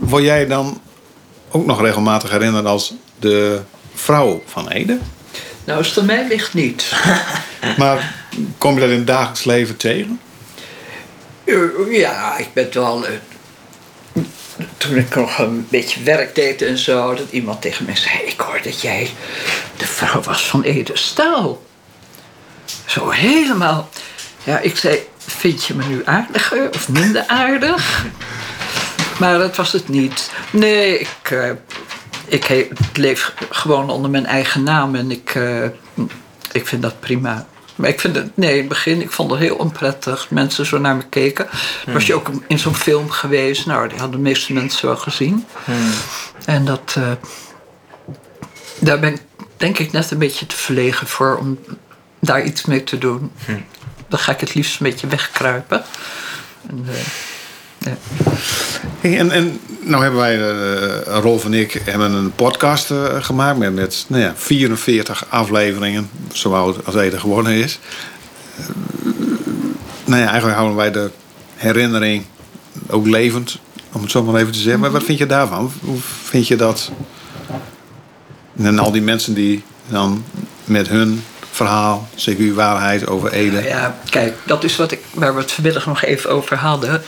[0.00, 0.80] Word jij dan
[1.50, 3.60] ook nog regelmatig herinnerd als de
[3.94, 4.98] vrouw van Ede?
[5.68, 6.92] Nou, als het aan mij ligt niet.
[7.78, 8.14] Maar
[8.58, 10.20] kom je dat in het dagelijks leven tegen?
[11.44, 11.56] Eh,
[11.90, 13.06] Ja, ik ben wel.
[13.06, 13.12] eh,
[14.76, 18.40] toen ik nog een beetje werk deed en zo, dat iemand tegen me zei: Ik
[18.40, 19.10] hoor dat jij
[19.76, 21.62] de vrouw was van Ede Staal.
[22.84, 23.88] Zo helemaal.
[24.44, 28.04] Ja, ik zei: Vind je me nu aardiger of minder aardig?
[29.18, 30.30] Maar dat was het niet.
[30.50, 31.50] Nee, ik, eh,
[32.28, 35.64] ik leef gewoon onder mijn eigen naam en ik, eh,
[36.52, 37.46] ik vind dat prima.
[37.74, 40.30] Maar ik vind het, nee, in het begin, ik vond het heel onprettig.
[40.30, 41.48] Mensen zo naar me keken.
[41.86, 43.66] Was je ook in zo'n film geweest?
[43.66, 45.46] Nou, die hadden de meeste mensen wel gezien.
[46.44, 47.12] En dat, eh,
[48.80, 49.20] daar ben ik
[49.56, 51.58] denk ik net een beetje te verlegen voor om
[52.18, 53.32] daar iets mee te doen.
[54.08, 55.84] Dan ga ik het liefst een beetje wegkruipen.
[56.68, 56.94] En, eh,
[57.78, 57.96] ja.
[59.00, 63.74] En, en nou hebben wij, eh Rolf en ik, hebben een podcast eh, gemaakt met,
[63.74, 67.78] met nou ja, 44 afleveringen, zo oud als Ede geworden is.
[68.56, 68.64] Eh,
[70.04, 71.10] nou ja, eigenlijk houden wij de
[71.54, 72.24] herinnering
[72.86, 73.58] ook levend,
[73.92, 74.80] om het zo maar even te zeggen.
[74.80, 75.72] Maar wat vind je daarvan?
[75.80, 76.90] Hoe vind je dat?
[78.56, 80.24] En al die mensen die dan
[80.64, 81.22] met hun
[81.58, 83.62] verhaal, CQ waarheid over Ede.
[83.62, 87.02] Ja, kijk, dat is wat ik, waar we het vanmiddag nog even over hadden.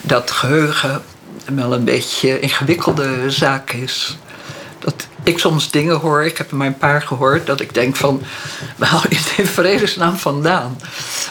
[0.00, 1.02] Dat geheugen
[1.44, 4.16] wel een beetje een ingewikkelde zaak is.
[4.78, 7.96] Dat ik soms dingen hoor, ik heb er maar een paar gehoord, dat ik denk
[7.96, 8.22] van,
[8.76, 10.80] waar haal je het in vredesnaam vandaan?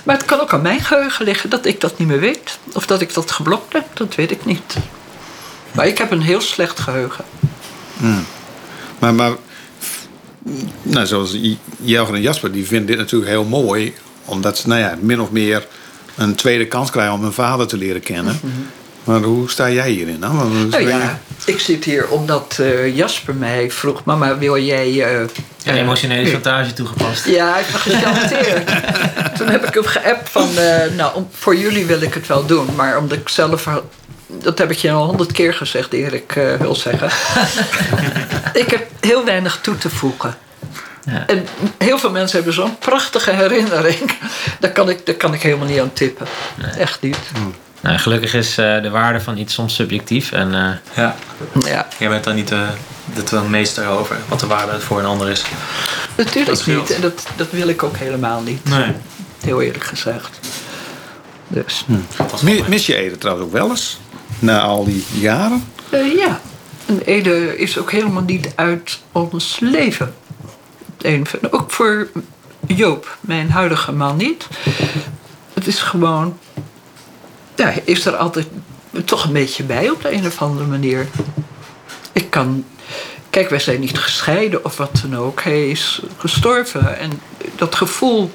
[0.03, 2.57] Maar het kan ook aan mijn geheugen liggen dat ik dat niet meer weet.
[2.73, 4.75] Of dat ik dat geblokt heb, dat weet ik niet.
[5.71, 7.25] Maar ik heb een heel slecht geheugen.
[8.99, 9.31] Maar, maar
[10.83, 13.93] nou, zoals J- Jelger en Jasper, die vinden dit natuurlijk heel mooi.
[14.25, 15.67] Omdat ze, nou ja, min of meer
[16.15, 18.39] een tweede kans krijgen om hun vader te leren kennen.
[19.03, 20.37] Maar hoe sta jij hierin dan?
[20.37, 20.69] Want, Mhm.
[20.69, 24.87] Nou ja, ik zit hier omdat eh, Jasper mij vroeg, mama wil jij...
[25.03, 25.29] eh, Een
[25.63, 27.25] eh, emotionele chantage toegepast.
[27.27, 28.67] Ja, ik ben gechanteerd.
[29.37, 32.45] Toen heb ik hem geappt van, eh, nou, om- voor jullie wil ik het wel
[32.45, 32.67] doen.
[32.75, 33.67] Maar omdat ik zelf,
[34.41, 37.09] dat heb ik je al honderd keer gezegd, Erik eh, wil zeggen.
[38.63, 40.37] ik heb heel weinig toe te voegen.
[41.05, 41.23] Ja.
[41.27, 41.45] En
[41.77, 44.11] heel veel mensen hebben zo'n prachtige herinnering.
[44.59, 46.27] Daar kan ik, daar kan ik helemaal niet aan tippen.
[46.77, 47.17] Echt niet.
[47.81, 50.31] Nou, gelukkig is eh, de waarde van iets soms subjectief.
[50.31, 51.15] En eh, Ja,
[51.65, 52.65] Ja, jij bent daar niet de,
[53.29, 55.43] de meester over wat de waarde voor een ander is.
[56.17, 56.89] Natuurlijk niet.
[56.89, 58.63] En dat, dat wil ik ook helemaal niet.
[58.69, 58.91] Nee.
[59.43, 60.39] Heel eerlijk gezegd.
[61.47, 61.85] Dus.
[62.41, 63.99] Mi- Mis je Ede trouwens ook wel eens?
[64.41, 65.63] Na al die jaren?
[65.89, 66.41] Eh, ja,
[66.85, 70.13] en Ede is ook helemaal niet uit ons leven.
[71.49, 72.09] Ook voor
[72.67, 74.47] Joop, mijn huidige man niet.
[75.53, 76.37] Het is gewoon...
[77.55, 78.47] Ja, is er altijd
[79.05, 81.07] toch een beetje bij op de een of andere manier.
[82.11, 82.65] Ik kan...
[83.29, 85.41] Kijk, wij zijn niet gescheiden of wat dan ook.
[85.41, 86.99] Hij is gestorven.
[86.99, 87.21] En
[87.55, 88.31] dat gevoel...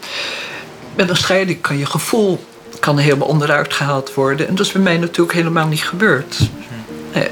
[0.94, 2.44] Met een scheiding kan je gevoel
[2.80, 4.48] kan helemaal onderuit gehaald worden.
[4.48, 6.38] En dat is bij mij natuurlijk helemaal niet gebeurd.
[7.14, 7.28] Nee.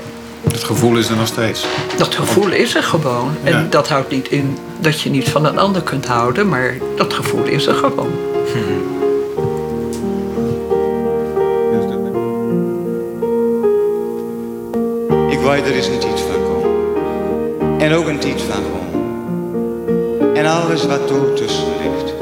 [0.53, 1.66] Het gevoel is er nog steeds.
[1.97, 3.31] Dat gevoel is er gewoon.
[3.45, 3.66] En Ja.
[3.71, 7.45] dat houdt niet in dat je niet van een ander kunt houden, maar dat gevoel
[7.45, 8.11] is er gewoon.
[15.31, 17.81] Ik weet er is een tijd van komen.
[17.81, 20.37] En ook een tijd van gewoon.
[20.37, 22.15] En alles wat er tussen ligt.